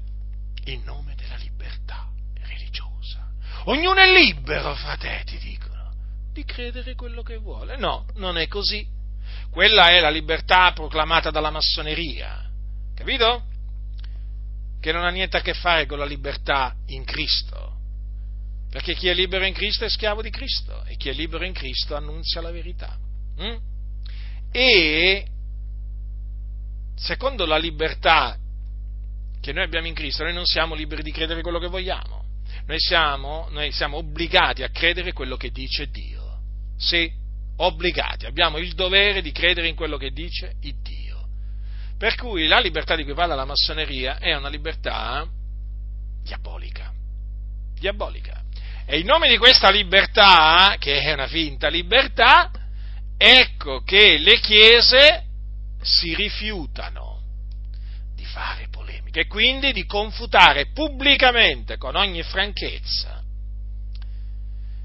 [0.67, 2.09] In nome della libertà
[2.43, 3.29] religiosa.
[3.65, 5.93] Ognuno è libero, fratelli, dicono,
[6.33, 7.77] di credere quello che vuole.
[7.77, 8.87] No, non è così.
[9.51, 12.49] Quella è la libertà proclamata dalla massoneria.
[12.95, 13.51] Capito?
[14.83, 17.71] Che non ha niente a che fare con la libertà in Cristo.
[18.69, 21.53] Perché chi è libero in Cristo è schiavo di Cristo e chi è libero in
[21.53, 22.99] Cristo annunzia la verità.
[23.41, 23.71] Mm?
[24.53, 25.27] e
[26.95, 28.37] secondo la libertà
[29.41, 32.25] che noi abbiamo in Cristo, noi non siamo liberi di credere quello che vogliamo,
[32.67, 36.21] noi siamo, noi siamo obbligati a credere quello che dice Dio.
[36.77, 37.11] Sì,
[37.57, 41.02] obbligati, abbiamo il dovere di credere in quello che dice Dio.
[42.03, 45.25] Per cui la libertà di cui parla la massoneria è una libertà
[46.25, 46.93] diabolica.
[47.79, 48.43] Diabolica.
[48.85, 52.51] E in nome di questa libertà, che è una finta libertà,
[53.17, 55.27] ecco che le chiese
[55.81, 57.21] si rifiutano
[58.17, 63.23] di fare polemiche e quindi di confutare pubblicamente, con ogni franchezza,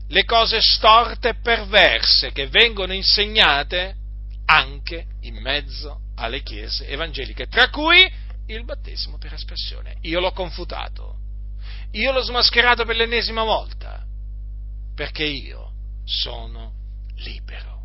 [0.08, 3.96] le cose storte e perverse che vengono insegnate
[4.46, 8.10] anche in mezzo alle chiese evangeliche, tra cui
[8.48, 9.98] il battesimo per espressione.
[10.02, 11.18] Io l'ho confutato,
[11.92, 14.06] io l'ho smascherato per l'ennesima volta,
[14.94, 15.72] perché io
[16.04, 16.74] sono
[17.16, 17.78] libero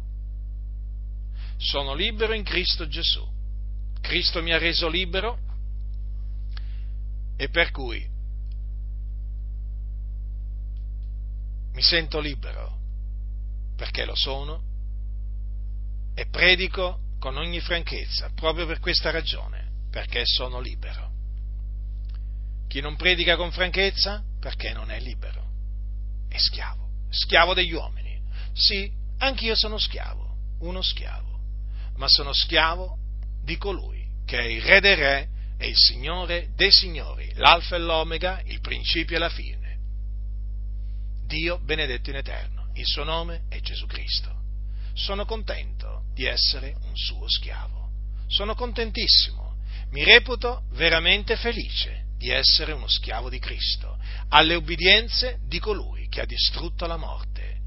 [1.63, 3.25] sono libero in Cristo Gesù.
[4.01, 5.39] Cristo mi ha reso libero
[7.37, 8.05] e per cui
[11.73, 12.79] mi sento libero
[13.77, 14.61] perché lo sono
[16.15, 21.13] e predico con ogni franchezza proprio per questa ragione, perché sono libero.
[22.67, 25.47] Chi non predica con franchezza perché non è libero,
[26.29, 28.21] è schiavo, schiavo degli uomini.
[28.53, 31.39] Sì, anch'io sono schiavo, uno schiavo,
[31.95, 32.99] ma sono schiavo
[33.45, 35.29] di colui che è il Re dei Re
[35.59, 39.79] e il Signore dei Signori, l'Alfa e l'Omega, il principio e la fine.
[41.27, 44.42] Dio benedetto in eterno, il suo nome è Gesù Cristo.
[44.95, 47.91] Sono contento di essere un suo schiavo.
[48.27, 49.57] Sono contentissimo,
[49.91, 53.99] mi reputo veramente felice di essere uno schiavo di Cristo,
[54.29, 57.61] alle ubbidienze di colui che ha distrutto la morte.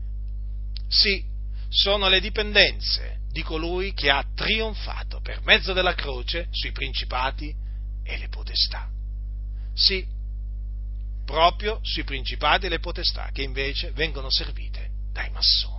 [0.88, 1.24] Sì,
[1.68, 7.54] sono le dipendenze di colui che ha trionfato per mezzo della croce sui principati
[8.04, 8.90] e le potestà.
[9.74, 10.06] Sì,
[11.26, 15.75] proprio sui principati e le potestà che invece vengono servite dai massoni.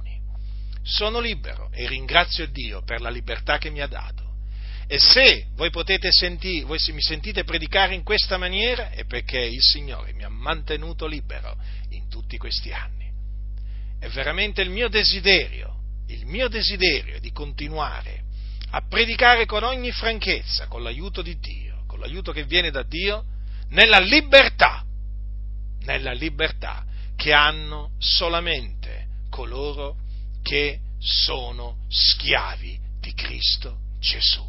[0.87, 4.25] Sono libero e ringrazio Dio per la libertà che mi ha dato.
[4.87, 9.41] E se voi potete sentire, voi se mi sentite predicare in questa maniera è perché
[9.41, 11.57] il Signore mi ha mantenuto libero
[11.91, 13.11] in tutti questi anni.
[13.99, 15.77] È veramente il mio desiderio
[16.09, 18.25] il mio desiderio di continuare
[18.71, 23.25] a predicare con ogni franchezza, con l'aiuto di Dio, con l'aiuto che viene da Dio,
[23.71, 24.85] nella libertà,
[25.81, 26.85] nella libertà
[27.17, 29.97] che hanno solamente coloro
[30.47, 34.48] che sono schiavi di Cristo Gesù,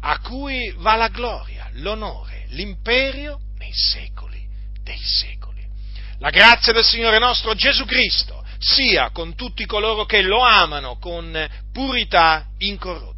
[0.00, 4.46] a cui va la gloria, l'onore, l'imperio nei secoli
[4.82, 5.66] dei secoli.
[6.18, 11.34] La grazia del Signore nostro Gesù Cristo sia con tutti coloro che lo amano con
[11.72, 13.13] purità incorrotta.